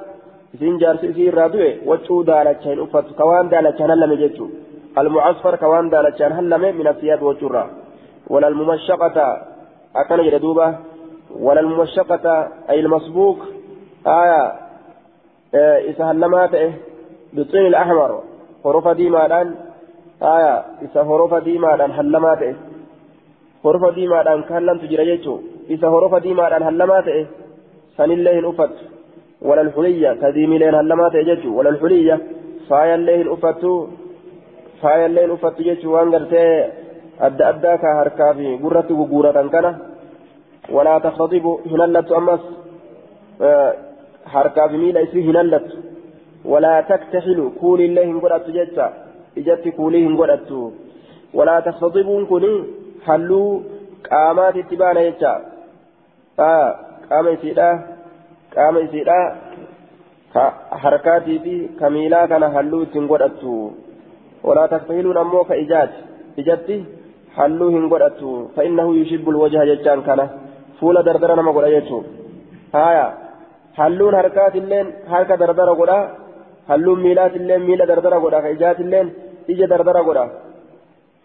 isiin 0.56 0.80
jaarsi 0.82 1.08
isii 1.12 1.28
irraa 1.32 1.50
du'e 1.54 1.70
waccuu 1.90 2.24
daalacha 2.30 2.70
hin 2.72 2.80
uffatu 2.86 3.14
ka 3.18 3.26
waan 3.30 3.52
daalachaan 3.52 3.92
hallame 3.94 4.16
jechuu 4.22 4.48
almucasfar 5.02 5.58
ka 5.62 5.68
waan 5.74 5.92
daalachaan 5.94 6.34
hallame 6.38 6.72
min 6.80 6.88
asiyaab 6.94 7.22
wachuurraa 7.28 7.68
walalmumashaqata 8.30 9.28
akkana 10.02 10.24
jedhe 10.28 10.40
duuba 10.46 10.68
walalmumashaqata 11.46 12.36
ay 12.68 12.80
ilmasbuuk 12.84 13.40
aya 14.20 14.42
isa 15.92 16.04
hallamaa 16.10 16.48
ta'e 16.54 16.68
bixin 17.36 17.66
ilahmar 17.70 18.12
horofa 18.64 18.94
diimaadhaan 19.00 19.50
aya 20.36 20.54
isa 20.88 21.04
horofa 21.10 21.42
diimaadhaan 21.48 21.98
hallamaa 22.00 22.36
ta'e 22.42 22.54
horofa 23.64 23.92
diimaadhaan 23.98 24.44
ka 24.48 24.54
hallamtu 24.58 24.92
jira 24.92 25.06
jechuu 25.12 25.38
isa 25.76 25.88
horofa 25.96 26.24
diimaadhaan 26.26 26.68
hallamaa 26.70 27.02
ta'e 27.10 27.28
sanillee 27.98 28.36
hin 28.40 28.50
uffattu 28.54 28.86
ولا 29.42 29.62
الحلية 29.62 30.14
كديم 30.22 30.54
لين 30.54 30.76
هلما 30.76 31.10
تججو 31.10 31.58
ولا 31.58 31.70
الحلية 31.70 32.16
فايا 32.70 32.96
الليل 32.96 33.32
أفتو 33.32 33.88
فايا 34.82 35.06
الليل 35.06 35.32
أفتو 35.32 35.64
ججو 35.64 35.94
وانقرتي 35.94 36.44
أدى 37.22 37.44
أدى 37.50 37.78
كهركا 37.78 38.34
في 38.34 38.58
قرة 38.64 38.90
وقورة 39.00 39.48
كان. 39.54 39.78
ولا 40.76 41.00
تختضب 41.00 41.46
هنلت 41.72 42.12
أمس. 42.12 42.44
أه 43.42 43.74
حركا 44.26 44.68
في 44.68 44.78
ميلا 44.78 45.04
اسمه 45.04 45.22
هنلت. 45.30 45.68
ولا 46.46 46.82
تكتحل 46.82 47.40
كول 47.62 47.82
الله 47.82 48.20
قرأت 48.20 48.50
ججا 48.50 48.88
إجت 49.38 49.68
كولهم 49.78 50.18
قرأت. 50.20 50.52
ولا 51.34 51.60
تختضبون 51.60 52.26
كني 52.26 52.54
حلوا 53.06 53.60
قامات 54.12 54.56
اتبانا 54.58 55.02
ججا 55.10 55.34
آه 56.40 56.70
قام 57.10 57.28
يسيدا 57.28 57.70
qaama 58.56 58.82
isiidha 58.82 59.18
ka 60.34 60.44
harkaatii 60.84 61.40
fi 61.40 61.56
ka 61.80 61.90
miilaa 61.96 62.28
kana 62.28 62.50
halluu 62.56 62.82
ittiin 62.86 63.10
godhattu 63.12 63.52
walaa 64.48 64.68
taktahiluun 64.74 65.20
ammoo 65.24 65.44
ka 65.50 65.56
ijaati 65.64 66.00
ijatti 66.42 66.78
halluu 67.38 67.70
hin 67.76 67.90
godhattu 67.94 68.30
fa'innahu 68.56 68.98
yushibbu 69.00 69.32
lwajha 69.36 69.66
jechaan 69.72 70.02
kana 70.08 70.26
fuula 70.80 71.04
dardara 71.08 71.36
nama 71.36 71.56
godha 71.58 71.72
jechuu 71.76 72.04
haya 72.74 73.06
halluun 73.80 74.20
harkaatilleen 74.20 74.88
harka 75.14 75.38
dardara 75.42 75.74
godha 75.82 76.00
halluun 76.70 77.02
miilaatilleen 77.06 77.66
miila 77.70 77.90
dardara 77.92 78.20
godha 78.26 78.44
ka 78.44 78.54
ijaatilleen 78.58 79.10
ija 79.48 79.68
dardara 79.74 80.04
godha 80.10 80.28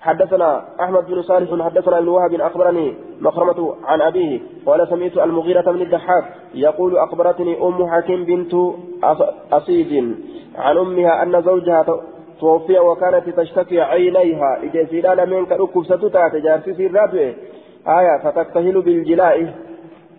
حدثنا 0.05 0.64
احمد 0.85 1.05
بن 1.06 1.22
صالح 1.22 1.51
حدثنا 1.66 1.98
ابن 1.98 2.09
وهب 2.09 2.32
اخبرني 2.35 2.86
مخرمة 3.20 3.60
عن 3.85 4.01
ابيه 4.02 4.40
قال 4.66 4.89
سمعت 4.89 5.18
المغيرة 5.18 5.72
بن 5.72 5.82
الضحاك 5.82 6.24
يقول 6.55 6.98
اخبرتني 6.98 7.62
ام 7.66 7.78
حكيم 7.93 8.24
بنت 8.24 8.55
اصيد 9.52 9.93
عن 10.64 10.76
امها 10.78 11.22
ان 11.22 11.43
زوجها 11.43 11.82
توفي 12.40 12.78
وكانت 12.78 13.28
تشتكي 13.28 13.81
عينيها. 13.81 14.59
إذا 14.62 14.85
سيدان 14.90 15.31
من 15.31 15.47
كركب 15.47 15.85
ستتات 15.85 16.36
جارسي 16.36 16.74
سيراتو 16.74 17.19
آية 17.98 18.15
فتكتهل 18.24 18.82
بالجلاء. 18.82 19.55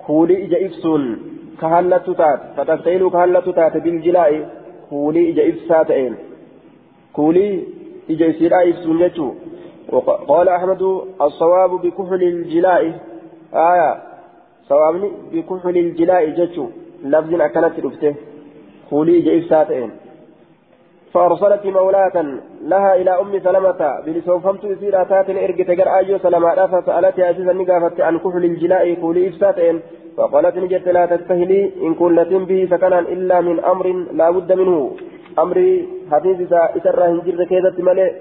كولي 0.07 0.45
إجا 0.45 0.65
إفسون. 0.65 1.03
كهلت 1.61 2.09
تات. 2.09 2.39
فتكتهل 2.57 3.09
كهلت 3.09 3.49
تات 3.49 3.77
بالجلاء. 3.77 4.31
كولي 4.89 5.29
إجا 5.29 5.43
افساتين 5.49 6.15
كولي 7.13 7.63
إجا 8.09 8.31
سيدا 8.31 8.69
إفسون 8.69 8.97
جتو 8.99 9.27
قال 10.27 10.49
أحمد 10.49 10.81
الصواب 11.21 11.71
بكحل 11.83 12.23
الجلاء. 12.23 12.83
آية 13.53 13.91
صوابني 14.69 15.09
بكحل 15.31 15.77
الجلاء 15.77 16.29
جتشو 16.29 16.65
لفظ 17.03 17.33
أكلت 17.41 17.79
رفته. 17.85 18.15
خولي 18.89 19.19
جيف 19.21 19.45
ساتين 19.49 19.91
فأرسلت 21.15 21.65
مولاة 21.65 22.17
لها 22.71 22.95
إلى 22.95 23.11
أم 23.21 23.39
سلمة 23.39 23.81
بلسوفمت 24.05 24.65
إسير 24.65 25.01
أتات 25.01 25.29
إرقت 25.29 25.69
قر 25.79 25.89
أيو 25.97 26.17
سلمة 26.25 26.65
فسألتها 26.71 27.31
أسيسا 27.31 27.53
نقافت 27.53 28.01
عن 28.07 28.15
كحل 28.23 28.43
الجلاء 28.51 28.85
خولي 29.01 29.27
إفساتين 29.29 29.75
فقالت 30.17 30.55
نجت 30.63 30.87
لا 30.95 31.03
تستهلي 31.11 31.61
إن 31.85 31.93
كلت 31.99 32.31
به 32.49 32.67
سكنا 32.71 32.99
إلا 32.99 33.37
من 33.47 33.57
أمر 33.59 33.87
لا 34.19 34.27
بد 34.35 34.51
منه. 34.59 34.91
أمري 35.43 35.71
حديث 36.11 36.37
إسرى 36.77 37.05
هنجر 37.11 37.43
كيدت 37.51 37.77
ملئ 37.87 38.11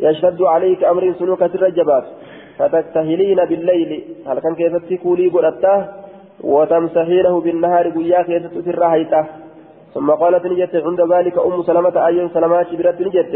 يشتد 0.00 0.40
عليك 0.42 0.84
أمر 0.92 1.04
سلوك 1.18 1.42
الرجبات 1.42 2.04
فتكتهلين 2.58 3.40
بالليل. 3.50 3.90
هل 4.28 4.38
كان 4.44 4.54
كيف 4.54 4.74
تكولي 4.90 5.28
قلته 5.34 5.76
وتمسحينه 6.52 7.40
بالنهار 7.40 7.86
قيا 7.96 8.22
كيف 8.22 8.42
تسرهيته 8.54 9.24
ثم 9.94 10.10
قالت 10.10 10.46
نجت 10.46 10.74
عند 10.74 11.00
ذلك 11.12 11.38
أم 11.38 11.62
سلمة 11.62 12.06
أي 12.06 12.28
سلمات 12.34 12.74
برت 12.74 13.00
نجت. 13.00 13.34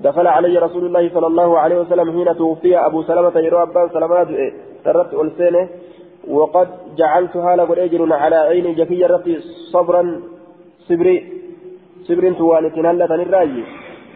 دخل 0.00 0.26
علي 0.26 0.58
رسول 0.58 0.86
الله 0.86 1.04
صلى 1.14 1.26
الله 1.26 1.58
عليه 1.58 1.78
وسلم 1.80 2.06
حين 2.12 2.36
توفي 2.36 2.72
أبو 2.88 3.02
سلمة 3.02 3.36
يروى 3.46 3.62
أبان 3.62 3.88
سلمات 3.96 4.28
ترت 4.84 5.14
ألسينة. 5.14 5.68
وقد 6.28 6.68
جعلتها 6.96 7.56
لقد 7.56 7.78
أجر 7.78 8.12
على 8.12 8.36
عيني 8.36 8.74
جفية 8.74 9.06
ربي 9.06 9.34
صبرا 9.72 10.20
صبري 10.88 11.16
صبر 12.06 12.32
توالتين 12.32 12.86
هلة 12.86 13.14
الراجي 13.14 13.64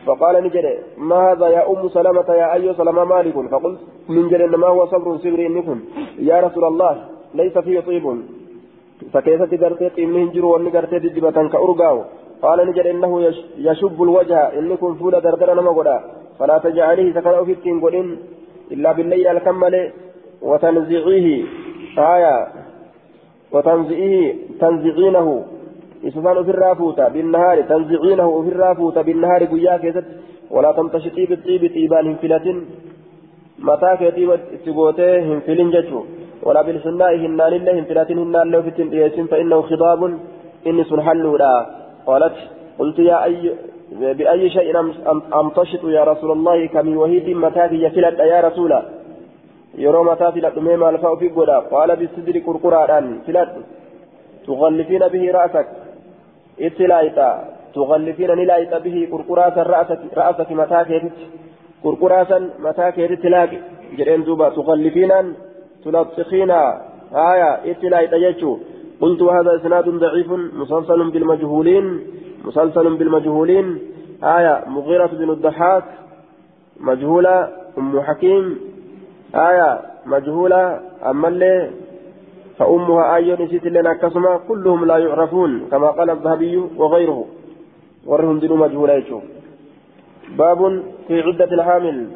فقال 0.07 0.45
نجري 0.45 0.79
ما 0.99 1.17
هذا 1.33 1.47
يا 1.49 1.63
أم 1.71 1.89
سلمة 1.89 2.29
يا 2.41 2.55
أيها 2.55 2.73
سلمة 2.73 3.05
مالك؟ 3.05 3.37
فقلت 3.53 3.81
من 4.09 4.29
جري 4.29 4.47
ما 4.47 4.67
هو 4.67 4.87
صبر 4.87 5.17
صبر 5.25 5.41
إنكم. 5.47 5.79
يا 6.19 6.41
رسول 6.41 6.65
الله 6.65 6.93
ليس 7.35 7.59
فيه 7.59 7.81
طيب. 7.81 8.05
فكيف 9.13 9.43
تقرتي 9.43 9.89
قيمه 9.89 10.33
جرو 10.35 10.53
وأن 10.53 10.69
قرتي 10.75 10.99
دبة 10.99 11.39
كأرقاو 11.53 11.97
قال 12.43 12.59
نجري 12.69 12.91
إنه 12.91 13.13
يشب 13.59 14.03
الوجه 14.03 14.41
إنكم 14.59 14.95
فول 14.95 15.15
دردر 15.21 15.55
نما 15.55 15.71
قدا 15.79 15.97
فلا 16.39 16.59
تجعليه 16.59 17.13
سكن 17.17 17.45
في 17.45 17.53
التين 17.53 17.79
إلا 18.73 18.93
بالليل 18.93 19.27
الكمل 19.27 19.75
وتنزعيه 20.43 21.45
آية 21.99 22.37
وتنزعيه 23.53 24.35
تنزعينه 24.61 25.45
إسسان 26.09 26.45
في 26.45 26.51
الرافوتة 26.51 27.09
بالنهار 27.09 27.61
تنزعينه 27.63 28.43
في 28.43 28.49
الرافوتة 28.49 29.03
بالنهار 29.03 29.45
قيا 29.45 29.77
كيست 29.83 30.05
ولا 30.51 30.73
تمتشطي 30.73 31.27
بالطيب 31.27 31.63
طيبان 31.75 32.07
هنفلة 32.07 32.47
متى 33.59 33.97
كيتي 33.99 34.27
تقوتي 34.67 35.19
هنفلين 35.27 35.71
جتو 35.75 36.01
ولا 36.43 36.63
بالحناء 36.63 37.17
هنان 37.17 37.53
الله 37.53 37.73
هنفلة 37.79 38.07
هنان 38.11 38.51
له 38.51 38.61
في 38.61 38.69
التنبيسين 38.69 39.27
فإنه 39.27 39.63
خضاب 39.63 40.01
إني 40.67 40.85
سنحل 40.85 41.27
لا 41.43 41.67
قالت 42.07 42.37
قلت 42.79 42.99
يا 42.99 43.25
أي 43.25 43.55
بأي 44.19 44.51
شيء 44.51 44.81
أمتشط 45.41 45.85
يا 45.85 46.05
رسول 46.05 46.31
الله 46.33 46.67
كمن 46.67 46.97
وهيد 46.97 47.29
متى 47.45 47.65
يفلت 47.85 48.19
يا 48.19 48.41
رسول 48.41 48.73
yeroo 49.79 50.05
mataa 50.05 50.33
filadhu 50.33 50.61
maal 50.61 50.99
fa'u 50.99 51.17
fi 51.17 51.29
godha 51.29 51.63
qaala 51.71 51.97
bisidri 51.97 52.41
qurquraadhaan 52.49 53.07
filadhu 53.27 53.61
tuqallifiina 54.47 55.09
bihi 55.09 55.33
ra'sak 55.33 55.67
itti 56.59 56.87
laayita 56.93 57.29
tuqallifiina 57.75 58.37
ni 58.37 58.47
laayita 58.47 58.81
bihi 58.81 59.07
qurquraasan 59.13 59.67
ra'asaki 60.19 60.55
mataa 60.55 60.85
keetitti 60.91 61.25
qurquraasan 61.85 62.51
mataa 62.67 62.91
keetitti 62.93 63.33
laaqi 63.35 63.59
jedheen 63.99 64.27
duuba 64.27 64.51
haaya 67.13 67.61
itti 67.65 67.89
laayita 67.89 68.19
jechuu 68.19 68.59
قلت 69.03 69.23
وهذا 69.23 69.57
إسناد 69.57 69.89
ضعيف 69.89 70.31
مسلسل 70.31 71.11
بالمجهولين 71.11 72.01
مسلسل 72.45 72.97
بالمجهولين. 72.97 73.79
آية 74.23 74.65
مغيرة 74.67 75.07
بن 75.07 75.31
الضحاك 75.31 75.85
مجهولة 76.81 77.49
أم 77.79 78.01
حكيم. 78.01 78.59
آية 79.35 79.81
مجهولة 80.07 80.81
أما 81.11 81.29
اللي 81.29 81.71
فأمها 82.59 83.17
آية 83.17 83.35
نسيت 83.43 83.67
لنا 83.67 83.93
كسمة 83.95 84.37
كلهم 84.49 84.85
لا 84.85 84.99
يعرفون 84.99 85.67
كما 85.71 85.91
قال 85.91 86.11
الذهبي 86.11 86.57
وغيره. 86.77 87.27
ورهم 88.07 88.39
دين 88.39 88.53
مجهولة 88.53 89.23
باب 90.39 90.83
في 91.09 91.23
عدة 91.23 91.51
الحامل. 91.59 92.07